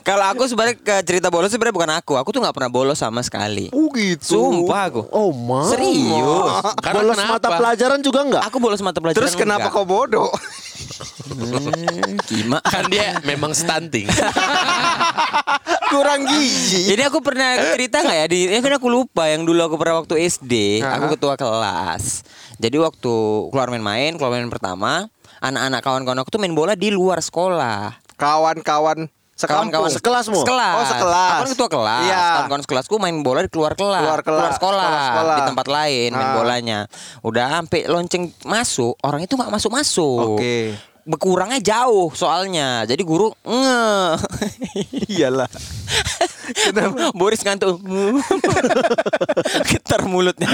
Kalau 0.00 0.24
aku 0.24 0.48
sebenarnya 0.48 0.80
ke 0.80 0.96
cerita 1.04 1.28
bolos 1.28 1.52
sebenarnya 1.52 1.76
bukan 1.76 1.92
aku. 1.92 2.12
Aku 2.16 2.32
tuh 2.32 2.40
nggak 2.40 2.56
pernah 2.56 2.72
bolos 2.72 2.96
sama 2.96 3.20
sekali. 3.20 3.68
Oh 3.68 3.92
gitu. 3.92 4.40
Sumpah 4.40 4.88
aku. 4.88 5.04
Oh 5.12 5.28
ma. 5.30 5.68
Serius. 5.68 6.64
Karena 6.80 7.04
Bolos 7.04 7.14
kenapa? 7.14 7.32
mata 7.36 7.48
pelajaran 7.52 8.00
juga 8.00 8.20
enggak? 8.24 8.42
Aku 8.48 8.56
bolos 8.58 8.80
mata 8.80 8.96
pelajaran. 8.96 9.20
Terus 9.20 9.36
kenapa 9.36 9.68
enggak. 9.68 9.76
kau 9.76 9.84
bodoh? 9.84 10.32
Hmm, 11.38 12.18
Gimana? 12.26 12.64
Kan 12.74 12.90
dia 12.90 13.22
memang 13.22 13.54
stunting. 13.54 14.10
Kurang 15.88 16.26
gizi. 16.26 16.92
Ini 16.92 17.02
aku 17.06 17.22
pernah 17.22 17.54
cerita 17.72 18.02
nggak 18.02 18.16
ya 18.18 18.26
di? 18.26 18.40
Ya 18.46 18.60
kan 18.60 18.76
aku 18.76 18.88
lupa 18.88 19.24
yang 19.24 19.48
dulu 19.48 19.62
aku 19.62 19.76
pernah 19.76 20.02
waktu 20.02 20.20
SD, 20.20 20.84
aku 20.84 21.16
ketua 21.16 21.34
kelas. 21.34 22.26
Jadi 22.58 22.76
waktu 22.76 23.14
keluar 23.48 23.70
main-main, 23.70 24.12
keluar 24.14 24.34
main 24.34 24.52
pertama, 24.52 25.08
anak-anak 25.38 25.80
kawan-kawan 25.80 26.18
aku 26.18 26.28
tuh 26.28 26.40
main 26.42 26.52
bola 26.52 26.74
di 26.74 26.92
luar 26.92 27.22
sekolah. 27.22 27.96
Kawan-kawan 28.18 29.08
sekampung. 29.32 29.70
Kawan-kawan 29.70 29.90
Sekelasmu? 29.94 30.38
Sekelas. 30.42 30.74
Oh, 30.74 30.86
sekelas. 30.90 31.30
Aku 31.30 31.40
kan 31.40 31.50
ketua 31.54 31.68
kelas. 31.70 32.02
Iya. 32.04 32.24
Kawan-kawan 32.34 32.62
sekelasku 32.66 32.94
main 32.98 33.16
bola 33.22 33.40
di 33.40 33.48
keluar 33.48 33.72
kelas. 33.72 34.02
Keluar 34.02 34.20
kelas. 34.20 34.52
sekolah. 34.58 34.82
Keluar 34.84 35.06
sekolah. 35.08 35.36
Di 35.38 35.42
tempat 35.46 35.66
lain 35.70 36.10
main 36.10 36.26
Ah. 36.26 36.34
bolanya. 36.34 36.78
Udah 37.22 37.46
sampai 37.54 37.80
lonceng 37.86 38.34
masuk, 38.42 38.98
orang 39.00 39.22
itu 39.22 39.38
nggak 39.38 39.48
masuk-masuk. 39.48 40.36
Oke. 40.36 40.74
Berkurangnya 41.08 41.56
jauh 41.64 42.12
soalnya. 42.12 42.84
Jadi 42.84 43.00
guru 43.00 43.32
nge. 43.48 43.80
Iyalah. 45.16 45.48
Boris 47.16 47.40
ngantuk. 47.40 47.80
Getar 49.64 50.04
mulutnya. 50.04 50.52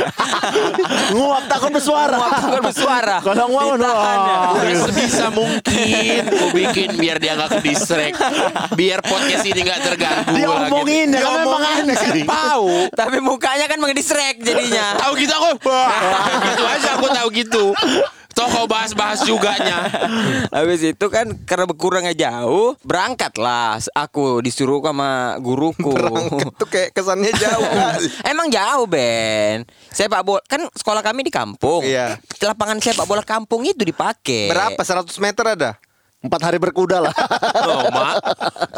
Nguap 1.11 1.51
takut 1.51 1.75
bersuara. 1.75 2.15
Nguap 2.15 2.35
takut 2.39 2.63
bersuara. 2.71 3.17
Kalau 3.19 3.51
nguap 3.51 3.75
Ditahan 3.75 4.19
ya. 4.23 4.37
Sebisa 4.85 5.27
mungkin 5.35 6.21
Gue 6.31 6.51
bikin 6.55 6.95
biar 6.99 7.19
dia 7.19 7.35
gak 7.39 7.59
ke 7.59 7.59
distract 7.63 8.19
Biar 8.75 9.01
podcast 9.03 9.45
ini 9.47 9.61
gak 9.63 9.81
terganggu 9.87 10.35
Dia 10.35 10.49
omongin 10.51 11.15
ya, 11.15 11.21
kan 11.23 11.33
memang 11.43 11.63
aneh. 11.63 11.97
Tahu 12.39 12.69
Tapi 12.95 13.17
mukanya 13.19 13.67
kan 13.67 13.79
mengdisrek 13.83 14.39
jadinya. 14.43 14.99
Tahu 15.03 15.13
gitu 15.19 15.33
aku 15.35 15.51
Gitu 16.53 16.63
aja 16.63 16.89
aku 16.99 17.07
tahu 17.11 17.29
gitu 17.35 17.65
Toko 18.35 18.67
bahas-bahas 18.67 19.23
juganya 19.23 19.87
Habis 20.57 20.83
itu 20.83 21.07
kan 21.07 21.31
karena 21.47 21.65
berkurangnya 21.65 22.15
jauh, 22.15 22.75
berangkatlah 22.83 23.79
aku 23.95 24.43
disuruh 24.43 24.83
sama 24.83 25.39
guruku. 25.39 25.95
Berangkat 25.95 26.53
tuh 26.59 26.69
kayak 26.69 26.91
kesannya 26.93 27.31
jauh 27.31 27.65
kali. 27.65 28.07
Emang 28.35 28.51
jauh 28.51 28.85
Ben 28.91 29.63
Sepak 29.89 30.27
bola 30.27 30.43
Kan 30.45 30.67
sekolah 30.75 31.01
kami 31.01 31.23
di 31.23 31.33
kampung 31.33 31.87
Iya. 31.87 32.19
Lapangan 32.43 32.77
sepak 32.83 33.07
bola 33.07 33.23
kampung 33.25 33.65
itu 33.65 33.81
dipakai 33.87 34.51
Berapa? 34.53 34.77
100 34.83 35.09
meter 35.23 35.45
ada? 35.57 35.71
Empat 36.25 36.41
hari 36.41 36.57
berkuda 36.57 37.05
lah. 37.05 37.13
Oh 37.65 37.89
mak 37.93 38.17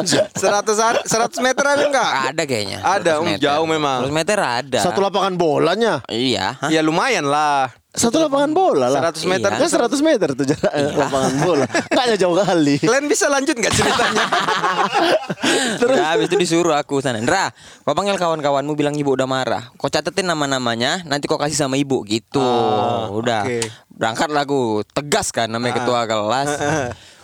100 0.03 0.39
hari, 0.79 0.99
100 1.07 1.43
meter 1.43 1.65
ada 1.67 1.83
enggak? 1.87 2.11
Ada 2.31 2.43
kayaknya 2.47 2.79
Ada, 2.83 3.13
100 3.19 3.23
um, 3.23 3.27
jauh 3.39 3.67
memang. 3.67 3.99
100 4.11 4.15
meter 4.15 4.39
ada 4.39 4.79
Satu 4.83 4.99
lapangan 5.03 5.35
bolanya. 5.35 6.03
Iya 6.07 6.55
hah? 6.59 6.71
Ya 6.71 6.83
lumayan 6.83 7.27
lah. 7.27 7.71
Satu 7.97 8.21
lapangan 8.21 8.53
bola 8.53 8.87
lah. 8.93 9.09
100 9.09 9.25
meter. 9.25 9.49
Kan 9.49 9.69
100 9.69 10.05
meter 10.05 10.29
tuh 10.37 10.45
jarak 10.45 10.73
eh, 10.77 10.93
lapangan 10.93 11.35
bola. 11.41 11.65
Kayaknya 11.89 12.17
jauh 12.21 12.37
kali. 12.37 12.77
Kalian 12.79 13.07
bisa 13.09 13.27
lanjut 13.33 13.57
nggak 13.57 13.73
ceritanya? 13.73 14.25
Terus 15.81 15.99
habis 16.05 16.27
itu 16.29 16.37
disuruh 16.37 16.77
aku 16.77 17.01
sana. 17.01 17.19
Ndra, 17.25 17.49
kau 17.89 17.97
panggil 17.97 18.21
kawan-kawanmu 18.21 18.77
bilang 18.77 18.93
ibu 18.95 19.17
udah 19.17 19.25
marah. 19.25 19.73
Kau 19.81 19.89
catetin 19.89 20.29
nama-namanya, 20.29 21.09
nanti 21.09 21.25
kau 21.25 21.41
kasih 21.41 21.57
sama 21.57 21.81
ibu 21.81 22.05
gitu. 22.05 22.45
udah. 23.17 23.43
oke. 23.49 23.59
Berangkatlah 23.97 24.45
aku, 24.45 24.85
tegas 24.93 25.33
kan 25.33 25.49
namanya 25.49 25.81
ketua 25.81 26.05
kelas. 26.05 26.51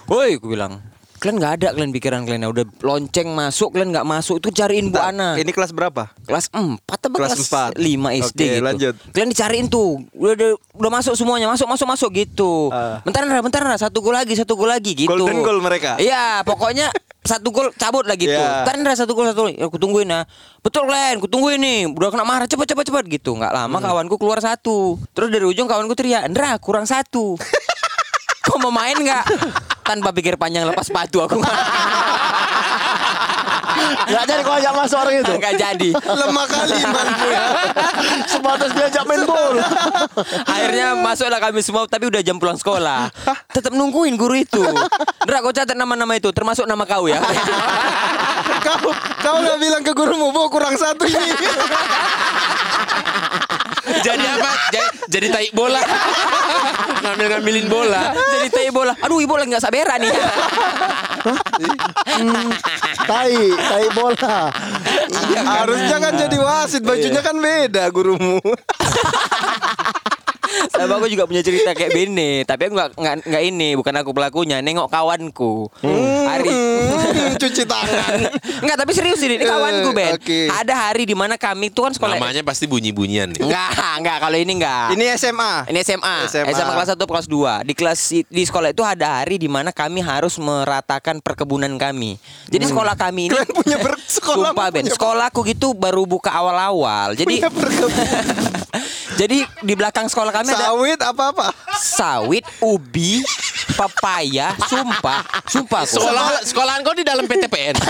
Woi, 0.08 0.40
aku 0.40 0.56
bilang, 0.56 0.80
kalian 1.22 1.38
nggak 1.38 1.54
ada 1.54 1.68
kalian 1.70 1.92
pikiran 1.94 2.20
kalian 2.26 2.42
udah 2.44 2.66
lonceng 2.82 3.30
masuk 3.30 3.70
kalian 3.70 3.94
nggak 3.94 4.02
masuk 4.04 4.42
itu 4.42 4.50
cariin 4.50 4.90
Bu 4.90 4.98
Ana 4.98 5.38
Ini 5.38 5.48
kelas 5.48 5.70
berapa? 5.70 6.10
kelas 6.26 6.50
4 6.50 6.82
apa 6.82 7.06
Kelas 7.14 7.30
kelas, 7.30 7.46
empat. 7.46 7.70
5 7.78 7.86
SD 8.26 8.40
Oke, 8.42 8.50
gitu. 8.50 8.62
lanjut. 8.62 8.94
Kalian 9.10 9.28
dicariin 9.30 9.66
tuh. 9.66 10.02
Udah, 10.12 10.34
udah 10.34 10.50
udah 10.74 10.90
masuk 10.92 11.14
semuanya, 11.14 11.46
masuk 11.46 11.66
masuk 11.66 11.86
masuk 11.86 12.10
gitu. 12.12 12.68
Ah. 12.68 12.98
Bentar 13.02 13.22
Ndra, 13.22 13.38
bentar 13.38 13.62
Ndra, 13.62 13.78
satu 13.78 14.02
gol 14.02 14.12
lagi, 14.12 14.34
satu 14.34 14.52
gol 14.52 14.66
lagi 14.66 14.98
gitu. 14.98 15.06
Golden 15.06 15.40
goal 15.40 15.62
mereka? 15.62 15.94
Iya, 15.96 16.42
pokoknya 16.42 16.90
satu 17.22 17.48
gol 17.48 17.70
cabut 17.72 18.02
lah 18.02 18.16
gitu. 18.16 18.34
Iya. 18.34 18.66
Bentar 18.66 18.74
Ndra, 18.76 18.94
satu 18.96 19.12
gol 19.12 19.30
satu 19.30 19.46
gol. 19.46 19.54
Ya, 19.54 19.66
aku 19.66 19.78
tungguin 19.78 20.08
ya. 20.08 20.26
Betul 20.58 20.86
Glenn, 20.86 21.22
aku 21.22 21.28
tungguin 21.28 21.58
nih. 21.58 21.78
Udah 21.86 22.10
kena 22.10 22.24
marah 22.24 22.46
cepet 22.46 22.66
cepet 22.66 22.84
cepet 22.88 23.04
gitu. 23.12 23.30
Nggak 23.32 23.52
lama 23.52 23.78
Hmm. 23.78 23.84
kawanku 23.84 24.18
keluar 24.18 24.38
satu. 24.38 24.98
Terus 25.12 25.28
dari 25.28 25.46
ujung 25.46 25.66
kawanku 25.66 25.94
teriak, 25.94 26.26
"Ndra, 26.26 26.58
kurang 26.58 26.82
satu." 26.82 27.38
Kau 28.42 28.58
mau 28.58 28.74
main 28.74 28.96
nggak? 28.96 29.22
Tanpa 29.82 30.14
pikir 30.14 30.38
panjang 30.38 30.66
lepas 30.66 30.86
sepatu 30.86 31.22
aku. 31.26 31.38
Gak 33.82 34.24
jadi 34.28 34.40
kau 34.44 34.54
ajak 34.56 34.72
masuk 34.76 34.98
orang 34.98 35.14
itu. 35.20 35.32
Nggak 35.36 35.54
jadi. 35.58 35.88
Lemah 35.94 36.46
kali 36.46 36.74
imanmu 36.80 37.26
ya. 37.28 37.44
Sebatas 38.28 38.70
diajak 38.74 39.04
main 39.06 39.22
bola. 39.26 39.66
Akhirnya 40.46 40.94
masuklah 40.98 41.40
kami 41.40 41.60
semua 41.64 41.86
tapi 41.86 42.08
udah 42.08 42.22
jam 42.22 42.36
pulang 42.38 42.58
sekolah. 42.58 43.10
Tetap 43.50 43.72
nungguin 43.74 44.14
guru 44.14 44.38
itu. 44.38 44.62
Ndra 45.26 45.38
kau 45.42 45.54
catat 45.54 45.76
nama-nama 45.76 46.14
itu 46.18 46.30
termasuk 46.34 46.66
nama 46.66 46.84
kau 46.86 47.06
ya. 47.08 47.20
kau 48.66 48.90
kau 49.22 49.36
nggak 49.42 49.58
bilang 49.58 49.82
ke 49.82 49.92
gurumu, 49.94 50.30
bu 50.34 50.50
kurang 50.50 50.74
satu 50.78 51.06
ini. 51.06 51.32
Jadi 54.02 54.24
apa? 54.24 54.50
Jadi, 54.70 54.81
Jadi 55.08 55.26
tai 55.30 55.48
bola. 55.50 55.82
Ngambil-ngambilin 57.02 57.66
bola. 57.66 58.14
Jadi 58.14 58.48
tai 58.52 58.68
bola. 58.70 58.92
Aduh, 59.02 59.18
ibu 59.18 59.34
lagi 59.34 59.48
nggak 59.50 59.64
sabera 59.64 59.98
nih. 59.98 60.12
Tai, 63.06 63.34
tai 63.56 63.86
bola. 63.94 64.38
Harusnya 65.42 65.96
kan 65.98 66.12
jadi 66.14 66.36
wasit, 66.38 66.82
bajunya 66.86 67.22
kan 67.24 67.36
beda 67.38 67.90
gurumu. 67.90 68.38
Sama 70.82 70.94
aku 70.96 71.06
juga 71.06 71.24
punya 71.24 71.40
cerita 71.40 71.70
kayak 71.70 71.90
Bene, 71.90 72.30
tapi 72.42 72.66
aku 72.66 72.74
nggak 72.74 72.90
nggak 73.22 73.42
ini, 73.44 73.68
bukan 73.74 73.94
aku 73.94 74.10
pelakunya, 74.10 74.58
nengok 74.58 74.88
kawanku. 74.88 75.70
Hari 76.24 76.50
Hmm, 76.52 77.34
Cuci 77.36 77.62
tangan. 77.62 78.18
Enggak, 78.60 78.76
tapi 78.76 78.92
serius 78.92 79.20
ini, 79.20 79.36
ini 79.36 79.44
kawanku, 79.44 79.90
Ben. 79.92 80.14
Oke. 80.14 80.48
Ada 80.48 80.88
hari 80.88 81.04
di 81.04 81.12
mana 81.12 81.36
kami 81.36 81.68
tuh 81.68 81.86
kan 81.86 81.92
sekolah 81.92 82.16
Namanya 82.16 82.42
pasti 82.42 82.64
bunyi-bunyian 82.64 83.30
nih. 83.30 83.42
Enggak, 83.42 83.70
enggak 83.98 84.16
kalau 84.18 84.36
ini 84.36 84.52
enggak. 84.54 84.86
Ini 84.92 85.04
SMA. 85.14 85.52
Ini 85.68 85.78
SMA, 85.82 86.16
SMA, 86.26 86.50
SMA. 86.50 86.72
kelas 86.72 86.88
1 86.90 87.04
kelas 87.04 87.26
2. 87.26 87.62
Di 87.62 87.74
kelas 87.74 88.00
di 88.24 88.42
sekolah 88.42 88.70
itu 88.70 88.82
ada 88.82 89.20
hari 89.20 89.36
di 89.36 89.46
mana 89.46 89.70
kami 89.70 90.00
harus 90.00 90.36
meratakan 90.36 91.18
perkebunan 91.18 91.70
kami. 91.76 92.16
Jadi 92.46 92.64
sekolah 92.64 92.94
kami 92.94 93.22
ini 93.24 93.32
Kalian 93.32 93.52
punya 93.52 93.76
ber- 93.78 94.00
sekolah 94.18 94.50
Sumpah 94.50 94.68
Ben, 94.68 94.82
punya- 94.82 94.94
sekolahku 94.94 95.40
gitu 95.44 95.72
baru 95.72 96.02
buka 96.04 96.30
awal-awal. 96.30 97.14
Jadi 97.14 97.42
jadi 99.20 99.44
di 99.44 99.74
belakang 99.74 100.08
sekolah 100.08 100.32
kami 100.32 100.50
ada 100.50 100.71
Sawit 100.72 101.04
apa-apa. 101.04 101.52
sawit, 101.76 102.48
ubi, 102.64 103.20
pepaya, 103.72 104.54
sumpah, 104.62 105.20
sumpah. 105.44 105.82
Sekolah 105.82 106.24
sekolahan 106.42 106.80
kau 106.80 106.92
di 106.92 107.02
dalam 107.02 107.24
PTPN. 107.24 107.74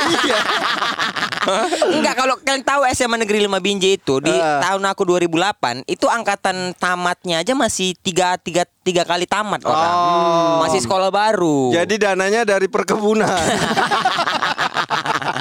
Enggak 1.93 2.15
kalau 2.15 2.39
kalian 2.39 2.63
tahu 2.63 2.87
SMA 2.95 3.19
Negeri 3.19 3.43
5 3.43 3.59
Binjai 3.59 3.99
itu 3.99 4.23
di 4.23 4.31
Ah. 4.31 4.63
tahun 4.63 4.87
aku 4.87 5.03
2008 5.05 5.83
itu 5.85 6.07
angkatan 6.07 6.71
tamatnya 6.79 7.43
aja 7.43 7.51
masih 7.53 7.99
tiga 7.99 8.39
tiga 8.39 8.63
tiga 8.83 9.03
kali 9.03 9.27
tamat 9.27 9.59
orang. 9.63 9.95
Masih 10.63 10.81
sekolah 10.81 11.11
baru. 11.11 11.75
Jadi 11.75 11.99
dananya 11.99 12.47
dari 12.47 12.71
perkebunan. 12.71 13.27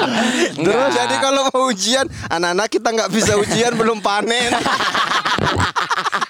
Terus 0.57 0.89
jadi 0.91 1.15
kalau 1.21 1.45
mau 1.49 1.69
ujian, 1.69 2.05
anak-anak 2.27 2.67
kita 2.67 2.89
nggak 2.89 3.09
bisa 3.11 3.37
ujian 3.37 3.73
belum 3.75 4.01
panen. 4.01 4.51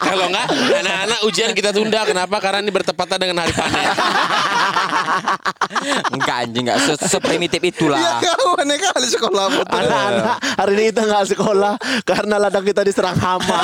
Kalau 0.01 0.27
enggak, 0.27 0.47
anak-anak 0.51 1.19
ujian 1.23 1.51
kita 1.55 1.71
tunda. 1.71 2.03
Kenapa? 2.03 2.35
Karena 2.43 2.59
ini 2.59 2.71
bertepatan 2.73 3.17
dengan 3.17 3.45
hari 3.45 3.53
panen. 3.53 3.87
enggak 6.15 6.37
anjing 6.47 6.65
enggak 6.67 6.79
se 6.83 6.93
seprimitif 7.07 7.61
itulah. 7.61 7.99
Iya 7.99 8.35
kau 8.35 8.55
aneh 8.59 8.77
kali 8.77 9.07
sekolah 9.07 9.45
betul. 9.49 9.77
Anak-anak 9.77 10.37
hari 10.57 10.71
ini 10.77 10.83
kita 10.93 11.01
nggak 11.07 11.25
sekolah 11.35 11.73
karena 12.05 12.35
ladang 12.37 12.65
kita 12.65 12.81
diserang 12.85 13.17
hama. 13.17 13.59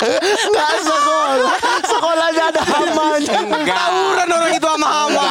Nggak 0.00 0.72
sekolah, 0.80 1.54
sekolahnya 1.84 2.44
ada 2.48 2.62
hamanya. 2.64 3.36
Tawuran 3.68 4.28
orang 4.32 4.52
itu 4.56 4.64
sama 4.64 4.88
hama. 4.88 5.28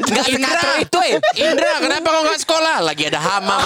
Enggak 0.00 0.26
sekatro 0.32 0.72
itu 0.80 0.98
eh. 1.04 1.20
Indra, 1.44 1.76
kenapa 1.84 2.08
kau 2.08 2.24
nggak 2.24 2.40
sekolah? 2.40 2.80
Lagi 2.80 3.04
ada 3.12 3.20
hama. 3.20 3.60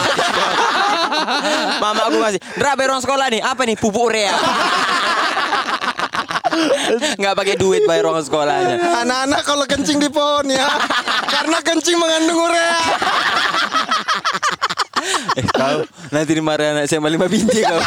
Aku 2.11 2.19
masih, 2.19 2.41
"Dra 2.55 2.75
bayar 2.75 2.91
uang 2.91 3.03
sekolah 3.03 3.27
nih. 3.31 3.41
Apa 3.41 3.63
nih? 3.63 3.79
Pupuk 3.79 4.11
urea." 4.11 4.35
Enggak 7.17 7.35
pakai 7.35 7.55
duit 7.55 7.87
bayar 7.87 8.11
uang 8.11 8.21
sekolahnya. 8.21 8.77
Anak-anak 9.01 9.41
kalau 9.47 9.65
kencing 9.65 9.97
di 9.97 10.11
pohon 10.11 10.45
ya, 10.45 10.67
karena 11.25 11.63
kencing 11.63 11.95
mengandung 11.95 12.39
urea. 12.43 12.75
Eh, 15.33 15.45
kau 15.47 15.81
nanti 16.11 16.33
dimarahin 16.35 16.77
anak 16.77 16.85
SMA 16.85 17.09
5 17.09 17.25
binti 17.25 17.63
kau. 17.63 17.81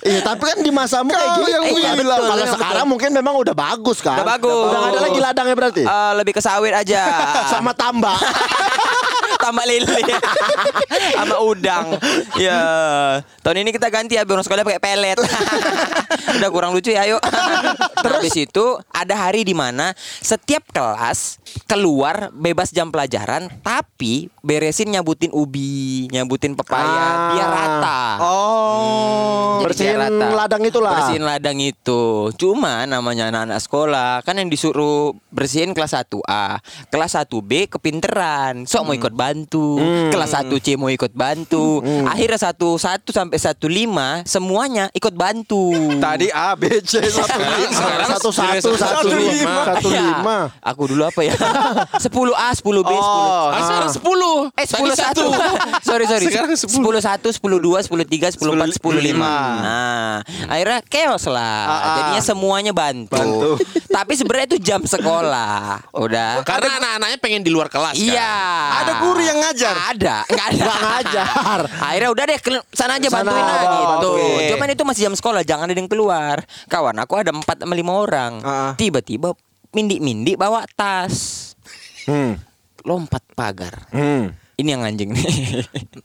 Iya, 0.00 0.20
tapi 0.22 0.42
kan 0.44 0.58
di 0.60 0.70
masamu 0.70 1.10
kayak 1.10 1.30
gitu. 1.34 1.50
yang 1.50 1.64
Iya, 1.66 1.92
bilang. 1.96 2.20
betul. 2.20 2.30
Kalau 2.30 2.46
sekarang 2.54 2.86
mungkin 2.86 3.10
memang 3.10 3.34
udah 3.34 3.54
bagus 3.56 3.98
kan. 3.98 4.20
Udah 4.20 4.28
bagus. 4.28 4.52
Udah 4.68 4.78
nggak 4.78 4.92
ada 4.92 5.00
lagi 5.02 5.18
ladangnya 5.18 5.56
berarti. 5.56 5.82
Eh, 5.82 6.12
lebih 6.14 6.32
ke 6.36 6.42
sawit 6.44 6.70
aja. 6.70 7.02
Sama 7.52 7.72
tambak. 7.72 8.20
tambah 9.38 9.64
lele 9.68 10.02
sama 11.14 11.36
udang. 11.50 11.94
Ya, 12.40 12.60
tahun 13.44 13.62
ini 13.66 13.70
kita 13.76 13.92
ganti 13.92 14.16
ya 14.18 14.26
biar 14.26 14.42
sekolah 14.42 14.64
pakai 14.66 14.82
pelet. 14.82 15.18
Udah 16.40 16.48
kurang 16.50 16.72
lucu 16.74 16.90
ya, 16.90 17.06
ayo. 17.06 17.22
Terus 18.00 18.16
habis 18.18 18.36
itu 18.36 18.64
ada 18.90 19.14
hari 19.14 19.44
di 19.46 19.52
mana 19.54 19.92
setiap 20.22 20.64
kelas 20.72 21.38
keluar 21.64 22.30
bebas 22.32 22.70
jam 22.70 22.88
pelajaran 22.88 23.48
tapi 23.60 24.26
beresin 24.40 24.90
nyabutin 24.90 25.30
ubi, 25.30 26.08
nyabutin 26.08 26.52
pepaya 26.52 26.82
Ah. 26.82 27.30
biar 27.30 27.48
rata. 27.48 28.00
Oh. 28.20 29.60
Jadi 29.60 29.64
Bersihin 29.66 29.96
rata. 29.96 30.26
ladang 30.32 30.62
itulah. 30.64 30.92
Bersihin 30.94 31.22
ladang 31.22 31.58
itu. 31.58 32.02
Cuma 32.34 32.82
namanya 32.84 33.28
anak-anak 33.28 33.60
sekolah 33.60 34.12
kan 34.20 34.34
yang 34.34 34.48
disuruh 34.48 35.12
bersihin 35.28 35.70
kelas 35.70 35.92
1A, 35.92 36.58
kelas 36.88 37.12
1B 37.14 37.68
kepinteran. 37.68 38.64
Sok 38.64 38.82
mau 38.82 38.94
ikut 38.94 39.12
bantu. 39.12 39.76
Kelas 40.08 40.32
1C 40.32 40.74
mau 40.74 40.88
ikut 40.88 41.12
bantu. 41.12 41.80
Akhirnya 42.04 42.40
1 42.40 42.56
1 42.74 43.04
sampai 43.06 43.38
15 43.38 44.24
semuanya 44.24 44.88
ikut 44.90 45.12
bantu. 45.12 45.70
Tadi 46.00 46.28
A 46.30 46.54
B 46.54 46.80
C 46.80 46.98
satu 47.04 47.38
lima. 47.38 47.68
Sekarang 47.78 48.08
Satu 48.10 48.30
satu 48.32 48.70
satu 48.74 49.08
lima 49.10 49.54
satu 49.68 49.88
Ya, 49.90 50.02
lima. 50.02 50.36
Aku 50.60 50.82
dulu 50.86 51.04
apa 51.04 51.20
ya? 51.20 51.36
10A, 51.40 52.48
10B, 52.54 52.90
10 52.90 53.00
Oh. 53.00 53.48
Ah, 53.50 53.60
sekarang 53.64 53.90
10. 53.90 54.52
Eh 54.56 54.66
10 54.66 54.92
satu. 54.96 55.24
sorry 55.88 56.04
sorry. 56.06 56.24
Sekarang 56.28 56.50
10 56.52 56.68
satu, 57.00 57.28
10 57.32 57.58
dua, 57.60 57.78
10 57.80 58.04
tiga, 58.06 58.28
10 58.28 58.56
empat, 58.56 58.68
10 58.76 59.00
lima. 59.00 59.32
Nah, 59.60 60.14
akhirnya 60.48 60.80
chaos 60.86 61.24
lah. 61.26 61.64
Ah, 61.64 61.72
ah. 61.72 61.94
Jadinya 62.00 62.22
semuanya 62.22 62.72
bantu. 62.72 63.16
Bantu. 63.16 63.50
Tapi 63.96 64.12
sebenarnya 64.14 64.46
itu 64.54 64.58
jam 64.60 64.80
sekolah. 64.84 65.82
Udah. 65.96 66.44
Karena 66.46 66.78
anak-anaknya 66.80 67.18
pengen 67.18 67.42
di 67.42 67.50
luar 67.50 67.66
kelas 67.66 67.96
kan. 67.96 68.04
Iya. 68.04 68.34
Ada 68.84 68.92
guru 69.02 69.20
yang 69.20 69.38
ngajar. 69.40 69.74
Ada, 69.94 70.16
enggak 70.28 70.46
ada. 70.46 70.62
Nggak 70.62 70.80
ngajar. 70.86 71.60
Akhirnya 71.90 72.10
udah 72.12 72.24
deh 72.26 72.38
ke 72.38 72.50
sana 72.72 72.92
aja 72.96 73.08
Sana 73.10 73.26
bantuin 73.26 73.44
aja, 73.44 73.66
gitu. 73.66 74.10
oke. 74.14 74.44
Cuman 74.54 74.68
itu 74.70 74.82
masih 74.86 75.02
jam 75.10 75.14
sekolah, 75.16 75.42
jangan 75.42 75.66
ada 75.70 75.78
yang 75.78 75.90
keluar. 75.90 76.36
Kawan 76.70 76.96
aku 77.02 77.14
ada 77.18 77.30
4 77.34 77.42
sama 77.66 77.74
5 77.74 77.90
orang. 77.90 78.32
Ah. 78.44 78.72
Tiba-tiba 78.78 79.34
mindi-mindi 79.72 80.34
bawa 80.34 80.66
tas. 80.68 81.52
Hmm. 82.04 82.38
Lompat 82.80 83.22
pagar. 83.32 83.86
Hmm. 83.90 84.32
Ini 84.56 84.76
yang 84.76 84.84
anjing 84.84 85.10
nih. 85.10 85.24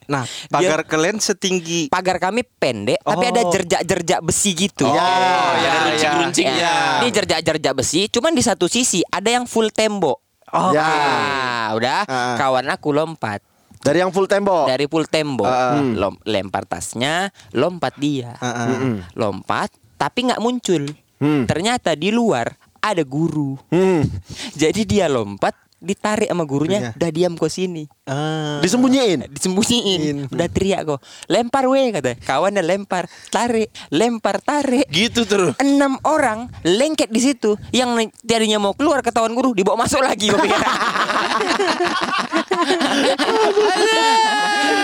Nah, 0.05 0.21
pagar 0.47 0.85
kalian 0.85 1.17
setinggi 1.17 1.89
pagar 1.89 2.21
kami 2.21 2.45
pendek 2.45 3.01
tapi 3.01 3.25
Oh. 3.25 3.31
ada 3.33 3.41
jerjak-jerjak 3.49 4.21
besi 4.21 4.53
gitu. 4.53 4.85
Oh, 4.85 4.93
Ya, 4.93 5.01
ya, 5.01 5.09
ada 5.57 5.79
runcing-runcing. 5.89 6.45
Ya. 6.45 6.55
Ya. 6.55 6.75
Ini 7.01 7.09
jerjak-jerjak 7.11 7.73
besi, 7.73 8.05
cuman 8.07 8.31
di 8.31 8.39
satu 8.39 8.65
sisi 8.65 9.01
ada 9.03 9.27
yang 9.27 9.43
full 9.43 9.67
tembok. 9.67 10.21
Oh. 10.47 10.71
Ya. 10.71 10.85
Nah, 10.85 11.67
udah 11.73 11.99
Ah. 12.05 12.35
kawan 12.37 12.69
aku 12.69 12.93
lompat 12.93 13.41
Dari 13.77 13.99
yang 13.99 14.09
full 14.09 14.25
tembok. 14.25 14.69
dari 14.69 14.85
full 14.85 15.03
tembok, 15.03 15.49
Ah. 15.49 15.75
Lom- 15.75 16.21
lempar 16.23 16.63
tasnya, 16.63 17.27
lompat 17.51 17.97
dia, 17.97 18.37
Ah, 18.37 18.69
ah. 18.69 19.03
lompat 19.11 19.67
tapi 19.95 20.29
nggak 20.29 20.39
muncul. 20.39 20.85
Hmm. 21.17 21.43
Ternyata 21.43 21.91
di 21.93 22.07
luar 22.09 22.55
ada 22.93 23.01
guru. 23.01 23.57
Hmm. 23.73 24.05
Jadi 24.53 24.85
dia 24.85 25.09
lompat, 25.09 25.57
ditarik 25.85 26.27
sama 26.27 26.43
gurunya, 26.43 26.91
udah 26.91 27.09
diam 27.09 27.37
kau 27.37 27.47
sini. 27.47 27.85
Ah. 28.05 28.61
Disembunyiin. 28.61 29.29
disembunyiin 29.29 30.29
udah 30.29 30.45
teriak 30.45 30.85
kok 30.85 31.01
lempar 31.25 31.65
weh 31.65 31.89
kata 31.89 32.13
kawannya 32.21 32.61
lempar 32.61 33.09
tarik 33.29 33.73
lempar 33.89 34.37
tarik 34.39 34.85
Gitu 34.89 35.25
terus. 35.25 35.57
enam 35.57 35.97
orang 36.05 36.45
lengket 36.61 37.09
di 37.09 37.17
situ 37.17 37.57
yang 37.71 37.97
tadinya 38.21 38.61
mau 38.61 38.77
keluar 38.77 39.01
ketahuan 39.01 39.33
guru 39.33 39.57
dibawa 39.57 39.85
masuk 39.85 40.05
lagi 40.05 40.29
pikir. 40.29 40.61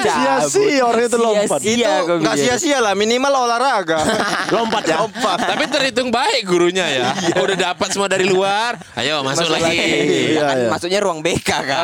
Sia-sia 0.02 0.82
orang 0.82 1.04
itu 1.06 1.18
lompat. 1.18 1.60
Sia-sia 1.62 1.93
gua 2.02 2.18
Nggak 2.18 2.36
sia-sia 2.38 2.78
lah 2.82 2.93
minimal 2.93 3.45
olahraga. 3.45 4.02
Lompat 4.56 4.84
ya. 4.84 4.97
Lompat. 4.99 5.38
Tapi 5.45 5.64
terhitung 5.70 6.10
baik 6.10 6.41
gurunya 6.43 6.86
ya. 6.89 7.06
Udah 7.38 7.58
dapat 7.72 7.93
semua 7.93 8.10
dari 8.10 8.26
luar. 8.26 8.82
Ayo 8.97 9.22
masuk, 9.22 9.45
Masuk 9.45 9.54
lagi. 9.54 9.78
lagi. 9.78 10.34
Iya 10.34 10.41
kan, 10.41 10.56
iya. 10.58 10.70
Maksudnya 10.92 11.08
ruang 11.08 11.24
BK 11.24 11.50
kan. 11.64 11.80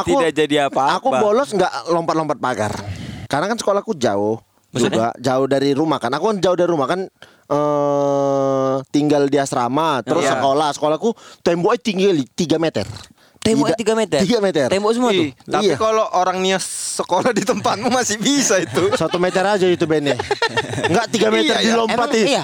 Aku 0.00 0.16
Tidak 0.16 0.32
jadi 0.32 0.56
apa-apa. 0.72 0.96
Aku 0.96 1.08
bolos 1.12 1.52
nggak 1.52 1.92
lompat-lompat 1.92 2.40
pagar. 2.40 2.72
Karena 3.28 3.44
kan 3.44 3.60
sekolahku 3.60 3.92
jauh 3.94 4.40
juga 4.72 5.12
jauh 5.20 5.44
dari 5.44 5.76
rumah 5.76 6.00
kan. 6.00 6.08
Aku 6.16 6.32
kan 6.32 6.40
jauh 6.40 6.56
dari 6.56 6.70
rumah 6.72 6.88
kan 6.88 7.04
eh 7.44 8.74
tinggal 8.88 9.28
di 9.28 9.36
asrama 9.36 10.00
terus 10.00 10.24
Iya. 10.24 10.40
sekolah. 10.40 10.68
Sekolahku 10.72 11.12
temboknya 11.44 11.76
tinggi 11.78 12.04
3 12.26 12.56
meter. 12.56 12.88
Temboknya 13.44 13.76
Tidak- 13.76 13.92
3 13.92 14.00
meter. 14.00 14.18
3 14.24 14.40
meter. 14.40 14.66
Tembok 14.72 14.92
semua 14.96 15.12
tuh. 15.12 15.20
Ih, 15.20 15.30
tapi 15.44 15.68
Iya. 15.68 15.76
kalau 15.76 16.08
orangnya 16.16 16.56
sekolah 16.96 17.36
di 17.36 17.44
tempatmu 17.44 17.92
masih 17.92 18.16
bisa 18.16 18.56
itu. 18.56 18.88
Satu 18.96 19.20
meter 19.20 19.44
aja 19.44 19.68
itu 19.68 19.84
Bennya. 19.84 20.16
Enggak 20.88 21.12
3 21.12 21.28
meter 21.28 21.52
Iya, 21.52 21.60
iya. 21.60 21.68
dilompat 21.68 22.08
Emang 22.08 22.24
iya, 22.24 22.42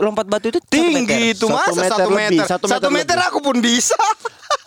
lompat 0.00 0.24
batu 0.24 0.48
itu 0.48 0.56
satu 0.56 0.72
meter. 0.72 0.88
Tinggi 1.04 1.20
itu 1.36 1.44
Satu 1.44 1.52
masa 1.52 1.76
meter 1.76 1.92
satu 1.92 2.08
lebih, 2.08 2.16
meter. 2.32 2.44
satu 2.48 2.64
Satu 2.64 2.88
meter 2.88 3.12
meter, 3.12 3.28
aku 3.28 3.38
pun 3.44 3.56
bisa. 3.60 4.00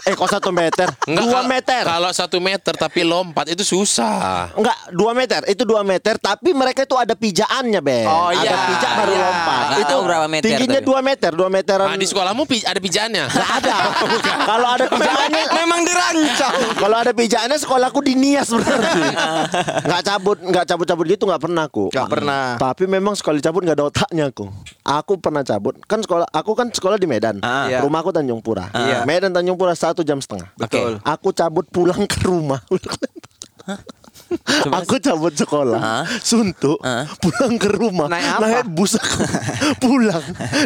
Eh 0.06 0.14
kok 0.14 0.30
satu 0.30 0.49
meter? 0.49 0.86
Enggak, 1.03 1.24
dua 1.24 1.34
kalau- 1.36 1.49
meter. 1.49 1.82
Kalau 1.84 2.12
satu 2.12 2.38
meter 2.38 2.74
tapi 2.74 3.01
lompat 3.01 3.45
itu 3.49 3.66
susah. 3.66 4.53
Enggak, 4.53 4.78
dua 4.89 5.12
meter. 5.12 5.41
Itu 5.45 5.66
dua 5.66 5.82
meter. 5.82 6.16
Tapi 6.16 6.53
mereka 6.53 6.82
itu 6.82 6.93
ada 6.93 7.12
pijaannya, 7.12 7.82
Be. 7.82 8.06
Oh, 8.06 8.30
Ada 8.30 8.38
iya. 8.38 8.53
pijak 8.70 8.91
baru 8.95 9.12
Iya. 9.12 9.24
lompat. 9.24 9.64
Nggak 9.66 9.80
itu 9.82 9.95
berapa 9.99 10.28
meter 10.28 10.45
Tingginya 10.47 10.78
tapi. 10.78 10.86
dua 10.86 10.99
meter, 11.01 11.32
dua 11.32 11.49
meteran. 11.49 11.88
Nah, 11.88 11.97
di 11.97 12.06
sekolahmu 12.06 12.43
ada 12.45 12.80
pijaannya. 12.80 13.26
Nggak 13.28 13.49
ada. 13.60 13.76
Kalau 14.49 14.68
ada 14.70 14.86
pijakannya, 14.86 15.43
Memang 15.56 15.82
dirancang. 15.82 16.53
kalau 16.76 16.95
ada 16.95 17.12
pijakannya 17.12 17.58
sekolahku 17.58 17.99
di 17.99 18.14
Nias 18.14 18.49
berarti. 18.51 19.01
Nggak 19.82 20.01
cabut, 20.03 20.38
nggak 20.39 20.66
cabut-cabut 20.66 21.06
gitu 21.08 21.24
nggak 21.26 21.41
pernah 21.41 21.64
aku. 21.66 21.89
Nggak 21.89 22.08
pernah. 22.08 22.43
Tapi 22.56 22.84
memang 22.86 23.14
sekali 23.16 23.39
cabut 23.39 23.64
nggak 23.64 23.76
ada 23.76 23.86
otaknya 23.88 24.30
aku. 24.30 24.45
Aku 24.84 25.18
pernah 25.18 25.41
cabut. 25.41 25.74
Kan 25.84 25.99
sekolah, 25.99 26.30
aku 26.30 26.51
kan 26.53 26.70
sekolah 26.70 26.95
di 26.95 27.08
Medan. 27.08 27.41
Ah. 27.41 27.66
Iya. 27.66 27.82
Rumahku 27.82 28.12
Tanjung 28.12 28.39
Pura. 28.39 28.70
Iya. 28.72 29.01
Medan 29.03 29.34
Tanjung 29.34 29.58
Pura 29.58 29.74
satu 29.96 30.04
jam 30.04 30.20
setengah. 30.20 30.52
Betul. 30.60 31.00
Aku 31.08 31.32
cabut 31.32 31.64
pulang 31.72 32.04
ke 32.04 32.20
rumah. 32.28 32.60
Aku 34.82 34.98
cabut 35.00 35.32
sekolah, 35.32 35.78
Hah? 35.78 36.04
suntuk, 36.20 36.82
Hah? 36.82 37.06
pulang 37.22 37.62
ke 37.62 37.70
rumah, 37.70 38.10
Naik 38.10 38.26
apa? 38.41 38.66
bus 38.66 38.98
aku, 38.98 39.22
pulang, 39.86 40.24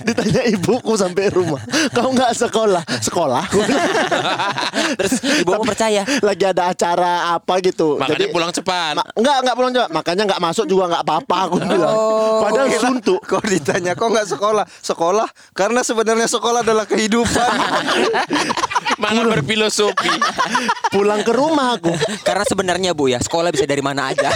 ditanya 0.08 0.48
ibuku 0.48 0.96
sampai 0.96 1.28
rumah, 1.28 1.60
kau 1.92 2.08
nggak 2.10 2.34
sekolah, 2.40 2.82
sekolah. 3.04 3.44
Terus 5.00 5.16
ibu 5.44 5.52
Tapi 5.54 5.66
percaya. 5.68 6.02
lagi 6.24 6.44
ada 6.48 6.72
acara 6.72 7.36
apa 7.36 7.60
gitu, 7.60 8.00
Makanya 8.00 8.32
pulang 8.32 8.52
cepat. 8.54 8.96
Ma- 8.96 9.10
enggak, 9.18 9.38
enggak 9.44 9.56
pulang 9.60 9.72
cepat. 9.76 9.90
Makanya 9.92 10.24
enggak 10.30 10.42
masuk 10.42 10.66
juga 10.66 10.84
enggak 10.90 11.04
apa-apa 11.04 11.38
aku 11.52 11.58
bilang. 11.60 11.96
Padahal 12.48 12.68
suntuk. 12.80 13.20
Kok 13.28 13.44
ditanya 13.44 13.92
kok 13.94 14.08
nggak 14.08 14.28
sekolah? 14.30 14.66
Sekolah 14.82 15.28
karena 15.52 15.82
sebenarnya 15.84 16.28
sekolah 16.32 16.64
adalah 16.64 16.86
kehidupan. 16.88 17.54
Malah 19.00 19.24
berfilosofi. 19.40 20.12
Pulang 20.92 21.22
ke 21.24 21.32
rumah 21.32 21.78
aku. 21.80 21.94
Karena 22.24 22.44
sebenarnya 22.44 22.92
Bu 22.96 23.08
ya, 23.08 23.20
sekolah 23.22 23.54
bisa 23.54 23.66
dari 23.70 23.84
mana 23.84 24.12
aja. 24.12 24.30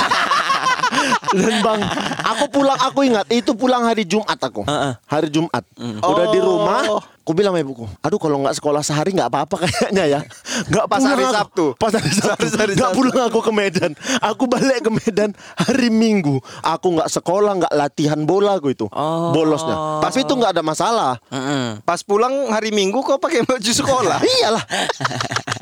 Dan 1.34 1.66
Bang, 1.66 1.82
aku 2.22 2.46
pulang 2.54 2.78
aku 2.78 3.04
ingat 3.04 3.26
itu 3.34 3.58
pulang 3.58 3.84
hari 3.84 4.06
Jumat 4.06 4.38
aku. 4.38 4.64
Heeh. 4.64 4.94
Hari 5.10 5.28
Jumat. 5.34 5.64
Udah 6.00 6.26
di 6.30 6.40
rumah, 6.40 6.82
aku 7.24 7.32
bilang 7.32 7.56
sama 7.56 7.64
ibuku, 7.64 7.88
"Aduh 8.04 8.20
kalau 8.20 8.44
nggak 8.44 8.60
sekolah 8.60 8.84
sehari 8.84 9.16
nggak 9.16 9.32
apa-apa 9.32 9.56
kayaknya 9.64 10.06
ya." 10.06 10.20
Nggak 10.68 10.86
Pas 10.92 11.02
hari 11.02 11.24
aku. 11.24 11.34
Sabtu. 11.34 11.66
Pas 11.80 11.94
hari 11.96 12.12
Sabtu. 12.12 12.44
Pas 12.44 12.54
hari 12.60 12.74
Nggak 12.76 12.92
pulang 12.94 13.20
aku 13.32 13.40
ke 13.40 13.52
Medan. 13.56 13.92
Aku 14.20 14.44
balik 14.46 14.84
ke 14.84 14.92
Medan 14.92 15.32
hari 15.56 15.88
Minggu. 15.88 16.44
Aku 16.62 17.00
nggak 17.00 17.10
sekolah, 17.10 17.64
nggak 17.64 17.74
latihan 17.74 18.20
bola 18.28 18.60
aku 18.60 18.76
itu. 18.76 18.86
Oh. 18.92 19.32
Bolosnya. 19.32 20.04
Tapi 20.04 20.28
itu 20.28 20.34
nggak 20.36 20.60
ada 20.60 20.64
masalah. 20.64 21.14
Mm-mm. 21.32 21.82
Pas 21.88 22.04
pulang 22.04 22.52
hari 22.52 22.76
Minggu 22.76 23.00
kok 23.02 23.18
pakai 23.18 23.48
baju 23.48 23.72
sekolah? 23.72 24.20
Iyalah. 24.44 24.64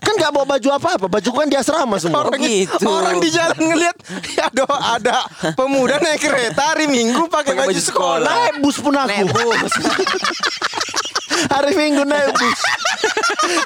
kan 0.01 0.14
nggak 0.18 0.32
bawa 0.34 0.45
baju 0.57 0.68
apa-apa. 0.76 1.05
Baju 1.07 1.30
kan 1.30 1.47
di 1.47 1.55
asrama 1.55 1.95
semua. 2.01 2.26
Oh, 2.26 2.34
gitu. 2.41 2.89
orang 2.89 3.22
di 3.22 3.30
jalan 3.30 3.59
ngelihat 3.62 3.95
ya 4.34 4.49
ada 4.49 4.66
ada 4.97 5.18
pemuda 5.53 6.01
naik 6.01 6.26
kereta 6.26 6.74
hari 6.74 6.89
Minggu 6.89 7.30
pakai 7.30 7.53
baju, 7.53 7.70
baju 7.70 7.82
sekolah. 7.82 8.28
Naik 8.28 8.55
bus 8.66 8.78
pun 8.82 8.93
aku. 8.97 9.07
Naik 9.07 9.28
bus. 9.30 9.74
Hari 11.50 11.74
Minggu 11.76 12.04
naik 12.06 12.32
bus. 12.36 12.60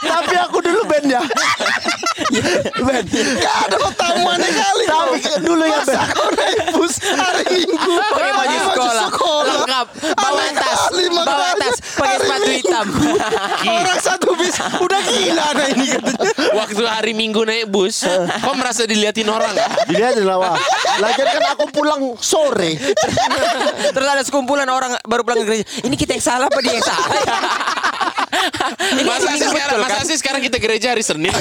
Tapi 0.02 0.34
aku 0.40 0.58
dulu 0.64 0.82
Ben 0.88 1.06
ya. 1.10 1.22
ben. 2.80 3.04
Gak 3.42 3.56
ada 3.68 3.76
otakmu 3.84 4.28
aneh 4.32 4.52
kali. 4.52 4.86
Tapi 4.88 5.20
dulu 5.44 5.64
ya 5.66 5.80
Ben. 5.84 5.98
Masa 5.98 6.02
kau 6.16 6.30
naik 6.32 6.60
bus 6.74 6.94
hari 7.04 7.44
Minggu 7.52 7.94
Pakai 8.00 8.32
baju 8.32 8.58
sekolah. 8.72 9.08
Lengkap. 9.46 9.88
Bawa 10.16 10.44
tas. 10.56 10.82
Bawa 11.12 11.50
tas. 11.60 11.76
Pakai 11.96 12.18
sepatu 12.22 12.50
hitam. 12.50 12.86
Orang 13.66 14.00
satu 14.00 14.30
bis 14.40 14.56
udah 14.80 15.02
gila 15.04 15.44
ada 15.56 15.64
ini 15.74 15.86
katanya. 15.92 16.30
Waktu 16.56 16.84
hari 16.88 17.14
Minggu 17.16 17.42
naik 17.44 17.68
bus, 17.72 18.06
kok 18.06 18.56
merasa 18.56 18.88
diliatin 18.88 19.28
orang? 19.28 19.52
Dilihat 19.90 20.20
lah 20.24 20.38
wah. 20.40 20.58
Lagian 21.00 21.28
kan 21.28 21.44
aku 21.56 21.66
pulang 21.72 22.16
sore. 22.20 22.80
Terus 23.92 24.08
ada 24.08 24.24
sekumpulan 24.24 24.68
orang 24.68 24.96
baru 25.04 25.24
pulang 25.28 25.44
ke 25.44 25.46
gereja. 25.48 25.66
Ini 25.84 25.96
kita 25.96 26.16
yang 26.16 26.24
salah 26.24 26.48
apa 26.48 26.60
dia 26.64 26.74
yang 26.76 26.86
salah? 26.86 27.10
Masa 29.06 29.30
sih 29.36 29.48
sekarang, 29.48 29.78
betul 29.78 29.84
masa 29.86 30.00
kan? 30.00 30.06
sih 30.06 30.18
sekarang 30.18 30.42
kita 30.42 30.58
gereja 30.58 30.88
hari 30.92 31.04
Senin? 31.04 31.32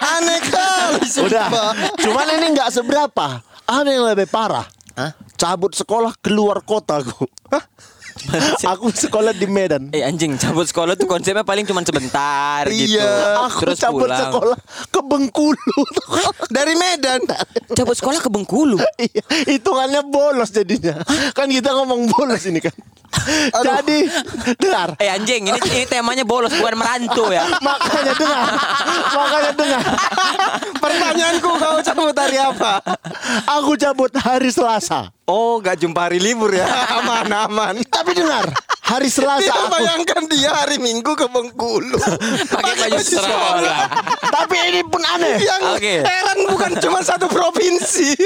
Aneh 0.00 0.40
kali 0.42 1.04
Udah. 1.22 1.48
sumpah. 1.48 1.70
Cuman 2.00 2.26
ini 2.34 2.46
nggak 2.52 2.70
seberapa. 2.70 3.26
Ada 3.64 3.88
yang 3.88 4.04
lebih 4.06 4.28
parah. 4.28 4.66
Hah? 4.94 5.12
Cabut 5.34 5.72
sekolah 5.72 6.14
keluar 6.20 6.62
kota 6.62 7.00
aku. 7.00 7.26
aku 8.72 8.86
sekolah 8.88 9.34
di 9.34 9.44
Medan. 9.44 9.90
Eh 9.90 10.00
anjing 10.00 10.38
cabut 10.38 10.64
sekolah 10.64 10.94
tuh 10.94 11.04
konsepnya 11.04 11.42
paling 11.42 11.66
cuma 11.66 11.82
sebentar 11.82 12.62
gitu. 12.70 12.96
Iya, 12.96 13.42
Aku 13.50 13.66
Terus 13.66 13.78
cabut 13.80 14.06
pulang. 14.06 14.20
sekolah 14.20 14.58
Bengkulu. 15.04 15.76
Dari 16.56 16.74
Medan. 16.74 17.20
Cabut 17.76 17.96
sekolah 17.96 18.20
ke 18.20 18.30
Bengkulu. 18.32 18.80
Iya, 18.94 19.26
hitungannya 19.50 20.06
bolos 20.06 20.54
jadinya. 20.54 20.96
Kan 21.34 21.50
kita 21.50 21.74
ngomong 21.76 22.08
bolos 22.08 22.46
ini 22.46 22.62
kan. 22.62 22.72
Jadi, 23.52 24.10
dengar. 24.58 24.98
Eh 24.98 25.10
anjing, 25.10 25.46
ini, 25.50 25.60
ini 25.70 25.84
temanya 25.86 26.24
bolos 26.26 26.50
bukan 26.56 26.74
merantau 26.78 27.30
ya. 27.30 27.46
Makanya 27.66 28.12
dengar. 28.16 28.46
Makanya 29.14 29.52
dengar. 29.54 29.82
Pertanyaanku 30.78 31.50
kau 31.58 31.78
cabut 31.82 32.16
hari 32.16 32.38
apa? 32.38 32.80
Aku 33.60 33.78
cabut 33.78 34.12
hari 34.18 34.50
Selasa. 34.50 35.10
Oh, 35.24 35.56
gak 35.62 35.80
jumpa 35.80 36.10
hari 36.10 36.20
libur 36.20 36.52
ya. 36.52 36.66
Aman, 37.00 37.28
aman. 37.32 37.74
Tapi 37.88 38.12
dengar, 38.12 38.44
hari 38.84 39.08
Selasa 39.08 39.40
Dia 39.40 39.56
aku. 39.56 39.72
bayangkan 39.72 40.22
dia 40.28 40.50
hari 40.52 40.76
Minggu 40.76 41.16
ke 41.16 41.24
Bengkulu. 41.24 41.98
Pakai 42.52 42.74
baju 42.78 43.00
sekolah. 43.00 43.80
Tapi 44.28 44.56
ini 44.68 44.80
pun 44.84 45.02
aneh. 45.02 45.40
Yang 45.40 45.62
Oke. 45.72 45.94
heran 46.04 46.38
bukan 46.46 46.70
cuma 46.78 47.00
satu 47.00 47.26
provinsi. 47.26 48.12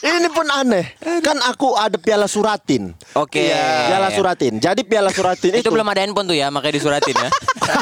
Ini 0.00 0.32
pun 0.32 0.48
aneh. 0.48 0.96
Kan 1.20 1.38
aku 1.38 1.76
ada 1.76 1.94
piala 1.94 2.24
suratin. 2.24 2.96
Oke. 3.14 3.52
Piala 3.52 4.10
suratin. 4.10 4.58
Jadi 4.58 4.82
piala 4.82 5.12
suratin 5.12 5.54
itu, 5.54 5.60
Itu 5.60 5.70
belum 5.70 5.86
ada 5.86 6.02
handphone 6.02 6.26
tuh 6.26 6.34
ya, 6.34 6.48
makanya 6.48 6.74
disuratin 6.74 7.14
ya. 7.14 7.30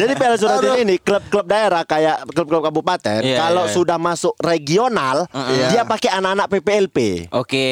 Jadi 0.00 0.12
piala 0.14 0.38
suratin 0.38 0.80
ini 0.80 0.96
klub-klub 0.96 1.44
daerah 1.44 1.82
kayak 1.82 2.30
klub-klub 2.30 2.62
kabupaten 2.62 3.20
Iya, 3.20 3.36
kalau 3.36 3.66
iya. 3.66 3.74
sudah 3.74 3.98
masuk 3.98 4.32
regional 4.38 5.26
dia 5.68 5.82
pakai 5.82 6.14
anak-anak 6.14 6.46
PPLP. 6.48 7.28
Oke. 7.34 7.68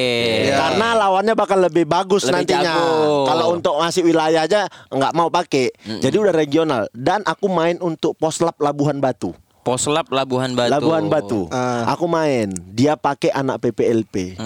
Karena 0.51 0.99
lawannya 0.99 1.33
bakal 1.33 1.58
lebih 1.59 1.85
bagus 1.85 2.23
Lebih 2.25 2.47
nantinya. 2.47 2.63
jago. 2.63 3.27
Kalau 3.27 3.47
untuk 3.53 3.75
ngasih 3.77 4.03
wilayah 4.03 4.43
aja 4.43 4.67
nggak 4.89 5.13
mau 5.13 5.29
pakai. 5.29 5.75
Jadi 5.99 6.17
udah 6.17 6.33
regional 6.33 6.87
dan 6.91 7.21
aku 7.23 7.47
main 7.47 7.77
untuk 7.79 8.15
Poslap 8.15 8.57
Labuhan 8.59 8.99
Batu. 8.99 9.35
Poslap 9.61 10.09
Labuhan 10.09 10.57
Batu. 10.57 10.73
Labuhan 10.73 11.07
Batu. 11.07 11.45
Ah. 11.51 11.91
Aku 11.93 12.09
main. 12.09 12.49
Dia 12.71 12.97
pakai 12.97 13.29
anak 13.29 13.61
PPLP. 13.61 14.39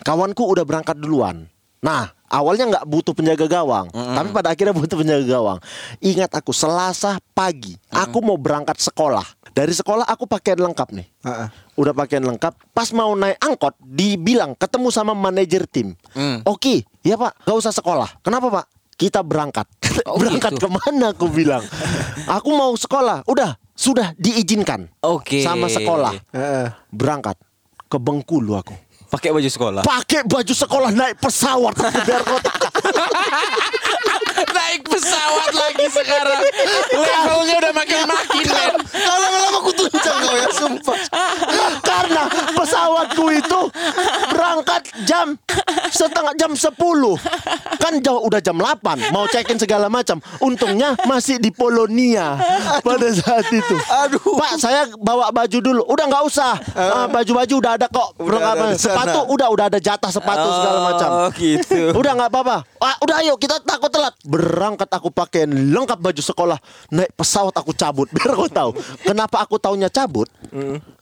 Kawanku 0.00 0.48
udah 0.48 0.64
berangkat 0.64 0.96
duluan. 0.96 1.50
Nah, 1.82 2.14
awalnya 2.30 2.70
nggak 2.70 2.86
butuh 2.86 3.10
penjaga 3.10 3.50
gawang, 3.50 3.90
tapi 3.90 4.30
pada 4.30 4.54
akhirnya 4.54 4.70
butuh 4.78 4.94
penjaga 4.94 5.26
gawang. 5.26 5.58
Ingat 5.98 6.30
aku 6.30 6.54
Selasa 6.54 7.18
pagi, 7.34 7.74
aku 7.90 8.22
mau 8.22 8.38
berangkat 8.38 8.78
sekolah. 8.78 9.26
Dari 9.52 9.72
sekolah 9.76 10.08
aku 10.08 10.24
pakaian 10.24 10.56
lengkap 10.56 10.88
nih. 10.96 11.06
Heeh. 11.28 11.48
Udah 11.76 11.92
pakaian 11.92 12.24
lengkap. 12.24 12.56
Pas 12.72 12.88
mau 12.96 13.12
naik 13.12 13.36
angkot, 13.36 13.76
dibilang 13.84 14.56
ketemu 14.56 14.88
sama 14.88 15.12
manajer 15.12 15.68
tim. 15.68 15.92
Hmm. 16.16 16.40
Oke, 16.48 16.88
ya 17.04 17.20
Pak, 17.20 17.44
gak 17.44 17.56
usah 17.60 17.72
sekolah. 17.72 18.08
Kenapa 18.24 18.48
Pak? 18.48 18.64
Kita 18.96 19.20
berangkat. 19.20 19.68
Oh, 20.08 20.16
berangkat 20.16 20.56
gitu. 20.56 20.66
ke 20.66 20.68
mana? 20.72 21.12
Aku 21.12 21.28
bilang. 21.28 21.60
Aku 22.24 22.56
mau 22.56 22.72
sekolah. 22.72 23.28
Udah, 23.28 23.60
sudah 23.76 24.16
diizinkan. 24.16 24.88
Oke. 25.04 25.44
Sama 25.44 25.68
sekolah. 25.68 26.16
Heeh. 26.32 26.72
Berangkat 26.88 27.36
ke 27.92 28.00
Bengkulu 28.00 28.56
aku. 28.56 28.72
Pakai 29.12 29.28
baju 29.28 29.44
sekolah. 29.44 29.82
Pakai 29.84 30.24
baju 30.24 30.54
sekolah 30.56 30.88
naik 30.88 31.20
pesawat 31.20 31.76
biar 32.08 32.24
kota. 32.24 32.48
Naik 34.56 34.88
pesawat 34.88 35.52
lagi 35.52 35.86
sekarang. 35.92 36.40
Levelnya 36.96 37.54
udah 37.60 37.72
makin 37.76 38.08
makin, 38.08 38.46
men. 38.48 38.74
Kau 38.88 39.16
lama-lama 39.20 39.58
ku 39.68 39.72
tuncang 39.76 40.16
kau 40.16 40.32
ya, 40.32 40.48
sumpah. 40.48 40.96
Karena 41.84 42.22
pesawatku 42.56 43.24
itu 43.36 43.60
berangkat 44.82 45.06
jam 45.06 45.26
setengah 45.88 46.34
jam 46.34 46.52
10 46.52 46.74
Kan 47.78 47.92
jauh 47.98 48.22
udah 48.22 48.40
jam 48.40 48.56
8 48.56 49.10
Mau 49.10 49.26
check-in 49.26 49.58
segala 49.58 49.86
macam 49.86 50.18
Untungnya 50.38 50.94
masih 51.04 51.38
di 51.38 51.50
Polonia 51.50 52.38
Pada 52.80 53.08
saat 53.10 53.46
itu 53.48 53.76
Aduh. 54.04 54.38
Pak 54.38 54.52
saya 54.58 54.86
bawa 54.96 55.30
baju 55.30 55.58
dulu 55.58 55.82
Udah 55.86 56.04
nggak 56.06 56.24
usah 56.26 56.54
Ah, 56.74 57.06
Baju-baju 57.08 57.54
udah 57.58 57.72
ada 57.76 57.86
kok 57.88 58.08
Udah 58.18 58.40
ada. 58.54 58.66
Sepatu 58.74 59.20
udah 59.28 59.48
udah 59.50 59.66
ada 59.68 59.78
jatah 59.78 60.10
sepatu 60.10 60.46
segala 60.50 60.78
macam 60.84 61.10
Oh, 61.12 61.28
gitu. 61.34 61.92
Udah 61.92 62.16
nggak 62.16 62.30
apa-apa. 62.32 62.56
Ah, 62.80 62.96
udah 62.98 63.20
ayo 63.20 63.36
kita 63.36 63.60
takut 63.60 63.92
telat. 63.92 64.16
Berangkat 64.24 64.88
aku 64.88 65.12
pakai 65.12 65.44
lengkap 65.44 66.00
baju 66.00 66.22
sekolah. 66.24 66.58
Naik 66.88 67.12
pesawat 67.12 67.52
aku 67.52 67.76
cabut. 67.76 68.08
Biar 68.14 68.32
kau 68.32 68.48
tahu. 68.48 68.70
Kenapa 69.04 69.44
aku 69.44 69.60
taunya 69.60 69.92
cabut? 69.92 70.26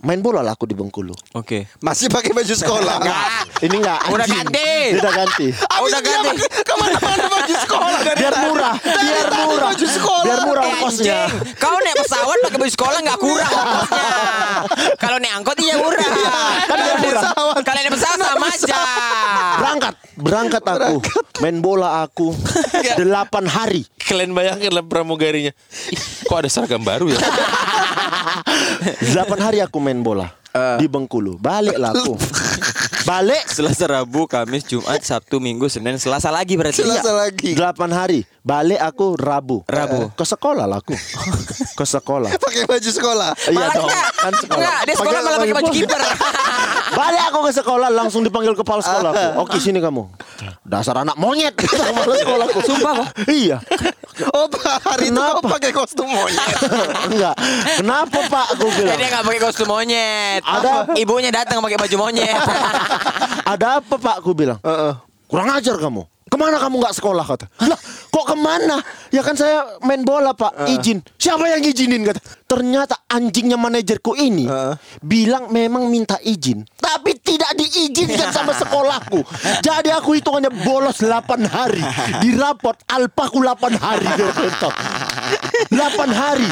Main 0.02 0.18
bola 0.18 0.42
lah 0.42 0.52
aku 0.52 0.66
di 0.66 0.74
Bengkulu. 0.74 1.14
Oke. 1.32 1.70
Masih 1.78 2.10
pakai 2.10 2.34
baju 2.34 2.52
sekolah. 2.52 2.94
Nggak 2.98 3.24
Ini 3.70 3.76
enggak 3.78 4.00
Udah 4.04 4.26
ganti. 4.26 4.70
Udah 4.92 5.12
ganti. 5.14 5.46
Oh, 5.70 5.86
udah 5.86 6.00
ganti. 6.00 6.28
pakai 6.34 6.62
Ke 6.68 6.74
mana-mana 6.74 7.24
baju 7.24 7.54
sekolah 7.56 7.98
dari 8.02 8.18
Biar 8.18 8.34
murah, 8.42 8.74
biar 8.76 9.28
murah. 9.40 9.68
baju 9.70 9.86
sekolah. 9.86 10.24
Biar 10.26 10.40
murah 10.42 10.64
ongkosnya. 10.68 11.20
kau 11.56 11.76
naik 11.78 11.96
pesawat 11.96 12.36
pakai 12.42 12.58
baju 12.58 12.72
sekolah 12.72 12.98
nggak 13.00 13.18
kurang 13.18 13.46
ongkosnya. 13.48 14.04
Kalau 14.96 15.16
naik 15.16 15.34
angkot 15.34 15.56
iya 15.56 15.74
murah. 15.76 16.02
Kan 16.02 16.18
Kalau 16.66 16.82
naik 16.82 16.90
naik- 16.92 17.06
pesawat. 17.06 17.60
Kalau 17.62 17.78
naik 17.78 17.92
pesawat 17.94 18.18
sama 18.20 18.46
aja. 18.48 18.80
Berangkat, 19.56 19.94
berangkat 20.16 20.62
aku. 20.66 20.94
Main 21.38 21.56
bola 21.58 21.88
aku. 22.02 22.34
Delapan 22.96 23.44
hari. 23.46 23.86
Kalian 23.96 24.34
bayangkan 24.34 24.72
lah 24.72 24.82
pramugarinya. 24.82 25.54
Kok 26.26 26.36
ada 26.36 26.48
seragam 26.50 26.82
baru 26.82 27.06
ya? 27.08 27.18
Delapan 29.00 29.38
hari 29.40 29.58
aku 29.60 29.78
main 29.78 30.00
bola. 30.00 30.26
Di 30.50 30.84
Bengkulu. 30.84 31.38
Baliklah 31.38 31.94
aku. 31.94 32.18
Balik. 33.02 33.44
Selasa, 33.46 33.84
Rabu, 33.86 34.24
Kamis, 34.24 34.62
Jumat, 34.62 35.00
Sabtu, 35.00 35.38
Minggu, 35.38 35.66
Senin, 35.66 35.96
Selasa 35.96 36.28
lagi 36.28 36.54
berarti. 36.54 36.80
Selasa 36.80 37.06
Iya. 37.06 37.12
lagi. 37.18 37.50
Delapan 37.52 37.90
hari. 37.90 38.20
Balik 38.40 38.78
aku 38.78 39.14
Rabu. 39.14 39.60
Rabu. 39.64 40.08
Ke 40.12 40.24
sekolah 40.24 40.64
lah 40.64 40.78
aku. 40.78 40.96
Ke 41.78 41.84
sekolah. 41.84 42.32
Pakai 42.34 42.64
baju 42.64 42.90
sekolah. 42.90 43.30
Iya 43.42 43.52
Malah 43.52 43.68
dong. 43.70 43.84
enggak. 43.86 44.08
Kan 44.14 44.32
sekolah. 44.34 44.56
Enggak, 44.56 44.78
dia 44.80 44.94
sekolah 44.94 45.20
malah 45.20 45.38
pakai 45.38 45.56
baju 45.56 45.70
kiper. 45.70 46.00
Balik 47.00 47.22
aku 47.22 47.38
ke 47.40 47.52
sekolah 47.54 47.88
langsung 47.88 48.20
dipanggil 48.20 48.52
kepala 48.52 48.80
sekolah 48.80 49.10
aku. 49.10 49.28
Oke 49.40 49.56
sini 49.56 49.78
kamu. 49.78 50.04
Dasar 50.62 50.96
anak 50.98 51.16
monyet 51.16 51.54
kepala 51.58 52.14
sekolahku. 52.14 52.58
Sumpah. 52.62 52.96
Iya. 53.26 53.56
Oh, 54.28 54.46
Pak, 54.46 54.76
hari 54.84 55.08
itu 55.08 55.16
Kenapa? 55.16 55.40
kau 55.40 55.50
pakai 55.50 55.70
kostum 55.70 56.04
monyet. 56.04 56.48
Enggak. 57.08 57.34
Kenapa 57.76 58.18
Pak? 58.26 58.46
Aku 58.52 58.66
bilang. 58.70 58.96
Dia 58.96 59.08
nggak 59.08 59.24
pakai 59.24 59.40
kostum 59.40 59.66
monyet. 59.66 60.42
Ada- 60.42 60.92
Ibunya 60.94 61.30
datang 61.30 61.58
pakai 61.58 61.78
baju 61.78 61.96
monyet. 61.98 62.36
Ada 63.52 63.80
apa 63.80 63.94
Pak? 63.96 64.14
Aku 64.20 64.30
bilang. 64.32 64.60
Kurang 65.26 65.48
ajar 65.50 65.74
kamu. 65.74 66.02
Ke 66.30 66.38
mana 66.38 66.62
kamu 66.62 66.78
nggak 66.78 66.94
sekolah 66.94 67.24
kata? 67.26 67.46
Lah, 67.66 67.74
kok 68.14 68.24
ke 68.30 68.36
mana? 68.38 68.78
Ya 69.10 69.26
kan 69.26 69.34
saya 69.34 69.82
main 69.82 70.06
bola 70.06 70.30
Pak, 70.30 70.70
izin. 70.70 71.02
Siapa 71.18 71.42
yang 71.50 71.58
izinin 71.66 72.06
kata? 72.06 72.22
Ternyata 72.46 73.02
anjingnya 73.10 73.58
manajerku 73.58 74.14
ini 74.14 74.46
bilang 75.02 75.50
memang 75.50 75.90
minta 75.90 76.22
izin, 76.22 76.62
tapi 76.78 77.18
tidak 77.18 77.50
diizinkan 77.58 78.30
sama 78.30 78.54
sekolahku. 78.54 79.26
Jadi 79.66 79.90
aku 79.90 80.14
hitungannya 80.22 80.54
bolos 80.62 81.02
8 81.02 81.50
hari. 81.50 81.82
Di 82.22 82.38
raport 82.38 82.78
alpaku 82.86 83.42
8 83.42 83.74
hari. 83.82 84.06
dia 84.14 84.30
kata. 84.30 84.70
8 85.66 85.74
hari. 86.14 86.48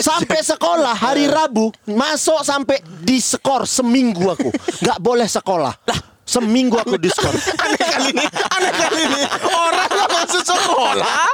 Sampai 0.00 0.40
sekolah 0.44 0.92
hari 0.92 1.24
Rabu 1.28 1.72
masuk 1.88 2.40
sampai 2.44 2.80
di 3.00 3.16
skor 3.20 3.64
seminggu 3.64 4.28
aku. 4.28 4.52
Nggak 4.84 4.98
boleh 5.00 5.28
sekolah. 5.28 5.72
Lah, 5.88 6.00
seminggu 6.30 6.78
aku 6.78 6.94
di 6.94 7.10
skor. 7.10 7.34
Aneh 7.66 7.82
kali 7.82 8.14
ini, 8.14 8.26
aneh 8.54 8.70
kali 8.70 9.02
ini. 9.02 9.22
Orang 9.50 9.90
gak 9.90 10.08
masuk 10.14 10.42
sekolah, 10.46 11.26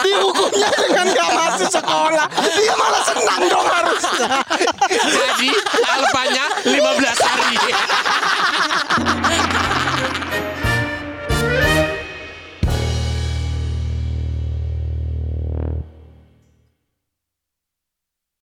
dihukumnya 0.00 0.68
dengan 0.72 1.06
gak 1.12 1.30
masuk 1.36 1.68
sekolah. 1.68 2.26
Dia 2.56 2.74
malah 2.80 3.02
senang 3.04 3.42
dong 3.52 3.68
harusnya. 3.68 4.28
Jadi 4.88 5.50
alpanya 5.84 6.44
15 6.64 7.28
hari. 7.28 7.56